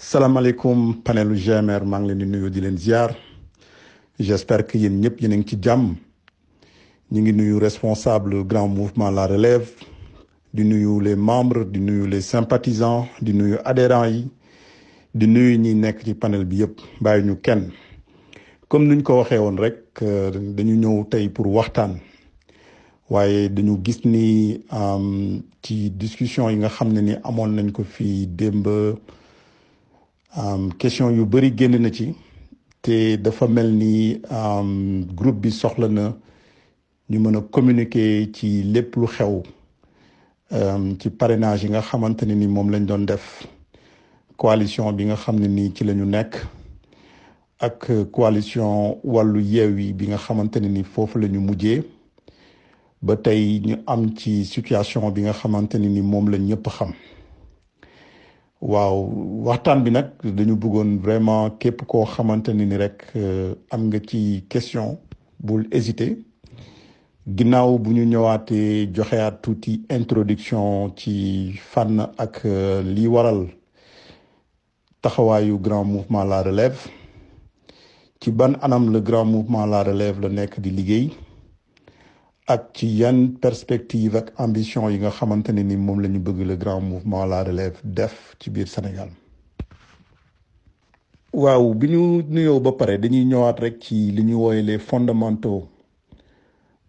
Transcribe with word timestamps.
salaamaaleykum 0.00 0.94
panelu 1.04 1.34
GMR 1.44 1.84
maa 1.84 2.00
ngi 2.00 2.08
leen 2.08 2.18
di 2.18 2.26
nuyu 2.26 3.08
j'espère 4.18 4.66
que 4.66 4.78
yéen 4.78 4.98
ñëpp 5.00 5.20
yéen 5.20 5.32
a 5.32 5.36
ngi 5.36 5.44
ci 5.48 5.56
jàmm. 5.62 5.94
Ñu 7.12 7.20
ngi 7.20 7.32
nuyu 7.32 7.58
responsable 7.58 8.44
grand 8.46 8.66
mouvement 8.68 9.10
la 9.10 9.26
relève 9.26 9.68
di 10.54 10.64
nuyu 10.64 11.00
les 11.00 11.16
membres 11.16 11.66
di 11.66 11.80
nuyu 11.80 12.06
les 12.06 12.22
sympathisants 12.22 13.08
di 13.20 13.32
nuyu 13.34 13.56
adhérents 13.64 14.06
yi 14.08 14.30
di 15.14 15.26
nuyu 15.26 15.58
ñi 15.58 15.74
nekk 15.74 16.18
panel 16.18 16.46
bi 16.46 16.56
yëpp 16.62 16.80
bàyyi 17.02 17.24
ñu 17.26 17.36
kenn. 17.42 17.70
Comme 18.68 18.86
nuñ 18.88 19.02
ko 19.02 19.18
waxee 19.18 19.38
woon 19.38 19.56
rek 19.58 20.00
dañu 20.00 20.76
ñëw 20.76 21.04
tey 21.10 21.28
pour 21.28 21.46
waxtaan. 21.46 22.00
Waaye 23.10 23.50
dañu 23.50 23.78
gis 23.84 24.00
ci 25.62 25.90
discussion 25.90 26.48
yi 26.48 26.56
nga 26.56 26.68
xam 26.70 26.90
ne 26.90 27.00
ni 27.02 27.12
amoon 27.22 27.48
nañ 27.54 27.70
ko 27.70 27.84
question 30.78 31.10
yu 31.10 31.24
bëri 31.26 31.52
génn 31.56 31.76
na 31.80 31.90
ci 31.90 32.14
te 32.82 33.16
dafa 33.16 33.46
mel 33.48 33.72
ni 33.72 34.20
groupe 35.14 35.40
bi 35.40 35.50
soxla 35.50 35.88
na 35.88 36.14
ñu 37.10 37.18
mën 37.18 37.36
a 37.36 37.40
communiquer 37.40 38.30
ci 38.32 38.62
lépp 38.62 38.94
lu 38.96 39.06
xew 39.06 39.42
ci 40.98 41.10
parrainage 41.10 41.64
yi 41.64 41.70
nga 41.70 41.80
xamante 41.82 42.22
ne 42.26 42.34
ni 42.34 42.46
moom 42.46 42.70
lañ 42.70 42.84
doon 42.86 43.04
def 43.04 43.46
coalition 44.36 44.92
bi 44.92 45.04
nga 45.04 45.16
xam 45.16 45.38
ne 45.40 45.48
nii 45.48 45.72
ci 45.74 45.84
la 45.84 45.92
ñu 45.94 46.04
nekk 46.06 46.36
ak 47.58 47.90
coalition 48.12 48.98
wàllu 49.04 49.40
Yewwi 49.42 49.92
bi 49.92 50.06
nga 50.08 50.16
xamante 50.16 50.56
ne 50.60 50.68
ni 50.68 50.82
foofu 50.84 51.18
la 51.18 51.28
ñu 51.28 51.40
mujjee. 51.40 51.82
Ba 53.02 53.16
tey 53.16 53.60
ñu 53.64 53.76
am 53.86 54.14
ci 54.16 54.44
situation 54.44 55.10
bi 55.10 55.22
nga 55.22 55.32
xamante 55.32 55.74
ne 55.78 55.88
ni 55.88 56.00
moom 56.02 56.30
la 56.30 56.38
ñëpp 56.38 56.68
xam. 56.68 56.92
Waaw 58.60 58.96
waxtaan 59.48 59.82
bi 59.84 59.90
nag 59.90 60.06
dañu 60.36 60.54
bëggoon 60.56 60.98
vraiment 61.00 61.50
képp 61.58 61.82
koo 61.86 62.04
xamante 62.04 62.48
ni 62.52 62.76
rek 62.76 63.12
am 63.70 63.86
nga 63.88 63.98
ci 64.08 64.44
question 64.50 64.98
bul 65.38 65.66
hésiter. 65.72 66.16
Ginnaaw 67.36 67.78
bu 67.78 67.90
ñu 67.92 68.04
ñëwaatee 68.04 68.90
joxeaat 68.94 69.40
introduction 69.88 70.92
ci 70.96 71.52
fànn 71.72 72.00
ak 72.18 72.44
li 72.94 73.06
waral 73.06 73.48
grand 75.58 75.84
mouvement 75.84 76.24
la 76.24 76.42
relève. 76.42 76.78
Ci 78.20 78.30
ban 78.30 78.52
anam 78.60 78.92
le 78.92 79.00
grand 79.00 79.24
mouvement 79.24 79.64
la 79.66 79.82
relève 79.82 80.20
la 80.20 80.28
nekk 80.28 80.60
di 80.60 80.70
ak 82.50 82.74
ci 82.74 82.86
yan 82.98 83.38
perspective 83.38 84.18
ak 84.18 84.34
ambition 84.42 84.90
yi 84.90 84.98
nga 84.98 85.10
xamante 85.14 85.52
ni 85.54 85.76
moom 85.76 86.00
la 86.02 86.08
bëgg 86.08 86.40
le 86.50 86.56
grand 86.58 86.80
mouvement 86.82 87.24
la 87.24 87.44
relève 87.44 87.78
def 87.84 88.34
ci 88.40 88.50
biir 88.50 88.66
Sénégal. 88.66 89.10
Waaw 91.32 91.74
bi 91.74 91.86
ñu 91.90 92.22
nuyoo 92.28 92.58
ba 92.60 92.72
pare 92.72 92.98
dañuy 92.98 93.24
ñëwaat 93.24 93.58
rek 93.60 93.76
ci 93.80 94.10
li 94.10 94.22
ñu 94.24 94.34
wooye 94.36 94.62
les 94.62 94.78
fondamentaux 94.80 95.68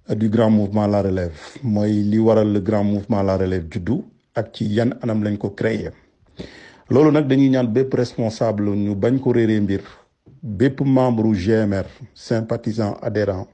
du 0.09 0.29
grand 0.29 0.49
mouvement 0.49 0.87
la 0.87 1.03
relève. 1.03 1.37
Mooy 1.61 2.01
li 2.09 2.17
waral 2.17 2.51
le 2.53 2.59
grand 2.59 2.83
mouvement 2.83 3.21
la 3.21 3.37
relève 3.37 3.67
juddu 3.69 4.01
ak 4.33 4.55
ci 4.55 4.65
yan 4.65 4.97
anam 5.03 5.23
lañ 5.23 5.37
ko 5.37 5.51
créer 5.51 5.91
loolu 6.89 7.11
nag 7.11 7.27
dañuy 7.27 7.49
ñaan 7.49 7.67
bépp 7.67 7.93
responsable 7.93 8.71
ñu 8.75 8.95
bañ 8.95 9.19
ko 9.19 9.31
réeree 9.31 9.61
mbir 9.61 9.81
bépp 10.41 10.81
membre 10.81 11.31
GMR 11.35 11.85
sympathisant 12.15 12.97
adhérent 13.01 13.45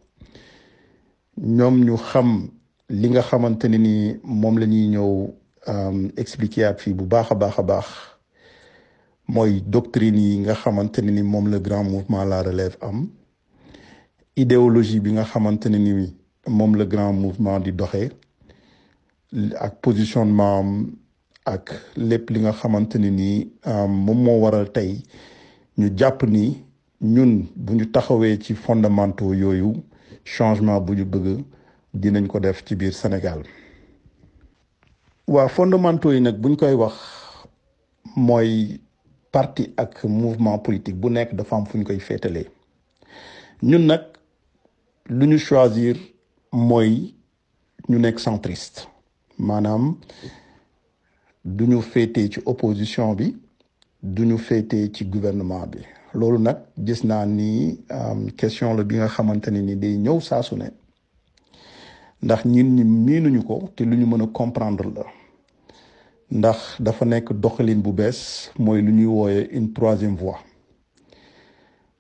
ñoom 1.37 1.75
ñu 1.85 1.95
xam 1.97 2.49
li 2.89 3.09
nga 3.09 3.21
xamante 3.21 3.65
ne 3.69 3.77
ni 3.77 3.93
moom 4.23 4.57
la 4.59 4.65
ñuy 4.65 4.87
ñëw 4.93 5.11
expliquer 6.17 6.65
ak 6.65 6.79
fii 6.81 6.93
bu 6.93 7.05
baax 7.05 7.27
a 7.31 7.35
baax 7.35 7.55
a 7.59 7.63
baax 7.63 7.87
mooy 9.33 9.61
doctrine 9.73 10.17
yi 10.17 10.37
nga 10.39 10.53
xamante 10.55 10.99
ne 11.01 11.11
ni 11.11 11.21
moom 11.23 11.47
la 11.51 11.59
grand 11.59 11.83
mouvement 11.83 12.23
la 12.25 12.41
relève 12.41 12.77
am 12.81 13.07
idéologie 14.35 14.99
bi 14.99 15.11
nga 15.11 15.23
xamante 15.25 15.67
ne 15.69 15.77
ni 15.77 16.13
moom 16.47 16.75
la 16.75 16.85
grand 16.85 17.13
di 17.63 17.71
doxee 17.71 18.09
ak 19.59 19.81
positionnement 19.81 20.59
am 20.59 20.69
ak 21.45 21.65
lépp 21.97 22.29
li 22.29 22.39
nga 22.39 22.51
xamante 22.53 22.95
ne 22.97 23.09
ni 23.09 23.51
moom 24.05 24.19
moo 24.23 24.39
waral 24.41 24.71
tey 24.71 25.03
ñu 25.77 25.87
jàpp 25.99 26.23
ni 26.23 26.63
ñun 27.01 27.45
bu 27.55 27.73
ñu 27.75 27.85
taxawee 27.91 28.39
ci 28.41 28.53
fondamentaux 28.55 29.33
yooyu 29.33 29.73
changement 30.23 30.79
bu 30.81 30.93
ñu 30.95 31.05
bëgg 31.05 31.43
dinañ 31.93 32.27
ko 32.27 32.39
def 32.39 32.63
ci 32.65 32.75
biir 32.75 32.93
Sénégal. 32.93 33.43
Waa 35.27 35.47
fondamentaux 35.47 36.11
yi 36.13 36.21
nag 36.21 36.37
buñ 36.39 36.55
koy 36.55 36.73
wax 36.73 36.95
mooy 38.15 38.79
parti 39.31 39.73
ak 39.77 40.03
mouvement 40.05 40.57
politique 40.59 40.95
bu 40.99 41.09
nekk 41.09 41.33
dafa 41.35 41.55
am 41.55 41.65
fu 41.65 41.77
ñu 41.77 41.83
koy 41.85 41.99
féetalee. 41.99 42.47
Ñun 43.63 43.85
nag 43.87 44.01
lu 45.09 45.25
ñu 45.27 45.37
choisir 45.39 45.95
mooy 46.51 47.13
ñu 47.89 47.99
nekk 47.99 48.19
centriste. 48.19 48.87
Maanaam 49.39 49.95
du 51.45 51.65
ñu 51.67 51.81
ci 51.81 52.39
opposition 52.45 53.13
bi 53.13 53.35
du 54.01 54.25
ñu 54.25 54.37
ci 54.93 55.05
gouvernement 55.05 55.67
bi 55.67 55.79
loolu 56.19 56.39
nag 56.39 56.57
gis 56.85 57.03
naa 57.03 57.25
ni 57.25 57.77
question 58.37 58.75
la 58.75 58.83
bi 58.83 58.95
nga 58.95 59.07
xamante 59.07 59.49
ne 59.51 59.61
ni 59.61 59.75
day 59.75 59.95
ñëw 59.97 60.19
saa 60.19 60.41
su 60.41 60.55
ne. 60.55 60.67
Ndax 62.23 62.45
ñun 62.45 62.69
ñi 62.75 62.83
miinuñu 62.83 63.43
ko 63.43 63.69
te 63.75 63.83
lu 63.85 63.95
ñu 63.95 64.05
mën 64.07 64.21
a 64.23 64.27
comprendre 64.27 64.89
la. 64.95 65.03
Ndax 66.31 66.81
dafa 66.81 67.05
nekk 67.05 67.31
doxalin 67.33 67.81
bu 67.81 67.91
bees 67.93 68.51
mooy 68.57 68.81
lu 68.81 68.91
ñuy 68.91 69.05
wooye 69.05 69.49
une 69.53 69.71
troisième 69.73 70.15
voie. 70.15 70.39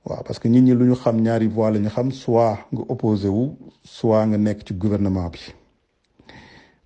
Waaw 0.05 0.23
parce 0.23 0.39
que 0.39 0.47
nit 0.47 0.61
ñi 0.61 0.73
lu 0.73 0.85
ñu 0.89 0.95
xam 0.95 1.21
ñaari 1.21 1.47
voie 1.47 1.71
la 1.71 1.79
ñu 1.79 1.89
xam 1.89 2.11
soit 2.11 2.57
nga 2.73 2.81
opposé 2.89 3.27
wu 3.29 3.55
soit 3.83 4.25
nga 4.25 4.37
nekk 4.37 4.65
ci 4.67 4.73
gouvernement 4.73 5.29
bi. 5.29 5.39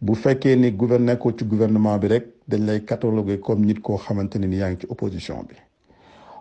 Bu 0.02 0.16
fekkee 0.16 0.56
ni 0.56 0.72
gouverner 0.72 1.18
ko 1.18 1.31
ci 1.38 1.46
gouvernement 1.46 1.97
bi 2.00 2.08
rek 2.08 2.25
dañ 2.47 2.66
lay 2.66 2.84
cataloguer 2.84 3.40
comme 3.40 3.66
nit 3.66 3.80
koo 3.80 3.97
xamante 3.97 4.36
ne 4.40 4.47
ni 4.47 4.58
yaa 4.58 4.72
ngi 4.72 4.80
ci 4.81 4.86
opposition 4.90 5.44
bi. 5.47 5.56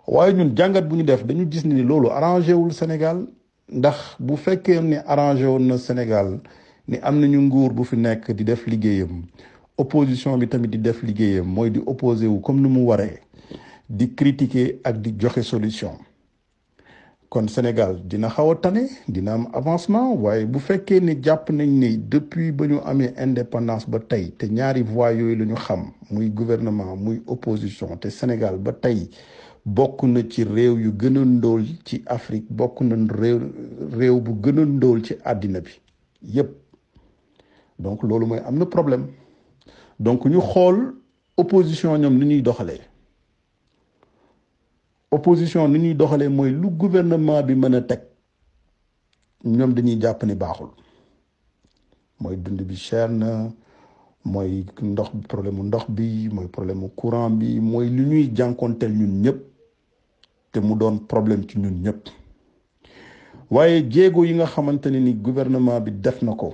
Waaye 0.07 0.33
ñun 0.33 0.55
jàngat 0.55 0.87
bu 0.87 0.95
ñu 0.95 1.03
def 1.03 1.25
dañu 1.25 1.47
gis 1.51 1.65
ni 1.65 1.81
loolu 1.83 2.09
arrangé 2.11 2.53
wul 2.53 2.71
Sénégal. 2.73 3.27
ndax 3.71 3.95
bu 4.19 4.35
fekkee 4.37 4.81
ni 4.81 4.95
arrangé 5.07 5.45
woon 5.47 5.67
na 5.67 5.77
Sénégal 5.77 6.39
ni 6.87 6.97
am 7.01 7.19
nañu 7.19 7.41
nguur 7.41 7.73
bu 7.73 7.83
fi 7.83 7.95
nekk 7.97 8.31
di 8.31 8.43
def 8.43 8.65
liggéeyam 8.67 9.23
opposition 9.77 10.37
bi 10.37 10.47
tamit 10.47 10.67
di 10.71 10.77
def 10.77 11.01
liggéeyam 11.03 11.45
mooy 11.47 11.69
di 11.71 11.79
opposé 11.85 12.27
wu 12.27 12.39
comme 12.41 12.61
ni 12.61 12.67
mu 12.69 12.85
waree 12.87 13.19
di 13.89 14.13
critiquer 14.13 14.79
ak 14.83 14.97
di 15.01 15.11
joxe 15.17 15.41
solution. 15.43 15.93
kon 17.29 17.47
Sénégal 17.47 18.01
dina 18.03 18.27
xaw 18.27 18.51
a 18.51 18.55
tane 18.55 18.89
dina 19.07 19.33
am 19.33 19.47
avancement 19.53 20.15
waaye 20.19 20.45
bu 20.45 20.59
fekkee 20.59 20.99
ni 20.99 21.15
jàpp 21.23 21.49
nañ 21.49 21.69
ni 21.79 21.97
depuis 21.97 22.51
ba 22.51 22.67
ñu 22.67 22.79
amee 22.83 23.13
indépendance 23.17 23.87
ba 23.89 23.99
tey 23.99 24.31
te 24.37 24.47
ñaari 24.47 24.81
voies 24.83 25.15
yooyu 25.15 25.35
la 25.37 25.45
ñu 25.45 25.55
xam 25.55 25.91
gouvernement 26.35 26.97
muy 26.97 27.21
opposition 27.27 27.95
te 27.97 28.09
Sénégal 28.09 28.57
ba 28.57 28.73
tey 28.73 29.09
bokk 29.65 30.03
na 30.03 30.21
ci 30.29 30.43
réew 30.43 30.77
yu 30.79 30.91
gën 30.91 31.17
a 31.17 31.25
ndóol 31.25 31.63
ci 31.85 32.01
Afrique 32.07 32.47
bokk 32.49 32.81
na 32.81 32.95
réew 33.13 33.39
réew 33.91 34.19
bu 34.19 34.31
gën 34.41 34.59
a 34.59 34.65
ndóol 34.65 35.03
ci 35.05 35.13
àddina 35.23 35.61
bi 35.61 35.79
yépp. 36.23 36.49
Donc 37.79 38.03
loolu 38.03 38.25
mooy 38.25 38.39
am 38.45 38.57
na 38.57 38.65
problème. 38.65 39.07
Donc 39.99 40.25
ñu 40.25 40.39
xool 40.41 40.95
opposition 41.37 41.97
ñoom 41.97 42.17
ni 42.17 42.25
ñuy 42.25 42.41
doxalee. 42.41 42.81
Opposition 45.11 45.67
ni 45.67 45.79
ñuy 45.79 45.93
doxalee 45.95 46.29
mooy 46.29 46.51
lu 46.51 46.69
gouvernement 46.69 47.43
bi 47.43 47.55
mën 47.55 47.73
a 47.75 47.81
teg. 47.81 48.01
Ñoom 49.45 49.73
dañuy 49.73 49.99
jàpp 50.01 50.23
ni 50.23 50.35
baaxul. 50.35 50.69
Mooy 52.19 52.37
dund 52.37 52.61
bi 52.61 52.75
cher 52.75 53.09
na 53.09 53.49
mooy 54.25 54.65
ndox 54.81 55.09
problème 55.27 55.55
mu 55.57 55.63
ndox 55.63 55.85
bi 55.89 56.29
mooy 56.31 56.47
problème 56.47 56.89
courant 56.95 57.29
bi 57.29 57.59
mooy 57.59 57.89
lu 57.89 58.05
ñuy 58.05 58.31
ñun 58.31 59.50
te 60.51 60.59
mu 60.59 60.75
doon 60.75 60.99
problème 61.07 61.43
ci 61.47 61.57
ñun 61.59 61.81
ñëpp. 61.83 62.09
Waaye 63.49 63.85
jéego 63.89 64.25
yi 64.25 64.33
nga 64.35 64.45
xamante 64.45 64.87
ne 64.89 64.99
ni 64.99 65.13
gouvernement 65.13 65.79
bi 65.81 65.91
def 65.91 66.21
na 66.21 66.33
ko 66.35 66.53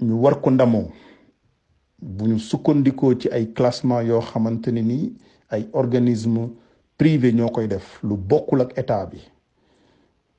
ñu 0.00 0.12
war 0.22 0.40
ko 0.40 0.50
ndamoo. 0.50 0.90
Bu 2.02 2.26
ñu 2.28 2.38
sukkandikoo 2.38 3.14
ci 3.18 3.28
ay 3.28 3.52
classement 3.52 4.00
yoo 4.02 4.20
xamante 4.20 4.68
ne 4.72 4.80
ni 4.82 5.12
ay 5.50 5.68
organisme 5.72 6.48
privé 6.96 7.32
ñoo 7.32 7.50
koy 7.50 7.66
def 7.68 8.00
lu 8.02 8.16
bokkul 8.16 8.60
ak 8.62 8.78
état 8.78 9.06
bi. 9.06 9.18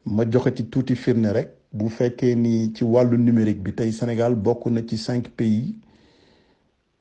Ma 0.05 0.25
joxe 0.29 0.53
ci 0.55 0.65
tuuti 0.69 0.95
firnde 0.95 1.31
rek 1.31 1.49
bu 1.73 1.89
fekkee 1.89 2.35
ni 2.35 2.73
ci 2.73 2.83
wàllu 2.83 3.17
numérique 3.17 3.61
bi 3.61 3.73
tey 3.73 3.91
Sénégal 3.91 4.35
bokk 4.35 4.65
na 4.67 4.81
ci 4.87 4.97
cinq 4.97 5.29
pays 5.29 5.75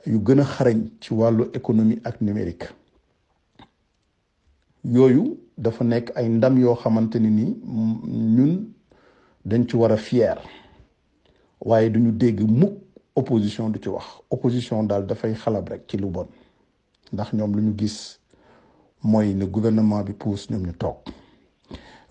yu 0.06 0.18
gën 0.18 0.40
a 0.40 0.44
xarañ 0.44 0.82
ci 1.00 1.14
wàllu 1.14 1.44
économie 1.54 2.00
ak 2.04 2.20
numérique. 2.20 2.68
Yooyu 4.84 5.38
dafa 5.58 5.84
nekk 5.84 6.12
ay 6.16 6.28
ndam 6.28 6.58
yoo 6.58 6.74
xamante 6.74 7.16
ne 7.18 7.28
ni 7.30 7.56
ñun 8.36 8.72
dañ 9.44 9.66
ci 9.68 9.76
war 9.76 9.92
a 9.92 9.96
fier. 9.96 10.38
waaye 11.60 11.90
duñu 11.90 12.12
dégg 12.12 12.40
mukk 12.40 12.72
opposition 13.14 13.68
du 13.70 13.78
ci 13.82 13.88
wax. 13.88 14.04
opposition 14.30 14.82
daal 14.86 15.06
dafay 15.06 15.34
xalab 15.34 15.68
rek 15.68 15.82
ci 15.88 15.96
lu 15.96 16.06
bon. 16.08 16.26
ndax 17.12 17.32
ñoom 17.32 17.56
lu 17.56 17.62
ñu 17.62 17.74
gis 17.78 18.18
mooy 19.02 19.34
ne 19.34 19.44
gouvernement 19.46 20.02
bi 20.04 20.12
pousse 20.12 20.48
ñoom 20.50 20.66
ñu 20.66 20.72
toog. 20.72 20.96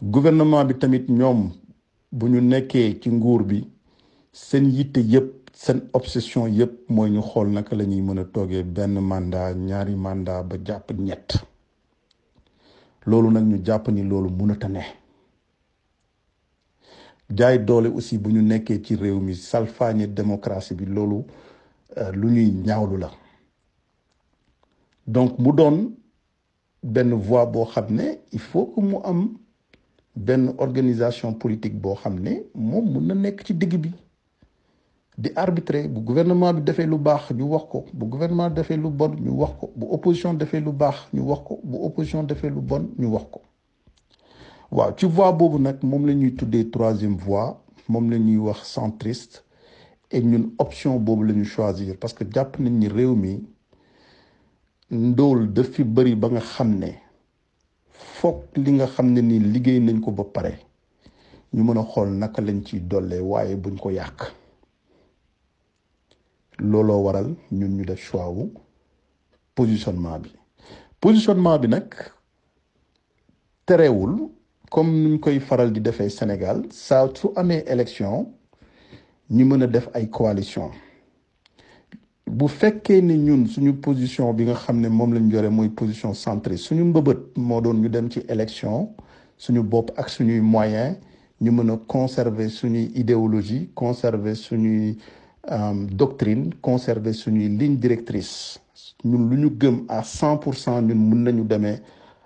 gouvernement 0.02 0.66
bi 0.66 0.76
tamit 0.78 1.06
ñoom 1.10 1.52
bu 2.12 2.28
ñu 2.30 2.42
nekkee 2.42 3.00
ci 3.02 3.10
nguur 3.10 3.44
bi 3.44 3.68
seen 4.32 4.66
yitte 4.70 4.98
yëpp 5.00 5.50
seen 5.54 5.82
obsession 5.94 6.48
yëpp 6.48 6.90
mooy 6.90 7.10
ñu 7.12 7.22
xool 7.22 7.50
naka 7.50 7.76
la 7.76 7.84
ñuy 7.86 8.02
mën 8.02 8.20
a 8.20 8.26
toogee 8.26 8.64
benn 8.64 9.00
mandat 9.00 9.56
ñaari 9.56 9.96
mandat 9.96 10.44
ba 10.44 10.56
jàpp 10.64 10.92
ñett. 10.98 11.34
Loolu 13.06 13.32
nag 13.32 13.46
ñu 13.46 13.62
jàpp 13.66 13.88
ni 13.90 14.04
loolu 14.04 14.30
mënut 14.30 14.64
a 14.64 14.68
ne. 14.70 14.82
Jaay 17.36 17.60
doole 17.60 17.88
aussi 17.88 18.18
bu 18.18 18.32
ñu 18.32 18.42
nekkee 18.42 18.82
ci 18.84 18.96
réew 18.96 19.20
mi 19.20 19.36
salfaañe 19.36 20.08
démocratie 20.08 20.76
bi 20.76 20.86
loolu 20.86 21.24
lu 22.14 22.28
ñuy 22.32 22.52
ñaawlu 22.66 22.98
la. 22.98 23.12
Donc 25.08 25.38
mu 25.40 25.52
doon 25.54 25.92
benn 26.84 27.14
voie 27.14 27.46
boo 27.46 27.66
xam 27.66 27.88
ne 27.96 28.20
il 28.32 28.40
faut 28.40 28.68
que 28.68 28.82
mu 28.82 28.96
am 29.04 29.30
benn 30.16 30.54
organisation 30.58 31.34
politique 31.34 31.80
boo 31.80 31.96
xam 31.96 32.20
ne 32.20 32.44
moom 32.56 32.92
mun 32.92 33.02
na 33.08 33.16
nekk 33.16 33.44
ci 33.46 33.54
digg 33.54 33.76
bi. 33.78 33.92
Di 35.20 35.30
arbitrer 35.36 35.88
bu 35.90 36.00
gouvernement 36.02 36.54
bi 36.54 36.62
defee 36.64 36.86
lu 36.88 36.98
baax 36.98 37.32
ñu 37.38 37.44
wax 37.54 37.64
ko 37.72 37.86
bu 37.94 38.06
gouvernement 38.06 38.50
defee 38.50 38.78
lu 38.78 38.90
bon 38.90 39.12
ñu 39.26 39.32
wax 39.42 39.52
ko 39.60 39.66
bu 39.76 39.86
opposition 39.92 40.34
defee 40.34 40.62
lu 40.62 40.72
baax 40.72 40.96
ñu 41.14 41.22
wax 41.30 41.42
ko 41.48 41.60
bu 41.64 41.78
opposition 41.88 42.24
defee 42.24 42.50
lu 42.50 42.62
bon 42.62 42.84
ñu 42.98 43.08
wax 43.14 43.26
ko. 43.32 43.42
Waaw 44.72 44.94
ci 44.98 45.06
voie 45.08 45.34
boobu 45.34 45.60
nag 45.60 45.78
moom 45.84 46.06
la 46.08 46.14
ñuy 46.14 46.36
tuddee 46.36 46.70
troisième 46.70 47.18
voie 47.18 47.62
moom 47.90 48.10
la 48.10 48.18
ñuy 48.18 48.38
wax 48.38 48.64
centriste 48.64 49.44
et 50.12 50.22
ñun 50.22 50.52
option 50.58 50.98
boobu 51.00 51.24
la 51.26 51.34
ñu 51.34 51.44
choisir 51.44 51.98
parce 52.00 52.14
que 52.14 52.24
jàpp 52.34 52.58
nañ 52.60 52.74
ni 52.80 52.88
réew 52.88 53.14
mi 53.16 53.44
ndóol 54.92 55.52
daf 55.52 55.68
fi 55.72 55.84
bëri 55.84 56.16
ba 56.16 56.30
nga 56.30 56.40
xam 56.40 56.78
ne 56.80 56.92
foog 57.92 58.44
li 58.56 58.72
nga 58.72 58.88
xam 58.88 59.12
ne 59.12 59.22
ni 59.22 59.40
liggéey 59.40 59.80
nañ 59.82 60.00
ko 60.00 60.12
ba 60.12 60.24
pare 60.24 60.54
ñu 61.54 61.64
mën 61.64 61.78
a 61.78 61.84
xool 61.84 62.10
naka 62.12 62.42
lañ 62.42 62.62
ciy 62.66 62.80
dollee 62.88 63.20
waaye 63.20 63.56
buñ 63.56 63.76
ko 63.78 63.90
yàq 63.92 64.32
looloo 66.60 67.02
waral 67.04 67.36
ñun 67.52 67.76
ñu 67.78 67.86
def 67.86 68.00
choix 68.02 68.30
wu 68.30 68.52
positionnement 69.56 70.20
bi. 70.20 70.32
Positionnement 71.00 71.58
bi 71.60 71.68
comme 74.70 74.92
nuñ 75.04 75.20
koy 75.20 75.40
faral 75.40 75.72
di 75.72 75.82
defee 75.82 76.10
Sénégal 76.10 76.64
saa 76.72 77.08
su 77.16 77.30
amee 77.36 77.64
élection 77.68 78.28
ñu 79.32 79.46
mën 79.46 79.64
a 79.64 79.68
def 79.68 79.90
ay 79.94 80.10
coalition. 80.10 80.72
Bu 82.28 82.48
fekkee 82.48 83.02
ni 83.02 83.18
ñun 83.18 83.48
suñu 83.48 83.74
position 83.82 84.32
bi 84.34 84.44
nga 84.46 84.54
xam 84.56 84.80
ne 84.80 84.88
moom 84.90 85.14
lañ 85.14 85.70
position 85.76 86.14
centriste 86.14 86.68
suñu 86.68 86.84
mbëbët 86.86 87.38
moo 87.38 87.62
doon 87.62 87.82
ñu 87.82 87.90
dem 87.90 88.10
ci 88.12 88.20
élection 88.30 88.90
suñu 89.38 89.64
bopp 89.64 89.92
ak 89.98 90.10
suñuy 90.10 90.40
moyen 90.40 90.98
ñu 91.42 91.52
conserver 91.88 92.50
suñuy 92.50 92.92
idéologie 92.96 93.70
conserver 93.74 94.36
doctrine 95.92 96.54
conserver 96.62 97.14
suñuy 97.14 97.50
ligne 97.50 97.78
directrice. 97.78 98.60
Ñun 99.04 99.30
lu 99.30 99.38
ñu 99.38 99.50
gëm 99.58 99.86
à 99.88 100.04
cent 100.04 100.38
pour 100.38 100.56
cent 100.56 100.82
ñun 100.82 100.96
mun 100.96 101.24
nañu 101.24 101.44
demee 101.44 101.80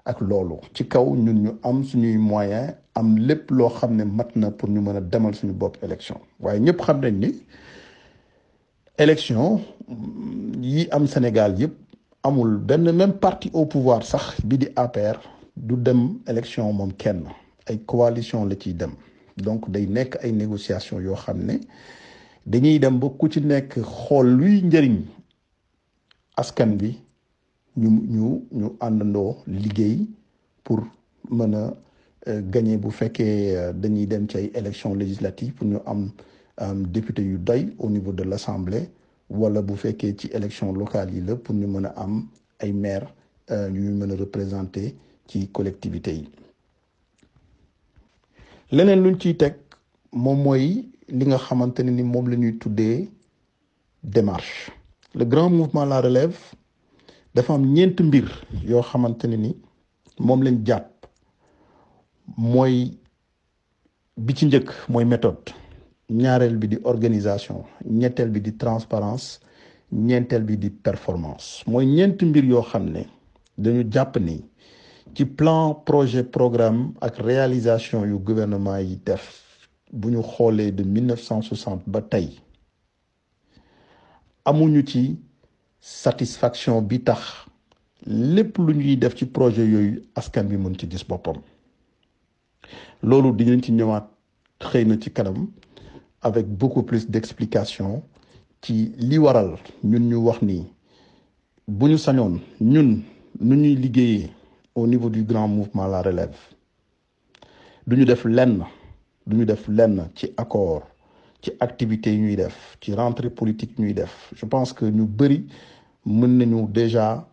ak 0.06 0.20
loolu. 0.22 0.56
Ci 0.74 0.88
kaw 0.88 1.16
ñun 1.16 1.34
ñu 1.44 1.50
am 1.64 1.84
suñuy 1.84 2.18
moyen 2.18 2.76
am 2.96 3.18
lépp 3.18 3.52
loo 3.52 3.70
xam 3.70 3.96
ne 3.96 4.04
mat 4.04 4.36
na 4.36 4.50
pour 4.52 4.70
ñu 4.70 4.80
mën 4.82 4.96
a 4.98 5.02
demal 5.02 5.36
suñu 5.36 5.54
bopp 5.54 5.78
élection. 5.84 6.20
Waaye 6.40 6.60
ñëpp 6.60 6.82
xam 6.82 7.00
nañ 7.02 7.14
ni 7.20 7.42
élection 8.98 9.62
yi 10.62 10.88
am 10.92 11.06
Sénégal 11.08 11.60
yëpp 11.60 11.74
amul 12.24 12.58
benn 12.58 12.92
même 12.92 13.14
parti 13.14 13.52
au 13.54 13.66
pouvoir 13.66 14.04
sax 14.04 14.42
bi 14.44 14.58
di 14.58 14.68
APR 14.76 15.20
du 15.56 15.76
dem 15.76 16.18
élection 16.28 16.72
moom 16.74 16.92
kenn. 16.94 17.26
Ay 17.68 17.78
coalition 17.86 18.46
la 18.46 18.56
ciy 18.60 18.74
dem. 18.74 18.92
Donc 19.38 19.70
day 19.70 19.86
nekk 19.88 20.18
ay 20.24 20.32
négociation 20.32 21.00
yoo 21.00 21.16
xam 21.16 21.38
ne 21.46 21.60
dañuy 22.46 22.80
dem 22.80 23.00
ba 23.00 23.10
ku 23.10 23.28
ci 23.30 23.40
nekk 23.42 23.80
xool 23.82 24.28
pour 30.64 30.80
gagner. 32.28 32.78
Élections 34.56 34.94
législatives 34.96 35.54
pour 35.54 35.68
ñu 35.68 35.78
am 35.86 36.12
au 37.80 37.90
niveau 37.90 38.12
de 38.14 38.24
l'Assemblée 38.24 38.90
wala 39.30 39.62
bu 39.62 39.76
fekkee 39.76 40.16
ci 40.18 40.28
élection 40.34 40.74
locale 40.74 41.14
yi 41.14 41.22
la 41.22 41.36
pour 41.36 41.56
ñu 41.56 41.68
mën 41.68 41.86
a 41.86 41.94
représenter 44.16 44.96
collectivités 45.52 46.24
li 51.08 51.26
nga 51.26 51.38
ni 51.84 52.04
moom 52.04 52.28
la 52.30 52.38
démarche. 54.04 54.72
Le 55.16 55.26
grand 55.26 55.50
mouvement 55.50 55.86
la 55.86 56.02
relève 56.02 56.38
dafa 57.34 57.54
am 57.54 57.66
ñeent 57.74 57.96
mbir 58.02 58.28
ni 59.38 59.56
moom 60.20 60.44
lañ 60.44 60.64
jàpp 60.66 61.06
mooy 62.38 62.98
bi 64.18 64.34
ci 64.36 64.46
njëkk 64.46 64.70
mooy 64.90 65.06
méthode. 65.06 65.52
Ñaareel 66.10 66.58
bi 66.58 66.68
di 66.68 66.78
organisation 66.84 67.64
ñetteel 67.86 68.30
bi 68.30 68.42
di 68.42 68.56
transparence 68.58 69.40
ñeenteel 69.92 70.44
bi 70.44 70.58
di 70.58 70.70
performance. 70.70 71.64
Mooy 71.68 71.86
ñeent 71.86 72.22
mbir 72.24 72.44
yoo 72.46 72.62
xam 72.62 72.90
ne 72.90 73.06
dañu 73.58 73.84
jàpp 73.92 74.18
ni 74.20 74.44
ci 75.16 75.26
plan 75.26 75.76
projet 75.86 76.24
programme 76.24 76.94
ak 77.02 77.18
réalisation 77.18 78.06
yu 78.06 78.18
gouvernement 78.20 78.78
yi 78.80 78.98
def 79.06 79.43
bu 79.94 80.10
ñu 80.12 80.22
xoolee 80.24 80.72
de 80.72 80.84
1960 80.84 81.84
ba 81.88 82.02
tey 82.02 82.28
amuñu 84.46 84.84
ci 84.86 85.20
satisfaction 85.80 86.82
bi 86.82 87.00
tax 87.04 87.22
lépp 88.08 88.58
lu 88.58 88.74
ñuy 88.76 88.98
def 88.98 89.16
ci 89.16 89.26
projet 89.26 89.66
yooyu 89.68 90.02
askan 90.16 90.44
bi 90.46 90.58
mën 90.58 90.76
ci 90.78 90.90
gis 90.90 91.06
boppam. 91.08 91.38
Loolu 93.04 93.32
dinañ 93.38 93.62
ci 93.62 93.72
ñëwaat 93.72 94.08
xëy 94.60 94.86
na 94.86 94.98
ci 95.00 95.12
kanam 95.12 95.48
avec 96.22 96.48
beaucoup 96.48 96.84
plus 96.84 97.10
d'explication 97.10 98.04
ci 98.62 98.94
li 98.98 99.18
waral 99.18 99.58
ñun 99.84 100.08
ñu 100.10 100.16
wax 100.26 100.42
ni 100.42 100.66
bu 101.68 101.88
ñu 101.88 101.98
sañoon 101.98 102.40
ñun 102.62 103.02
nu 103.40 103.56
ñuy 103.56 103.76
liggéeyee 103.76 104.30
au 104.76 104.88
niveau 104.88 105.10
du 105.10 105.24
grand 105.24 105.48
mouvement 105.48 105.88
la 105.88 106.02
relève 106.02 106.36
du 107.88 107.98
ñu 107.98 108.06
def 108.06 108.24
lenn 108.26 108.64
du 109.28 109.36
ñu 109.38 109.46
def 109.46 109.68
lenn 109.68 110.10
ci 110.16 110.34
accord 110.38 110.84
ci 111.42 111.52
activités 111.60 112.12
yi 112.14 112.20
ñuy 112.22 112.36
def 112.36 112.78
ci 112.82 112.94
rentrée 112.94 113.30
politique 113.30 113.78
ñuy 113.78 113.94
def. 113.94 114.32
Je 114.36 114.46
pense 114.46 114.72
que 114.74 114.86
ñu 114.86 115.06
bëri 115.06 115.46
mën 116.06 116.28
nañu 116.38 116.68
déjà 116.68 117.28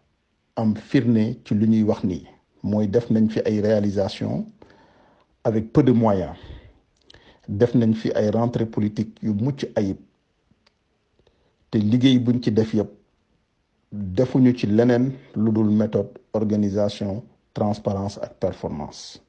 am 0.56 0.74
firnde 0.76 1.36
ci 1.44 1.54
lu 1.54 1.66
ñuy 1.68 1.82
wax 1.84 2.04
nii. 2.04 2.26
Mooy 2.62 2.88
def 2.88 3.10
nañ 3.10 3.28
fi 3.30 3.40
ay 3.44 3.60
réalisations 3.60 4.46
avec 5.44 5.72
peu 5.72 5.82
de 5.82 5.92
moyens. 5.92 6.36
Def 7.48 7.74
nañ 7.74 7.94
fi 7.94 8.10
ay 8.14 8.30
rentrée 8.30 8.66
politique 8.66 9.16
yu 9.22 9.32
mucc 9.32 9.66
ayib. 9.76 9.96
Te 11.70 11.78
liggéey 11.78 12.18
buñ 12.18 12.40
ci 12.42 12.50
def 12.52 12.74
yëpp 12.74 12.90
defuñu 13.92 14.56
ci 14.56 14.66
leneen 14.66 15.12
lu 15.36 15.50
dul 15.52 15.70
méthode 15.70 16.18
organisation 16.32 17.22
transparence 17.52 18.18
ak 18.22 18.34
performance. 18.40 19.20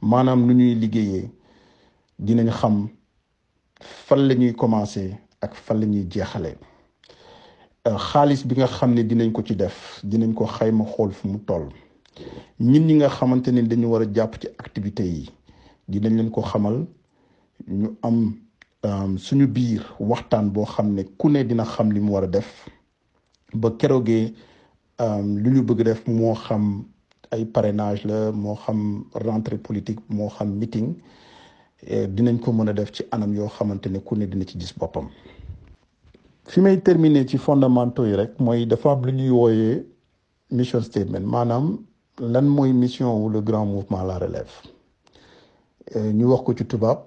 Maanaam 0.00 0.46
nu 0.46 0.54
ñuy 0.54 0.74
liggéeyee 0.74 1.30
dinañ 2.26 2.50
xam 2.50 2.88
fan 3.80 4.28
la 4.28 4.34
ñuy 4.34 4.52
commencer 4.54 5.18
ak 5.40 5.54
fan 5.54 5.80
la 5.80 5.86
ñuy 5.86 6.06
jeexalee. 6.10 6.56
Xaalis 8.08 8.44
bi 8.46 8.54
nga 8.56 8.66
xam 8.66 8.92
ne 8.94 9.02
dinañ 9.02 9.32
ko 9.32 9.42
ci 9.42 9.54
def 9.56 10.00
dinañ 10.04 10.34
ko 10.34 10.44
xayma 10.46 10.84
xool 10.84 11.12
fu 11.12 11.28
mu 11.28 11.38
toll. 11.48 11.68
Ñun 12.60 12.84
ñi 12.86 12.94
nga 12.94 13.08
xamante 13.08 13.48
ne 13.52 13.62
dañu 13.62 13.86
war 13.88 14.02
a 14.02 14.06
jàpp 14.14 14.34
ci 14.40 14.48
activités 14.58 15.06
yi 15.06 15.30
dinañ 15.88 16.14
leen 16.16 16.30
ko 16.30 16.42
xamal. 16.42 16.86
Ñu 17.68 17.96
am 18.02 18.34
suñu 19.18 19.46
biir 19.46 19.82
waxtaan 19.98 20.50
boo 20.52 20.64
xam 20.66 20.94
ne 20.94 21.02
ku 21.18 21.28
ne 21.30 21.42
dina 21.44 21.64
xam 21.64 21.90
li 21.92 22.00
mu 22.00 22.12
war 22.12 22.24
a 22.24 22.26
def. 22.26 22.68
Ba 23.54 23.70
keroogee 23.78 24.34
lu 25.42 25.50
ñu 25.50 25.62
bëgg 25.62 25.82
def 25.84 26.06
moo 26.06 26.34
xam 26.34 26.84
ay 27.32 27.44
parrainage 27.46 28.04
la 28.04 28.30
moo 28.32 28.56
xam 28.56 29.04
rentrée 29.14 29.56
politique 29.58 30.00
moo 30.10 30.28
xam 30.28 30.50
meeting. 30.58 30.94
Dinañ 31.86 32.38
ko 32.40 32.52
mën 32.52 32.68
a 32.68 32.72
def 32.72 32.92
ci 32.92 33.02
anam 33.10 33.34
yoo 33.34 33.48
xamante 33.48 33.86
ne 33.88 33.98
ku 34.00 34.14
ne 34.16 34.26
dina 34.26 34.44
ci 34.44 34.58
gis 34.58 34.74
boppam. 34.78 35.08
fi 36.46 36.60
fondamentaux 37.38 38.04
mission 40.50 40.80
statement 40.82 41.26
maanaam 41.26 41.78
lan 42.18 42.44
mission 42.82 43.28
le 43.28 43.40
grand 43.40 43.66
mouvement 43.66 44.02
la 44.04 44.18
relève 44.18 44.50
ñu 46.18 46.24
wax 46.26 46.42
ko 46.44 46.54
ci 46.56 46.64
tubaab 46.66 46.98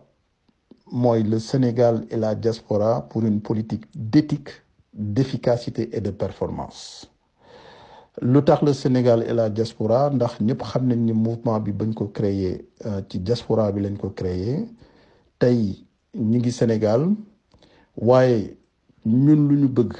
mooy 0.91 1.23
le 1.23 1.39
Sénégal 1.39 2.05
et 2.09 2.17
la 2.17 2.35
diaspora 2.35 3.01
pour 3.09 3.23
une 3.23 3.41
politique 3.41 3.85
d'éthique 3.95 4.49
d'efficacité 4.93 5.89
et 5.95 6.01
de 6.01 6.11
performance 6.11 7.09
lu 8.21 8.41
tax 8.43 8.61
le 8.61 8.73
Sénégal 8.73 9.23
et 9.27 9.33
la 9.33 9.49
diaspora 9.49 10.09
ndax 10.11 10.39
ñëpp 10.41 10.61
xam 10.63 10.87
nañ 10.87 10.99
ni 11.05 11.13
mouvement 11.13 11.59
bi 11.59 11.71
bañ 11.71 11.93
ko 11.93 12.07
créer 12.07 12.65
ci 13.09 13.19
diaspora 13.19 13.71
bi 13.71 13.81
lañ 13.81 13.97
ko 13.97 14.09
créer 14.11 14.65
tey 15.39 15.83
ñu 16.15 16.37
ngi 16.39 16.51
Sénégal 16.51 17.09
waaye 17.97 18.55
ñun 19.05 19.47
lu 19.49 19.55
ñu 19.61 19.67
bëgg 19.67 19.93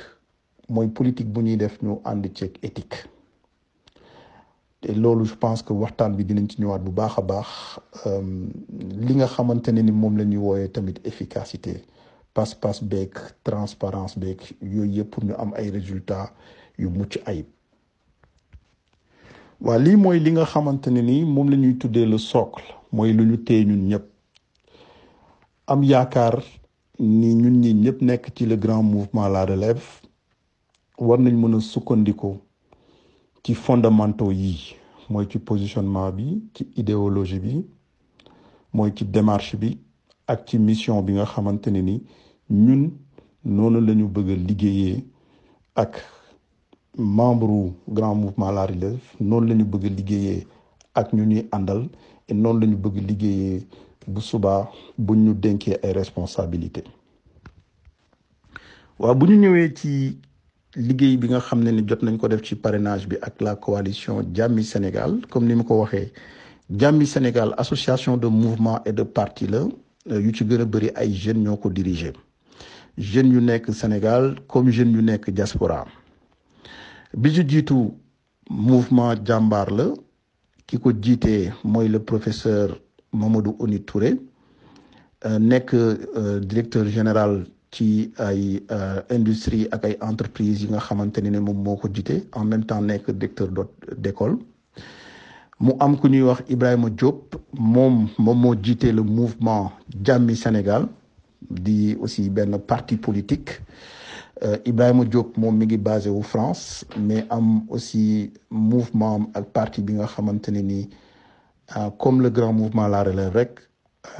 mooy 0.70 0.88
politique 0.88 1.32
bu 1.32 1.42
ñuy 1.42 1.58
def 1.58 1.82
ñu 1.82 2.00
ànd 2.06 2.26
ceeg 2.36 2.58
éthique. 2.62 3.06
Te 4.82 4.92
loolu 4.94 5.26
je 5.26 5.36
pense 5.36 5.64
que 5.64 5.74
waxtaan 5.74 6.12
bi 6.16 6.24
dinañ 6.26 6.48
ci 6.50 6.62
ñëwaat 6.62 6.80
bu 6.84 6.92
baax 6.92 7.18
a 7.18 7.22
baax. 7.22 7.48
Li 9.06 9.16
nga 9.16 9.28
xamante 9.28 9.70
ni 9.72 9.92
moom 9.92 10.18
la 10.18 10.24
ñuy 10.26 10.38
wooyee 10.38 10.70
tamit 10.72 10.96
efficacité 11.04 11.84
passe-passe 12.34 12.84
beeg 12.84 13.14
transparence 13.44 14.18
beeg 14.20 14.40
yooyu 14.62 14.92
yëpp 15.00 15.10
pour 15.12 15.24
ñu 15.26 15.34
am 15.38 15.52
ay 15.56 15.70
résultats 15.72 16.32
yu 16.78 16.88
mucc 16.90 17.20
ayib. 17.26 17.46
Waa 19.64 19.78
lii 19.78 19.96
mooy 19.96 20.20
li 20.20 20.32
nga 20.32 20.46
xamante 20.46 20.88
ne 20.92 21.02
ni 21.02 21.24
moom 21.26 21.50
la 21.50 21.56
ñuy 21.58 21.74
tuddee 21.78 22.06
le 22.06 22.18
socle 22.18 22.64
mooy 22.92 23.14
lu 23.14 23.24
ñu 23.26 23.38
téye 23.38 23.66
ñun 23.66 23.88
ñëpp. 23.90 24.06
Am 25.68 25.84
yaakaar 25.84 26.44
ni 27.00 27.34
ñun 27.36 27.56
ñi 27.62 27.74
ñëpp 27.74 28.02
nekk 28.02 28.24
ci 28.36 28.46
le 28.46 28.56
grand 28.58 28.84
mouvement 28.84 29.28
la 29.30 29.46
relève 29.46 29.84
war 30.98 31.20
nañ 31.20 31.34
mën 31.36 31.56
a 31.58 31.60
sukkandiku 31.62 32.38
ci 33.44 33.54
fondamentaux 33.56 34.32
yi 34.32 34.76
mooy 35.10 35.26
ci 35.30 35.40
positionnement 35.40 36.12
bi 36.12 36.44
ci 36.54 36.68
idéologie 36.76 37.40
bi 37.40 37.66
mooy 38.74 38.92
ci 38.96 39.06
démarche 39.06 39.56
bi 39.56 39.78
ak 40.28 40.46
ci 40.48 40.60
mission 40.60 41.02
bi 41.02 41.14
nga 41.14 41.26
xamante 41.26 41.68
ne 41.72 41.82
ni 41.82 42.04
ñun 42.50 42.92
noonu 43.46 43.80
la 43.82 43.94
ñu 43.96 44.08
bëgg 44.08 44.30
a 44.30 44.36
liggéeyee 44.36 45.06
ak 45.76 46.02
membre 46.98 47.74
grand 47.90 48.16
mouvement 48.16 48.52
la 48.52 48.66
relève 48.66 49.00
noonu 49.20 49.48
la 49.50 49.56
ñu 49.56 49.64
bëgg 49.66 49.84
liggéeyee 49.98 50.48
ak 50.96 51.14
ñu 51.14 51.26
ñuy 51.26 51.48
àndal 51.52 51.88
et 52.30 52.34
noonu 52.34 52.60
la 52.62 52.68
ñu 52.68 52.76
bëgg 52.78 52.96
liggéeyee 53.10 53.68
bu 54.08 54.22
subaa 54.22 54.70
bu 54.98 55.16
ñu 55.16 55.34
dénkee 55.34 55.78
ay 55.84 55.92
responsabilité 55.94 56.84
waaw 59.00 59.16
bu 59.16 59.26
ñu 59.28 59.38
ñëwee 59.40 59.74
ci 59.76 60.20
liggéey 60.76 61.18
bi 61.18 61.28
nga 61.30 61.40
xam 61.40 61.64
ni 61.64 61.84
jot 61.88 62.04
nañ 62.04 62.18
ko 62.18 62.28
def 62.28 62.42
ci 62.44 62.56
parrainage 62.56 63.08
bi 63.08 63.16
ak 63.22 63.42
la 63.42 63.56
coalition 63.56 64.24
Jàmmi 64.34 64.64
Sénégal 64.64 65.22
comme 65.32 65.48
ni 65.48 65.56
ma 65.56 65.64
ko 65.64 65.82
waxee 65.82 66.12
Jàmmi 66.70 67.06
Sénégal 67.08 67.54
association 67.58 68.18
de 68.18 68.28
mouvement 68.28 68.82
et 68.86 68.94
de 68.94 69.04
parti 69.04 69.48
la 69.48 69.66
yu 70.20 70.34
ci 70.36 70.46
gën 70.46 70.62
a 70.62 70.66
bëri 70.66 70.90
ay 70.96 71.12
jeunes 71.14 71.42
ñoo 71.44 71.58
ko 71.58 71.70
dirigé 71.70 72.14
jeunes 72.98 73.34
yu 73.34 73.42
nekk 73.42 73.74
Sénégal 73.74 74.36
comme 74.48 74.70
jeunes 74.70 74.94
yu 74.94 75.02
nekk 75.02 75.30
diaspora 75.32 75.86
bi 77.18 77.30
ci 77.34 77.44
jiitu 77.48 77.78
mouvement 78.50 79.14
jàmbaar 79.26 79.70
la 79.72 79.86
ki 80.68 80.78
ko 80.80 80.92
jiitee 81.02 81.52
le 81.88 82.00
professeur 82.00 82.80
Mamadou 83.14 83.56
Oni 83.60 83.80
Touré 83.84 84.14
nekk 85.40 85.76
directeur 86.42 86.86
général 86.88 87.46
ci 87.72 88.12
ay 88.18 88.62
industrie 89.10 89.68
ak 89.72 89.86
ay 89.86 89.96
entreprises 90.02 90.62
yi 90.64 90.70
nga 90.70 90.80
xamante 90.80 91.20
ne 91.22 91.40
moom 91.40 91.64
moo 91.64 91.76
ko 91.78 91.88
en 92.34 92.46
même 92.46 92.66
temps 92.66 92.82
nekk 92.82 93.12
directeur 93.12 93.50
d'école. 93.98 94.38
Mu 95.60 95.72
am 95.80 95.98
ku 95.98 96.08
ñuy 96.10 96.22
wax 96.24 96.42
Ibrahima 96.50 96.90
Diop 96.90 97.36
moom 97.54 98.10
moom 98.18 98.56
le 98.92 99.02
mouvement 99.02 99.72
Jàmmi 100.04 100.36
Sénégal 100.36 100.88
di 101.50 101.96
aussi 102.00 102.30
benn 102.30 102.58
parti 102.60 102.98
politique 102.98 103.62
Ibrahima 104.66 105.06
Diop 105.06 105.38
moom 105.38 105.56
mi 105.56 105.66
basé 105.78 106.10
France 106.22 106.84
mais 107.00 107.26
am 107.30 107.64
aussi 107.70 108.32
mouvement 108.50 109.22
parti 109.54 109.82
bi 109.82 109.94
nga 109.94 110.06
ni 110.62 110.90
comme 111.98 112.22
le 112.22 112.30
grand 112.30 112.52
mouvement 112.52 112.88
la 112.88 113.04
relève 113.04 113.34
rek 113.36 113.60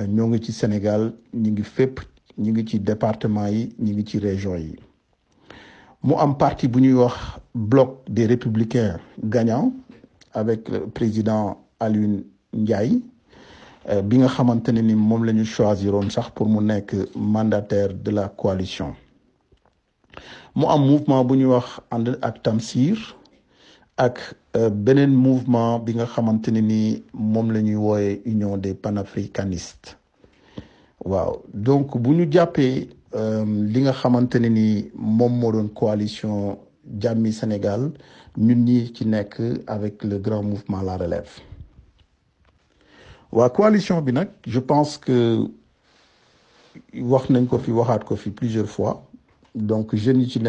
ñoo 0.08 0.28
ngi 0.28 0.40
ci 0.46 0.52
Sénégal 0.54 1.14
ngi 1.36 2.52
ngi 2.52 2.66
ci 2.68 2.80
département 2.80 3.48
yi 3.48 3.76
ngi 3.94 4.06
région 4.20 4.56
yi. 4.56 4.76
Parti 6.40 6.68
bloc 7.54 8.00
des 8.10 8.26
républicains 8.26 9.00
gagnants 9.26 9.74
avec 10.34 10.70
le 10.70 10.88
président 10.88 11.58
Alioune 11.82 12.24
Ndiaye 12.54 13.02
bi 14.06 14.18
nga 14.20 14.30
pour 16.34 16.48
mu 16.48 16.62
mandataire 17.16 17.94
de 17.94 18.12
la 18.12 18.30
coalition 18.30 18.96
mu 20.56 20.66
am 20.68 20.82
mouvement 20.86 21.24
bu 21.26 21.36
ñuy 21.38 21.46
wax 21.56 21.80
ànd 21.92 22.18
ak 22.22 22.44
Tamsir 22.44 22.98
ak 23.98 24.36
beneen 24.86 25.14
mouvement 25.14 25.80
bi 25.80 25.94
nga 25.96 26.06
xamante 26.06 26.50
ne 26.52 26.62
ni 26.62 27.04
moom 27.14 27.52
la 27.52 27.62
ñuy 27.62 27.76
wooye 27.76 28.22
union 28.26 28.58
des 28.58 28.74
panafricanistes. 28.74 29.98
Waaw 31.06 31.42
donc 31.54 31.98
bu 31.98 32.10
ñu 32.16 32.28
jàppee 32.32 32.88
li 33.74 33.80
nga 33.82 33.92
xamante 33.94 34.36
moom 34.96 35.34
moo 35.40 35.52
doon 35.52 35.68
coalition 35.70 36.58
Jàmmi 37.00 37.32
Sénégal 37.32 37.92
ñun 38.38 38.64
ñi 38.66 38.92
ci 38.94 39.06
nekk 39.06 39.40
avec 39.68 40.04
le 40.04 40.18
grand 40.20 40.44
mouvement 40.44 40.82
la 40.82 40.98
relève. 40.98 41.30
Waa 43.32 43.50
coalition 43.50 44.02
bi 44.02 44.12
nag 44.14 44.30
je 44.46 44.60
pense 44.60 44.98
que 44.98 45.48
wax 47.02 47.30
nañ 47.30 47.46
ko 47.48 47.58
fi 47.58 47.72
waxaat 47.72 48.04
ko 48.04 48.16
fi 48.16 48.30
plusieurs 48.32 48.68
fois 48.70 49.04
donc 49.56 49.96
jeunes 49.96 50.22
yi 50.22 50.30
ci 50.30 50.40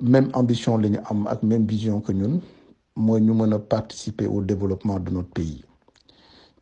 même 0.00 0.30
ambition 0.34 0.76
la 0.78 1.38
même 1.42 1.66
vision 1.66 2.00
que 2.00 2.12
ñun 2.12 2.40
mooy 2.96 3.20
ñu 3.20 3.32
mën 3.34 3.58
participer 3.58 4.26
au 4.26 4.42
développement 4.42 4.98
de 4.98 5.10
notre 5.10 5.30
pays. 5.30 5.64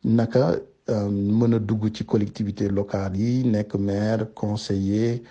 Naka 0.05 0.57
mën 0.89 1.53
a 1.55 1.59
dugg 1.59 1.91
ci 1.95 2.05
collectivité 2.05 2.69
locale 2.69 3.17
yi 3.17 3.45
nekk 3.45 3.75
maire 3.77 4.33
conseiller 4.35 5.23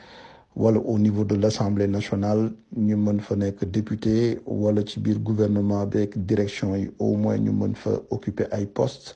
wala 0.56 0.80
au 0.80 0.98
niveau 1.00 1.24
de 1.24 1.36
l'Assemblée 1.36 1.88
nationale 1.88 2.52
ñu 2.78 2.96
mën 2.96 3.20
fa 3.20 3.36
nekk 3.36 3.66
député 3.66 4.40
wala 4.46 4.82
ci 4.86 5.00
gouvernement 5.02 5.86
beeg 5.86 6.18
direction 6.26 6.76
yi 6.76 6.90
au 7.00 7.16
moins 7.16 7.38
ñu 7.38 7.52
mën 7.52 7.76
fa 7.76 7.92
occuper 8.10 8.48
ay 8.52 8.66
postes 8.66 9.16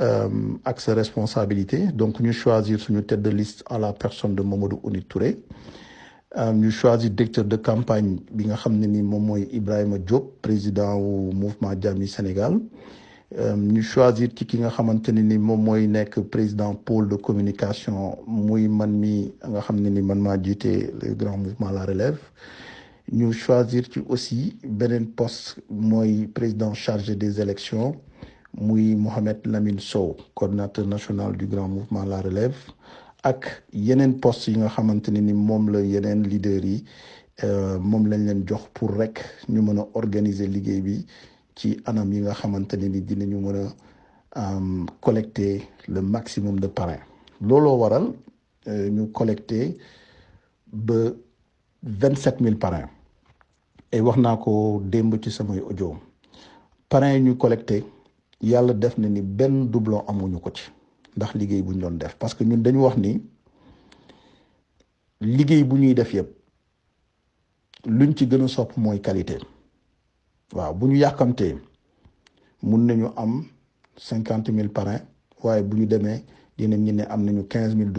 ak 0.00 0.80
sa 0.80 0.94
responsabilité. 0.94 1.86
Donc 1.92 2.20
ñu 2.20 2.32
choisir 2.32 2.78
suñu 2.80 3.02
tête 3.02 3.22
de 3.22 3.30
liste 3.30 3.62
à 3.68 3.78
la 3.78 3.92
personne 3.92 4.34
de 4.34 4.42
Mamadou 4.42 4.80
Oni 4.82 5.02
Touré. 5.02 5.38
Ñu 6.54 6.70
choisir 6.70 7.10
directeur 7.10 7.44
de 7.44 7.56
campagne 7.56 8.18
bi 8.32 8.44
nga 8.46 8.56
Diop 9.98 10.40
président 10.42 10.96
wu 10.98 11.32
mouvement 11.32 11.72
Jàmmi 11.80 12.08
Sénégal. 12.08 12.60
Ñu 13.56 13.82
choisir 13.82 14.28
ci 14.36 14.44
ki 14.46 14.58
nga 14.58 14.68
xamante 14.70 15.10
président 16.30 16.74
pôle 16.74 17.08
de 17.08 17.16
communication 17.16 18.18
muy 18.26 18.68
man 18.68 18.90
mi 18.92 19.32
le 19.44 21.14
grand 21.14 21.38
mouvement 21.38 21.70
la 21.70 21.84
relève. 21.86 22.18
Ñu 23.12 23.32
choisir 23.32 23.84
ci 23.90 24.00
aussi 24.08 24.58
beneen 24.62 25.06
poste 25.06 25.58
mooy 25.70 26.26
président 26.26 26.74
chargé 26.74 27.14
des 27.16 27.40
élections 27.40 27.96
muy 28.56 28.94
Mohamed 28.96 29.46
Lamine 29.46 29.80
Sow 29.80 30.16
coordinateur 30.34 30.86
national 30.86 31.36
du 31.36 31.46
grand 31.46 31.68
mouvement 31.68 32.04
la 32.04 32.20
relève 32.22 32.56
ak 33.22 33.62
yeneen 33.72 34.18
poste 34.20 34.48
yi 34.48 34.56
nga 34.58 34.68
xamante 34.68 35.08
ni 35.10 35.32
moom 35.32 35.70
la 35.70 35.80
yeneen 35.80 36.22
leaders 36.22 36.64
yi 36.64 36.84
moom 37.80 38.06
lañ 38.08 38.24
leen 38.26 38.44
jox 38.46 38.68
pour 38.74 38.90
rek 38.96 39.20
ñu 39.48 39.60
mën 39.62 39.78
organiser 39.94 40.46
liggéey 40.48 40.80
bi 40.80 41.06
ci 41.54 41.76
anam 41.84 42.12
yi 42.12 42.20
nga 42.20 42.32
xamante 42.34 42.74
ni 42.76 43.00
dinañu 43.00 43.40
mën 43.40 43.56
a 44.36 44.60
collecter 45.00 45.62
le 45.88 46.00
maximum 46.02 46.60
de 46.60 46.66
parrains. 46.66 47.00
Looloo 47.40 47.76
waral 47.78 48.12
ñu 48.66 49.10
collecter 49.12 49.76
ba 50.72 50.94
vingt 51.82 52.16
sept 52.18 52.40
mille 52.40 52.58
parrains. 52.58 52.88
Et 53.92 54.00
wax 54.00 54.18
naa 54.18 54.36
ko 54.36 54.80
démb 54.84 55.14
ci 55.22 55.30
samay 55.30 55.60
audio. 55.60 55.96
Parrains 56.88 57.14
yi 57.16 57.22
ñu 57.22 57.36
collecté 57.36 57.84
yàlla 58.40 58.72
def 58.74 58.98
na 58.98 59.08
ni 59.08 59.22
benn 59.22 59.70
doublon 59.70 60.04
amuñu 60.08 60.38
ko 60.40 60.50
ci 60.54 60.70
ndax 61.16 61.34
liggéey 61.34 61.62
bu 61.62 61.72
parce 62.18 62.34
que 62.34 62.44
ñun 62.44 62.62
dañu 62.62 62.78
wax 62.82 62.96
ni 62.96 63.22
liggéey 65.20 65.64
bu 65.64 65.76
ñuy 65.78 65.94
def 65.94 66.12
yëpp 66.12 66.28
luñ 67.86 68.14
ci 68.16 68.26
a 68.42 68.48
sopp 68.48 68.76
qualité. 69.00 69.38
waaw 70.54 70.72
bu 70.74 70.86
ñu 70.86 70.96
yàkkamtee 70.96 71.54
mun 72.62 72.86
nañu 72.86 73.06
am 73.16 73.44
cinquante 73.96 74.50
mille 74.52 74.68
parrains 74.68 75.02
waaye 75.42 75.62
bu 75.62 75.76
ñu 75.76 75.86
demee 75.86 76.18
dinañ 76.56 76.80
ñu 76.84 76.92
ne 76.92 77.02
am 77.08 77.24
nañu 77.24 77.42
quinze 77.48 77.74
mille 77.74 77.92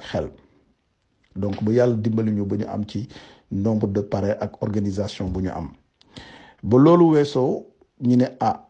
xel 0.00 0.26
donc 1.36 1.62
bu 1.62 1.72
yàlla 1.72 1.94
dimbali 1.96 2.30
ñu 2.32 2.44
ba 2.46 2.56
ñu 2.56 2.66
am 2.68 2.84
ci 2.88 3.08
nombre 3.50 3.88
de 3.92 4.00
parrains 4.02 4.36
ak 4.40 4.62
organisation 4.62 5.28
bu 5.30 5.40
ñu 5.42 5.50
am. 5.50 5.70
Ba 6.62 6.78
loolu 6.78 7.10
weesoo 7.12 7.66
ñu 8.00 8.16
ne 8.16 8.26
ah 8.40 8.68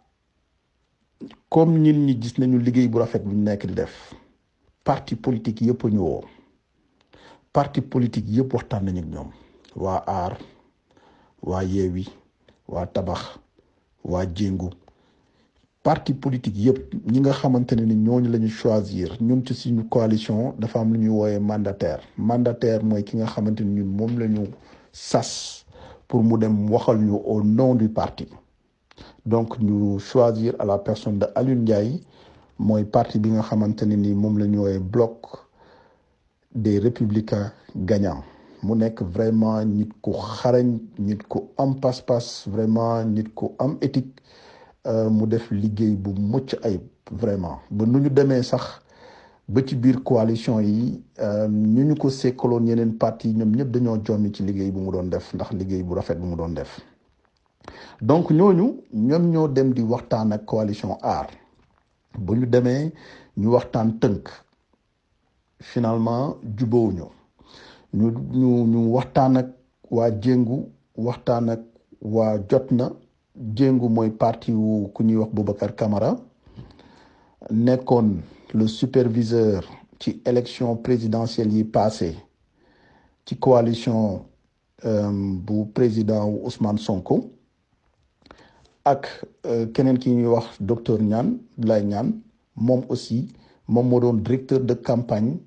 comme 1.49 1.79
ñin 1.79 2.05
ñi 2.07 2.19
gis 2.21 2.39
nañu 2.39 2.59
liggéey 2.59 2.89
bu 2.89 2.99
rafet 2.99 3.21
bu 3.25 3.31
ñu 3.35 3.43
nekk 3.43 3.67
di 3.67 3.75
def 3.75 4.15
parti 4.85 5.17
politique 5.17 5.61
yëpp 5.65 5.85
ñëwoo. 5.85 6.25
Parti 7.53 7.81
politique 7.81 8.29
yëpp 8.29 8.53
waxtaan 8.55 8.85
nañu 8.85 8.99
ak 9.01 9.07
ñoom. 9.07 9.31
Waa 9.77 10.03
aar 10.07 10.39
waa 11.43 11.63
yeewi 11.63 12.09
waa 12.69 12.87
tabax 12.87 13.39
waa 14.05 14.25
jéngu 14.27 14.71
parti 15.85 16.13
politique 16.23 16.57
yëpp 16.67 16.81
ñi 17.13 17.19
nga 17.21 17.33
xamante 17.41 17.73
ne 17.77 17.85
ni 17.85 17.95
ñooñu 18.07 18.29
la 18.33 18.39
choisir 18.59 19.11
ñun 19.27 19.41
ci 19.47 19.53
suñu 19.55 19.83
coalition 19.95 20.55
dafa 20.59 20.81
am 20.81 20.93
lu 20.95 20.99
ñuy 20.99 21.11
wooyee 21.19 21.39
mandataire. 21.49 22.01
Mandataire 22.17 22.83
mooy 22.89 23.03
ki 23.05 23.17
nga 23.19 23.27
xamante 23.27 23.61
ni 23.65 23.73
ñun 23.81 23.91
moom 23.99 24.19
la 24.19 24.27
sas 24.93 25.31
pour 26.09 26.23
mu 26.25 26.39
dem 26.39 26.71
waxal 26.71 26.99
ñu 27.07 27.13
au 27.27 27.43
nom 27.43 27.75
du 27.75 27.89
parti. 27.91 28.27
Donc 29.27 29.59
ñu 29.61 29.99
choisir 30.01 30.55
à 30.59 30.65
la 30.65 30.79
personne 30.79 31.19
de 31.19 31.27
Alioune 31.35 31.61
Ndiaye 31.63 32.01
mooy 32.59 32.85
parti 32.85 33.19
bi 33.19 33.29
nga 33.33 33.43
xamante 33.43 33.83
ne 33.85 33.97
ni 33.97 34.15
moom 34.15 34.39
la 34.39 34.47
wooyee 34.47 34.79
bloc 34.79 35.19
des 36.55 36.79
républicains 36.79 37.53
gagnants. 37.77 38.25
Mu 38.63 38.75
nekk 38.75 39.03
vraiment 39.03 39.63
nit 39.67 39.91
ku 40.01 40.13
xarañ 40.13 40.79
nit 40.99 41.23
ku 41.29 41.41
am 41.59 41.75
pas-pas 41.79 42.45
vraiment 42.49 43.05
nit 43.05 43.29
ku 43.35 43.51
am 43.59 43.77
éthique 43.83 44.15
mu 44.87 45.27
def 45.27 45.51
vraiment. 47.11 47.59
Ba 47.71 47.85
nu 47.87 47.99
ñu 48.01 48.11
sax 48.43 48.81
ba 49.49 49.61
ci 49.67 49.77
coalition 50.03 50.61
yi 50.61 51.03
ñu 51.49 51.83
ñu 51.85 51.95
ko 51.97 52.09
sekkaloon 52.11 52.67
yeneen 52.67 52.97
parti 52.99 53.29
ñoom 53.35 53.55
ñëpp 53.57 53.71
dañoo 53.71 53.99
jommi 54.05 54.33
ci 54.35 54.43
liggéey 54.43 54.71
bu 54.71 54.81
mu 54.81 54.91
doon 54.93 55.05
def 55.09 55.33
ndax 55.35 55.53
bu 55.83 55.95
rafet 55.95 56.17
def. 56.55 56.81
Donc 58.03 58.31
ñooñu 58.31 58.81
ñoom 58.93 59.31
ñoo 59.31 59.49
dem 59.49 59.73
di 59.73 59.83
waxtaan 59.83 60.33
coalition 60.45 60.97
aar 61.03 61.29
bu 62.19 62.35
ñu 62.37 62.47
demee 62.47 62.93
ñu 63.37 63.49
waxtaan 63.51 63.99
finalement 65.61 66.37
jubóowuñu. 66.59 67.07
Ñu 67.95 68.11
ñu 68.67 68.93
waxtaan 68.95 69.37
ak 69.37 69.49
waa 69.91 70.11
jéngu 70.23 70.69
waxtaan 70.97 71.49
ak 71.51 71.61
jéngu 73.35 73.89
mooy 73.89 74.11
parti 74.11 74.53
wu 74.53 74.89
ku 74.95 75.03
ñuy 75.03 75.17
wax 75.17 75.31
Boubacar 75.33 75.75
Camara. 75.75 76.17
Nekkoon 77.51 78.21
le 78.55 78.67
superviseur 78.67 79.65
ci 80.01 80.21
élection 80.25 80.77
présidentielle 80.77 81.53
yi 81.53 81.65
passé 81.65 82.17
ci 83.27 83.37
coalition 83.37 84.25
bu 84.83 85.65
président 85.75 86.29
Ousmane 86.45 86.79
Sonko. 86.79 87.31
Ak 88.85 89.25
keneen 89.75 89.99
ki 89.99 90.11
ñuy 90.11 90.27
wax 90.27 90.61
docteur 90.61 91.01
Niane 91.03 91.39
Lay 91.59 91.83
Niane. 91.85 92.13
Moom 92.57 92.85
aussi 92.89 93.29
moom 93.67 93.89
moo 93.89 93.99
doon 94.01 94.15
directeur 94.15 94.61
de 94.61 94.75
campagne 94.75 95.39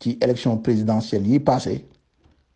ci 0.00 0.18
élection 0.20 0.58
présidentielle 0.58 1.26
yi 1.26 1.38
passé 1.38 1.86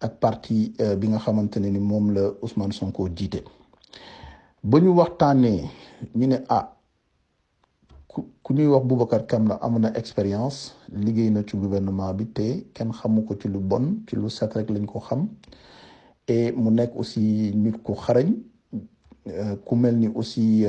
ak 0.00 0.18
parti 0.18 0.74
bi 0.98 1.08
nga 1.08 1.18
xamante 1.18 1.56
ne 1.60 1.68
ni 1.70 1.78
moom 1.78 2.10
la 2.12 2.30
Ousmane 2.42 2.72
Sonko 2.72 3.08
jiite 3.14 3.44
ba 4.70 4.80
ñu 4.82 4.90
waxtaanee 4.98 5.62
ñu 6.18 6.26
ne 6.26 6.38
ah 6.48 6.64
ku 8.42 8.50
ñuy 8.54 8.66
wax 8.66 8.84
Boubacar 8.88 9.22
expérience 9.94 10.74
liggéey 11.04 11.30
na 11.30 11.42
ci 11.46 11.56
gouvernement 11.56 12.12
bi 12.14 12.24
te 12.26 12.46
kenn 12.74 12.90
xamu 12.98 13.20
ci 13.40 13.46
lu 13.48 13.60
bon 13.60 13.84
ci 14.08 14.16
lu 14.16 14.22
rek 14.54 14.68
lañ 14.70 14.84
ko 14.86 14.98
xam. 15.00 15.28
Et 16.28 16.50
mu 16.52 16.70
nekk 16.72 16.96
aussi 16.96 17.52
nit 17.54 17.76
ku 17.84 17.92
xarañ 17.94 18.28
ku 19.64 19.74
mel 19.76 20.10
aussi 20.16 20.64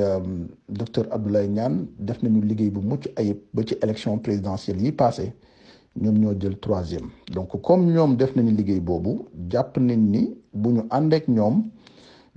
docteur 0.68 1.06
Abdoulaye 1.10 1.48
Niane 1.48 1.86
def 1.98 2.22
nañu 2.22 2.40
liggéey 2.42 2.70
bu 2.70 2.80
mucc 2.80 3.08
ayib 3.16 3.38
ba 3.52 3.62
ci 3.66 3.74
élection 3.82 4.16
présidentielle 4.18 4.80
yi 4.80 4.92
passé. 4.92 5.32
Ñoo 5.96 6.34
troisième. 6.60 7.10
Donc 7.34 7.60
comme 7.62 7.92
ñoom 7.92 8.16
def 8.16 8.36
nañu 8.36 8.52
liggéey 8.52 8.78
boobu 8.80 9.26
jàpp 9.50 9.76
nañ 9.78 9.98
ni 9.98 10.36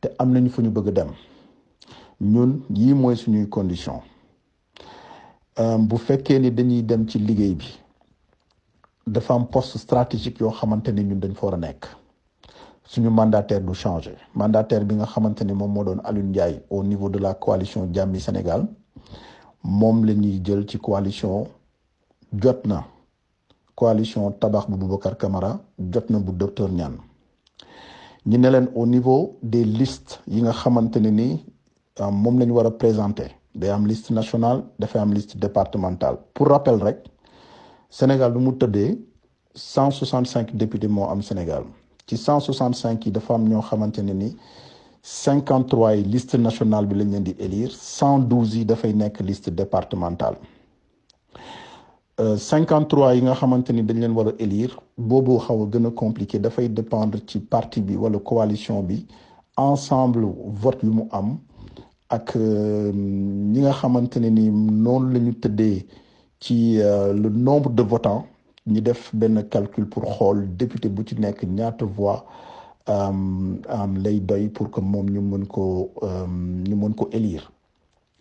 te 0.00 0.08
am 0.18 0.32
nañ 0.32 0.48
fu 0.48 0.62
ñu 0.62 0.70
bëgg 0.70 0.88
dem. 0.92 1.10
Ñun 2.20 2.62
yii 2.74 2.94
mooy 2.94 3.16
suñuy 3.16 3.48
condition. 3.48 4.00
Bu 5.78 5.96
fekkee 5.96 6.38
ni 6.38 6.50
dañuy 6.50 6.82
dem 6.84 7.06
ci 7.08 7.18
liggéey 7.18 7.54
bi 7.54 7.66
dafa 9.06 9.34
am 9.34 9.46
poste 9.48 9.78
stratégique 9.78 10.40
yoo 10.40 10.50
xamante 10.50 10.90
ñun 10.92 11.18
dañ 11.20 11.34
fa 11.34 11.56
nekk. 11.56 11.86
Mandataire 13.10 13.64
du 13.64 13.74
changer. 13.74 14.16
Mandataire 14.34 14.84
bi 14.84 14.94
nga 14.94 15.06
xamante 15.06 15.42
ni 15.44 15.52
moom 15.52 15.72
moo 15.72 15.84
doon 15.84 16.00
au 16.70 16.82
niveau 16.82 17.08
de 17.08 17.18
la 17.18 17.34
coalition 17.34 17.88
Jàmmi 17.92 18.20
Sénégal 18.20 18.66
moom 19.62 20.04
la 20.04 20.12
jël 20.44 20.64
coalition 20.80 21.46
jot 22.32 22.64
na. 22.66 22.84
Coalition 23.80 24.30
tabax 24.32 24.68
bu 24.68 24.76
Boubacar 24.76 25.16
Camara 25.16 25.58
jot 25.78 26.06
bu 26.10 26.32
docteur 26.32 26.68
ñu 28.26 28.38
ne 28.38 28.48
leen 28.50 28.68
au 28.74 28.86
niveau 28.86 29.38
des 29.42 29.64
listes 29.64 30.20
yi 30.26 30.42
nga 30.42 30.52
xamante 30.52 30.96
ne 30.96 31.10
ni 31.10 31.44
moom 32.12 32.38
la 32.38 32.44
ñu 32.46 32.52
war 32.54 32.66
a 32.66 32.70
présenter. 32.70 33.30
Day 33.54 33.70
am 33.70 33.86
liste 33.86 34.10
nationale 34.12 34.62
dafay 34.78 35.00
am 35.00 35.12
liste 35.12 35.36
départementale. 35.36 36.18
Pour 36.34 36.48
rappel 36.48 36.76
rek 36.82 36.98
Sénégal 37.88 38.32
lu 38.32 38.38
mu 38.40 38.52
tëddee 38.56 38.98
cent 39.54 39.90
soixante 39.90 40.26
cinq 40.28 40.54
députés 40.56 40.86
moo 40.88 41.04
am 41.08 41.20
Sénégal. 41.22 41.64
Ci 42.06 42.16
cent 42.16 42.38
soixante 42.40 42.74
cinq 42.76 43.06
yi 43.06 43.10
dafa 43.12 43.34
am 43.34 43.48
ñoo 43.48 43.60
xamante 43.60 43.98
ne 44.02 44.12
ni 44.12 44.36
cinquante 45.02 45.68
trois 45.70 45.94
yi 45.96 46.04
liste 46.04 46.34
nationale 46.36 46.86
bi 46.86 46.94
lañ 46.94 47.10
leen 47.10 47.22
di 47.24 47.34
élire 47.38 47.72
cent 47.72 48.18
douze 48.20 48.54
yi 48.58 48.64
dafay 48.64 48.92
nekk 48.94 49.20
liste 49.20 49.48
départementale 49.50 50.36
cinquante 52.36 52.88
trois 52.88 53.14
yi 53.14 53.22
nga 53.22 53.34
xamante 53.34 53.70
ni 53.72 53.82
dañ 53.82 53.98
leen 54.00 54.12
war 54.12 54.28
a 54.28 54.32
élire 54.38 54.74
boobu 54.98 55.38
xaw 55.38 55.62
a 55.62 55.66
gën 55.72 55.86
a 55.86 55.90
compliqué 55.90 56.38
dafay 56.38 56.68
dépendre 56.68 57.18
ci 57.26 57.38
parti 57.40 57.80
bi 57.80 57.96
wala 57.96 58.18
coalition 58.18 58.82
bi 58.82 59.06
ensemble 59.56 60.26
vote 60.62 60.82
yu 60.82 60.90
mu 60.92 61.04
am 61.12 61.38
ak 62.08 62.34
ñi 63.52 63.60
nga 63.60 63.72
xamante 63.72 64.16
ne 64.20 64.28
ni 64.30 64.50
noonu 64.50 65.12
la 65.12 65.18
ñu 65.20 65.32
tëddee 65.34 65.86
ci 66.40 66.76
le 67.22 67.28
nombre 67.28 67.70
de 67.70 67.82
votants 67.82 68.26
ñi 68.66 68.80
def 68.82 69.14
benn 69.14 69.42
calcul 69.48 69.86
pour 69.88 70.04
xool 70.04 70.48
député 70.56 70.88
bu 70.88 71.02
ci 71.06 71.14
nekk 71.18 71.42
ñaata 71.44 71.84
voix 71.86 72.24
lay 74.04 74.20
doy 74.20 74.48
pour 74.48 74.70
que 74.70 74.80
moom 74.80 75.06
ñu 75.08 75.20
mën 75.20 75.46
ko 75.46 75.90
ñu 76.68 76.74
mën 76.76 76.94
ko 76.94 77.08
élire 77.12 77.50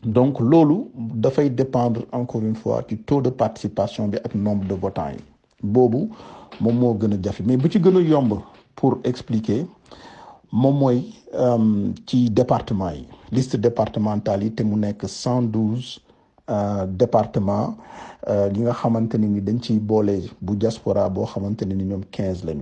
donc 0.03 0.39
loolu 0.39 0.85
dafay 0.95 1.49
dépendre 1.49 2.01
encore 2.12 2.41
une 2.41 2.55
fois 2.55 2.83
ci 2.89 2.97
taux 2.97 3.21
de 3.21 3.29
participation 3.29 4.07
bi 4.07 4.17
ak 4.17 4.33
nombre 4.35 4.65
de 4.67 4.73
votants 4.73 5.09
yi. 5.12 5.17
Boobu 5.63 6.09
moom 6.62 6.75
moo 6.79 6.93
gën 6.99 7.13
a 7.13 7.31
mais 7.45 7.57
bu 7.57 7.69
ci 7.69 7.79
gën 7.79 7.95
a 7.97 8.01
yomb 8.01 8.39
pour 8.75 8.99
expliquer 9.03 9.65
moom 10.51 10.77
mooy 10.77 11.03
ci 12.07 12.29
département 12.29 12.91
yi. 12.91 13.07
Liste 13.31 13.57
départementale 13.57 14.43
yi 14.45 14.51
te 14.51 14.63
mu 14.63 14.75
nekk 14.77 15.05
cent 15.07 15.41
douze 15.41 15.99
département 16.88 17.75
yi 18.53 18.62
nga 18.62 18.71
xamante 18.73 19.15
ne 19.17 19.27
ni 19.27 19.41
dañ 19.41 19.59
ciy 19.62 19.79
boole 19.79 20.21
bu 20.41 20.55
diaspora 20.55 21.09
boo 21.09 21.25
xamante 21.25 21.63
ni 21.65 21.83
ñoom 21.83 22.05
quinze 22.12 22.45
la 22.45 22.53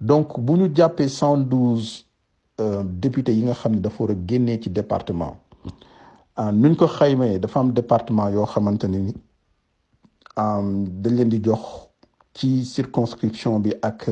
donc 0.00 0.40
bu 0.40 0.54
ñu 0.54 0.70
jàppee 0.74 1.08
cent 1.08 1.36
douze 1.38 2.04
députés 2.84 3.32
yi 3.32 3.44
nga 3.44 3.54
xam 3.54 3.74
ne 3.76 3.80
dafa 3.80 4.02
war 4.02 4.10
a 4.12 4.14
génnee 4.26 4.60
ci 4.60 4.68
département 4.70 5.36
nuñ 6.36 6.74
ko 6.76 6.86
xaymee 6.86 7.38
dafa 7.38 7.60
am 7.60 7.72
département 7.72 8.30
yoo 8.30 8.46
xamante 8.46 8.84
ne 8.88 8.98
ni 8.98 9.12
dañ 11.02 11.14
leen 11.16 11.28
di 11.28 11.40
jox 11.44 11.62
ci 12.34 12.64
circonscription 12.64 13.60
bi 13.60 13.72
ak 13.82 14.08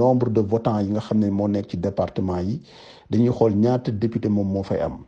nombre 0.00 0.30
de 0.30 0.40
votants 0.40 0.80
yi 0.82 0.90
nga 0.90 1.00
xam 1.00 1.18
ne 1.18 1.30
moo 1.30 1.48
ci 1.68 1.76
département 1.76 2.40
yi. 2.40 2.62
Dañuy 3.10 3.30
xool 3.32 3.54
ñaata 3.56 3.90
député 3.92 4.28
moom 4.28 4.48
moo 4.52 4.62
fay 4.62 4.80
am. 4.80 5.04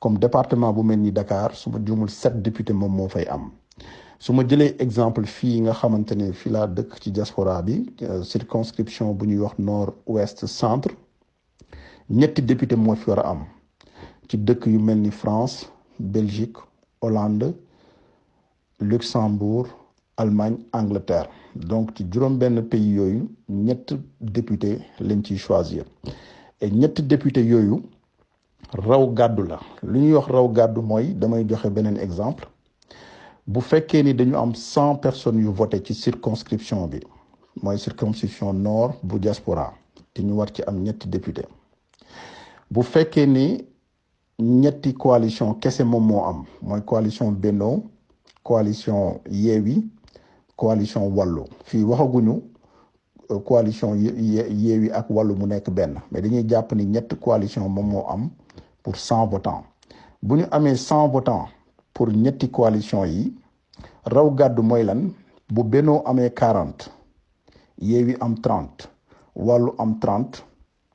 Comme 0.00 0.18
département 0.18 0.72
bu 0.72 0.82
mel 0.82 0.98
ni 1.00 1.12
Dakar 1.12 1.54
su 1.54 1.68
ma 1.70 1.78
jumul 1.84 2.08
sept 2.08 2.40
député 2.42 2.72
moom 2.72 2.92
moo 2.96 3.08
fay 3.08 3.26
am. 3.28 3.50
Su 4.18 4.32
ma 4.32 4.42
exemple 4.78 5.26
fii 5.26 5.60
nga 5.60 5.72
xamante 5.72 6.12
ne 6.14 6.32
fii 6.32 6.50
dëkk 6.76 6.92
ci 7.02 7.10
diaspora 7.10 7.62
bi 7.62 7.74
circonscription 8.24 9.12
bu 9.14 9.24
ñuy 9.26 9.38
wax 9.44 9.54
nord 9.58 9.94
ouest 10.06 10.46
centre 10.46 10.92
ñetti 12.10 12.40
député 12.42 12.74
moo 12.76 12.94
fi 12.94 13.10
war 13.10 13.24
am 13.26 13.40
ci 14.32 14.38
dëkk 14.38 14.64
yu 14.66 15.10
France 15.10 15.68
Belgique 16.00 16.56
Hollande 17.02 17.54
Luxembourg 18.80 19.66
Allemagne 20.16 20.56
Angleterre. 20.72 21.28
Donc 21.54 21.90
ci 21.94 22.06
juróom-benn 22.10 22.62
pays 22.62 22.94
yooyu 22.94 23.28
ñett 23.50 23.92
député 24.22 24.78
lañ 25.00 25.20
ciy 25.22 25.36
et 26.62 26.70
député 27.06 27.44
yooyu 27.44 27.82
raw 28.72 29.06
gàddu 29.12 29.42
la. 29.46 29.60
Lu 29.82 29.98
ñuy 30.00 30.14
wax 30.14 30.26
raw 30.28 30.48
gàddu 30.48 30.80
mooy 30.80 31.12
damay 31.12 31.44
joxe 31.46 31.66
beneen 31.68 31.98
exemple. 31.98 32.46
Bu 33.46 33.60
fekkee 33.60 34.02
ni 34.02 34.14
dañu 34.14 34.34
cent 34.54 34.94
personnes 34.94 35.40
yu 35.42 35.48
voté 35.52 35.82
ci 35.84 35.92
circonscription 35.92 36.86
bi 36.86 37.00
mooy 37.62 37.76
circonscription 37.78 38.54
nord 38.54 38.94
bu 39.02 39.18
diaspora 39.18 39.74
te 40.14 40.22
ñu 40.22 40.32
war 40.38 40.48
député. 41.10 41.42
Bu 42.70 42.80
fekkee 42.82 43.26
ñetti 44.38 44.92
coalition 44.94 45.54
kese 45.60 45.84
moom 45.84 46.06
moo 46.06 46.24
am. 46.24 46.44
Mooy 46.62 46.80
coalition 46.84 47.32
Benno 47.32 47.82
coalition 48.42 49.20
Yewwi 49.30 49.84
coalition 50.56 51.12
Wallu. 51.14 51.44
Fii 51.64 51.84
waxaguñu 51.84 52.42
coalition 53.44 53.96
Yewwi 53.98 54.90
ak 54.92 55.10
Wallu 55.10 55.36
mu 55.36 55.46
nekk 55.46 55.70
benn. 55.70 56.00
Mais 56.10 56.22
dañuy 56.22 56.44
jàpp 56.48 56.72
ni 56.72 56.84
ñetti 56.84 57.16
coalition 57.16 57.68
moom 57.68 57.86
moo 57.90 58.04
am 58.08 58.30
pour 58.82 58.96
cent 58.96 59.26
votants. 59.26 59.64
Bu 60.22 60.36
ñu 60.36 60.44
amee 60.50 60.76
cent 60.76 61.08
votants 61.08 61.48
pour 61.94 62.08
ñetti 62.08 62.50
coalition 62.50 63.04
yi 63.04 63.34
raw 64.04 64.30
gàddu 64.30 64.62
mooy 64.62 64.84
lan? 64.84 65.12
Bu 65.50 65.62
Benno 65.64 66.02
amee 66.06 66.30
quarante 66.30 66.90
Yewwi 67.80 68.16
am 68.20 68.34
trente 68.40 68.88
Wallu 69.34 69.74
am 69.78 69.98
trente 69.98 70.42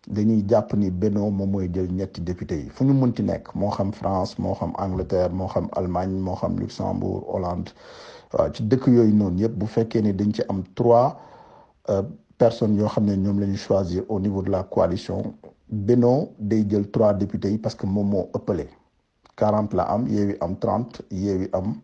dañuy 0.08 0.43
jàpp 0.50 0.74
ni 0.74 0.89
Benno 0.91 1.30
moom 1.30 1.52
mooy 1.52 1.70
jël 1.74 1.91
ñetti 1.91 2.22
député 2.22 2.56
yi 2.63 2.70
fu 2.70 2.84
ñu 2.86 2.93
mënti 2.93 3.24
nekk. 3.24 3.54
Moo 3.56 3.70
xam 3.72 3.91
France 3.91 4.36
moo 4.39 4.54
xam 4.56 4.72
Angleterre 4.78 5.34
moo 5.34 5.48
xam 5.48 5.67
Allemagne 5.76 6.20
moo 6.20 6.36
xam 6.36 6.58
Luxembourg 6.60 7.24
Hollande. 7.28 7.72
Waaw 8.34 8.52
ci 8.54 8.63
dëkk 8.63 8.88
yooyu 8.88 9.13
noonu 9.13 9.39
yëpp 9.41 9.56
bu 9.58 9.65
fekkee 9.65 10.02
ni 10.02 10.13
dañ 10.13 10.32
ci 10.34 10.41
am 10.50 10.63
trois 10.76 11.15
personnes 12.38 12.78
yoo 12.80 12.88
xam 12.88 13.06
ne 13.06 13.15
ñoom 13.17 13.39
la 13.39 13.46
ñu 13.48 13.58
choisir 13.58 14.04
au 14.10 14.20
niveau 14.20 14.41
de 14.41 14.50
la 14.52 14.63
coalition 14.63 15.34
Benno 15.70 16.30
day 16.39 16.65
jël 16.70 16.89
trois 16.91 17.13
députés 17.13 17.52
yi 17.52 17.58
parce 17.58 17.76
que 17.76 17.86
moom 17.86 18.10
moo 18.10 18.30
ëppale. 18.36 18.67
quarante 19.36 19.74
la 19.74 19.84
am 19.84 20.08
Yewwi 20.08 20.36
am 20.41 20.56
trente 20.58 21.02
Yewwi 21.12 21.50
am 21.54 21.76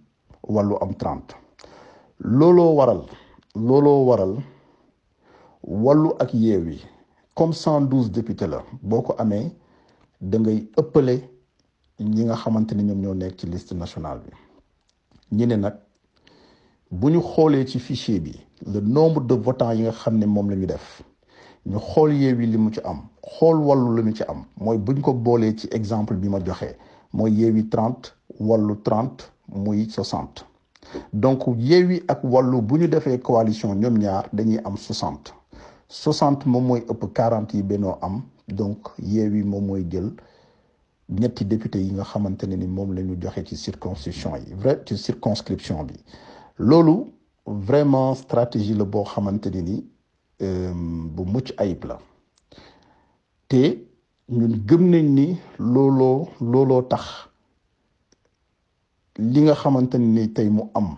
Wallu 0.48 0.78
am 0.82 0.94
trente. 0.96 1.36
Looloo 2.20 2.74
waral 2.76 3.04
looloo 3.56 4.06
waral 4.06 4.38
Wallu 5.64 6.14
ak 6.20 6.34
Yewwi 6.34 6.82
comme 7.36 7.54
cent 7.54 7.82
douze 7.82 8.12
députés 8.12 8.48
la 8.48 8.64
boo 8.82 9.02
ko 9.02 9.16
da 10.22 10.40
ngay 10.40 10.70
ëppale 10.78 11.16
ñi 12.00 12.24
nga 12.26 12.36
xamante 12.36 12.74
ni 12.76 12.84
ñoo 12.84 13.14
nekk 13.14 13.38
ci 13.40 13.48
liste 13.48 13.74
nationale 13.74 14.22
bi. 14.26 14.32
Ñi 15.36 15.48
ne 15.48 15.56
nag 15.56 15.76
bu 16.92 17.10
ci 17.66 17.80
fichier 17.80 18.20
bi 18.20 18.34
le 18.66 18.80
nombre 18.80 19.22
de 19.26 19.34
votants 19.34 19.74
yi 19.74 19.82
nga 19.84 19.92
xam 19.92 20.18
ne 20.18 20.26
moom 20.26 20.50
la 20.50 20.56
ñu 20.56 20.66
def 20.68 21.02
ñu 21.66 21.78
xool 21.80 22.14
Yewwi 22.14 22.46
li 22.48 22.58
mu 22.58 22.70
ci 22.72 22.80
am 22.84 23.02
xool 23.22 23.58
Wallu 23.58 24.02
li 24.02 24.14
ci 24.14 24.24
am 24.24 24.46
mooy 24.58 24.78
buñ 24.78 25.02
ko 25.02 25.14
boolee 25.14 25.56
ci 25.58 25.68
exemple 25.72 26.16
bi 26.16 26.30
ma 26.30 26.40
joxee 26.40 26.76
mooy 27.14 27.32
Yewwi 27.32 27.68
trente 27.70 28.12
Wallu 28.40 28.76
trente 28.84 29.24
muy 29.48 29.90
soixante. 29.90 30.46
Donc 31.12 31.44
Yewwi 31.58 32.04
ak 32.08 32.24
Wallu 32.24 32.62
bu 32.62 32.78
ñu 32.78 32.88
coalition 33.22 33.74
ñoom 33.76 33.98
ñaar 33.98 34.30
dañuy 34.32 34.60
am 34.64 34.78
soixante 34.78 35.32
soixante 35.94 36.46
moom 36.50 36.66
mooy 36.68 36.82
ëpp 36.92 37.04
quarante 37.14 37.54
yi 37.58 37.64
am 38.02 38.22
donc 38.48 38.90
Yewwi 39.00 39.44
moom 39.44 39.66
mooy 39.68 39.84
jël 39.92 40.10
ñetti 41.10 41.46
député 41.46 41.80
yi 41.84 41.92
nga 41.94 42.04
xamante 42.04 42.44
ni 42.48 42.66
moom 42.68 42.94
la 42.96 43.02
circonscription 43.56 44.36
yi 44.38 44.54
vrai 44.56 44.82
ci 44.86 44.98
circonscription 44.98 45.84
bi. 45.84 45.94
Vraiment 47.46 48.16
stratégie 48.16 48.74
la 48.74 48.86
boo 48.86 49.04
ni 49.62 49.86
bu 50.40 51.24
mucc 51.26 51.54
ayib 51.58 51.84
la. 51.86 52.00
Te 53.50 53.62
ñun 54.30 54.54
gëm 54.68 54.90
nañ 54.90 55.06
ni 55.14 55.38
looloo 55.60 56.28
looloo 56.42 56.82
tax 56.84 57.04
li 59.20 59.42
nga 59.42 59.54
am 60.74 60.98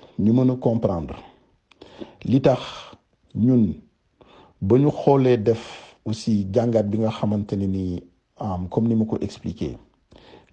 ñu 0.23 0.31
mën 0.33 0.49
a 0.51 0.55
comprendre. 0.65 1.15
Li 2.29 2.39
tax 2.41 2.61
ñun 3.35 3.63
ba 4.61 4.75
ñu 4.77 4.89
def 5.47 5.63
aussi 6.05 6.47
jàngat 6.53 6.83
bi 6.89 6.97
nga 6.99 7.09
xamante 7.17 7.53
ne 7.55 7.65
ni 7.67 8.03
comme 8.69 8.87
ni 8.87 8.95
ma 8.95 9.05
ko 9.05 9.17
expliqué 9.21 9.77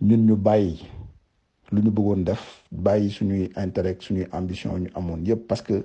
ñun 0.00 0.22
ñu 0.26 0.36
bàyyi 0.36 0.76
lu 1.72 1.82
ñu 1.82 1.90
bëggoon 1.90 2.22
def 2.24 2.42
bàyyi 2.72 3.10
suñuy 3.10 3.50
intérêt 3.56 3.98
suñuy 4.00 4.26
ambition 4.32 4.78
ñu 4.78 4.88
amoon 4.94 5.24
yëpp 5.24 5.46
parce 5.48 5.62
que 5.62 5.82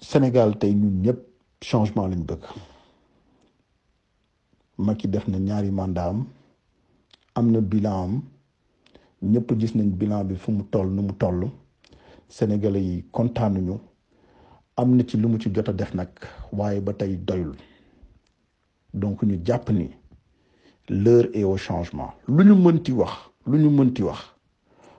Sénégal 0.00 0.58
tey 0.58 0.74
ñun 0.74 1.02
ñëpp 1.04 1.18
changement 1.62 2.06
lañ 2.08 2.22
bëgg. 2.28 2.42
Def 4.78 5.28
na 5.28 5.38
ñaari 5.38 5.70
mandat 5.70 6.08
am 6.10 6.26
am 7.34 7.60
bilan 7.60 7.92
am 7.92 8.22
ñëpp 9.32 9.48
gis 9.60 9.74
nañ 9.74 9.88
bilan 9.98 10.24
bi 10.28 10.34
fu 10.36 10.50
mu 10.52 10.62
toll 10.70 10.88
nu 10.90 11.02
mu 11.02 11.12
toll. 11.14 11.50
Sénégalais 12.28 12.80
yi 12.82 13.04
kontaanuñu. 13.12 13.78
Am 14.76 14.96
na 14.96 15.04
ci 15.06 15.16
lu 15.16 15.28
mu 15.28 15.38
ci 15.38 15.50
jot 15.54 15.68
a 15.68 15.72
def 15.72 15.94
nag 15.94 16.08
waaye 16.52 16.80
ba 16.80 16.92
tey 16.92 17.16
doyul. 17.16 17.54
Donc 18.92 19.22
ñu 19.22 19.40
jàpp 19.44 19.70
ni 19.70 19.88
l'heure 20.88 21.28
est 21.32 21.44
au 21.44 21.56
changement. 21.56 22.10
Lu 22.28 22.44
ñu 22.44 22.54
mënti 22.54 22.92
wax 22.92 23.12
lu 23.46 23.58
ñu 23.58 23.70
mënti 23.70 24.02
wax 24.02 24.18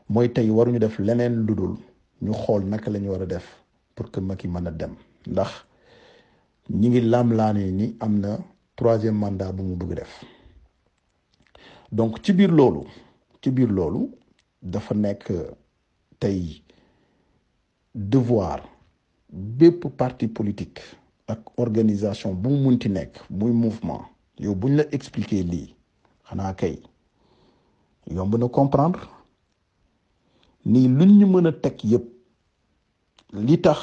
mooy 0.09 0.31
tey 0.31 0.49
waruñu 0.49 0.79
def 0.79 0.97
leneen 0.99 1.45
lu 1.45 1.53
dul 1.55 1.75
ñu 2.21 2.31
xool 2.33 2.63
naka 2.65 2.89
la 2.91 2.99
ñu 2.99 3.09
war 3.09 3.21
a 3.21 3.25
def 3.25 3.63
pour 3.95 4.11
que 4.11 4.19
Macky 4.19 4.47
mën 4.47 4.67
a 4.67 4.71
dem. 4.71 4.95
Ndax 5.27 5.51
ñi 6.69 6.89
ngi 6.89 7.01
laam-laane 7.01 7.71
ni 7.71 7.95
am 7.99 8.19
na 8.19 8.37
troisième 8.75 9.17
mandat 9.17 9.51
bu 9.51 9.63
mu 9.63 9.75
bëgg 9.75 9.93
def. 9.95 10.23
Donc 11.91 12.19
ci 12.23 12.33
biir 12.33 12.51
loolu 12.51 12.81
ci 13.45 13.51
biir 13.53 13.69
loolu 13.69 14.09
dafa 14.61 14.95
devoir 17.93 18.61
bépp 19.29 19.85
parti 19.97 20.27
politique 20.27 20.81
ak 21.27 21.39
organisation 21.57 22.33
bu 22.33 22.49
mouvement. 23.53 24.01
Yow 24.39 24.55
buñ 24.55 24.75
la 24.77 24.83
expliquer 24.91 25.43
lii 25.43 25.75
xanaa 26.27 26.53
kay 26.53 26.81
yomb 28.15 28.35
na 28.37 28.47
comprendre. 28.49 29.01
Nii 30.65 30.87
luñ 30.87 31.11
ñu 31.19 31.25
mën 31.27 31.47
a 31.47 31.51
teg 31.51 31.77
li 33.33 33.57
tax 33.61 33.79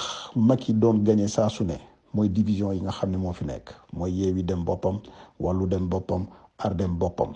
doon 0.75 1.05
gagné 1.05 1.29
saa 1.29 1.49
su 1.49 1.65
ne 1.65 1.77
mooy 2.15 2.29
division 2.29 2.73
yi 2.75 2.81
nga 2.83 2.91
xam 2.93 3.11
ne 3.11 3.17
moo 3.17 3.33
fi 3.33 3.45
nekk. 3.45 3.71
Mooy 3.93 4.11
dem 4.43 5.89
boppam 5.89 6.27
dem 6.75 6.99
boppam 6.99 7.33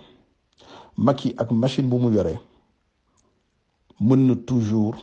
Macky 0.97 1.35
ak 1.39 1.51
machine 1.51 1.89
bu 1.89 1.99
mu 1.99 2.11
yore 2.15 2.39
mën 4.01 4.27
na 4.27 4.35
toujours 4.37 4.97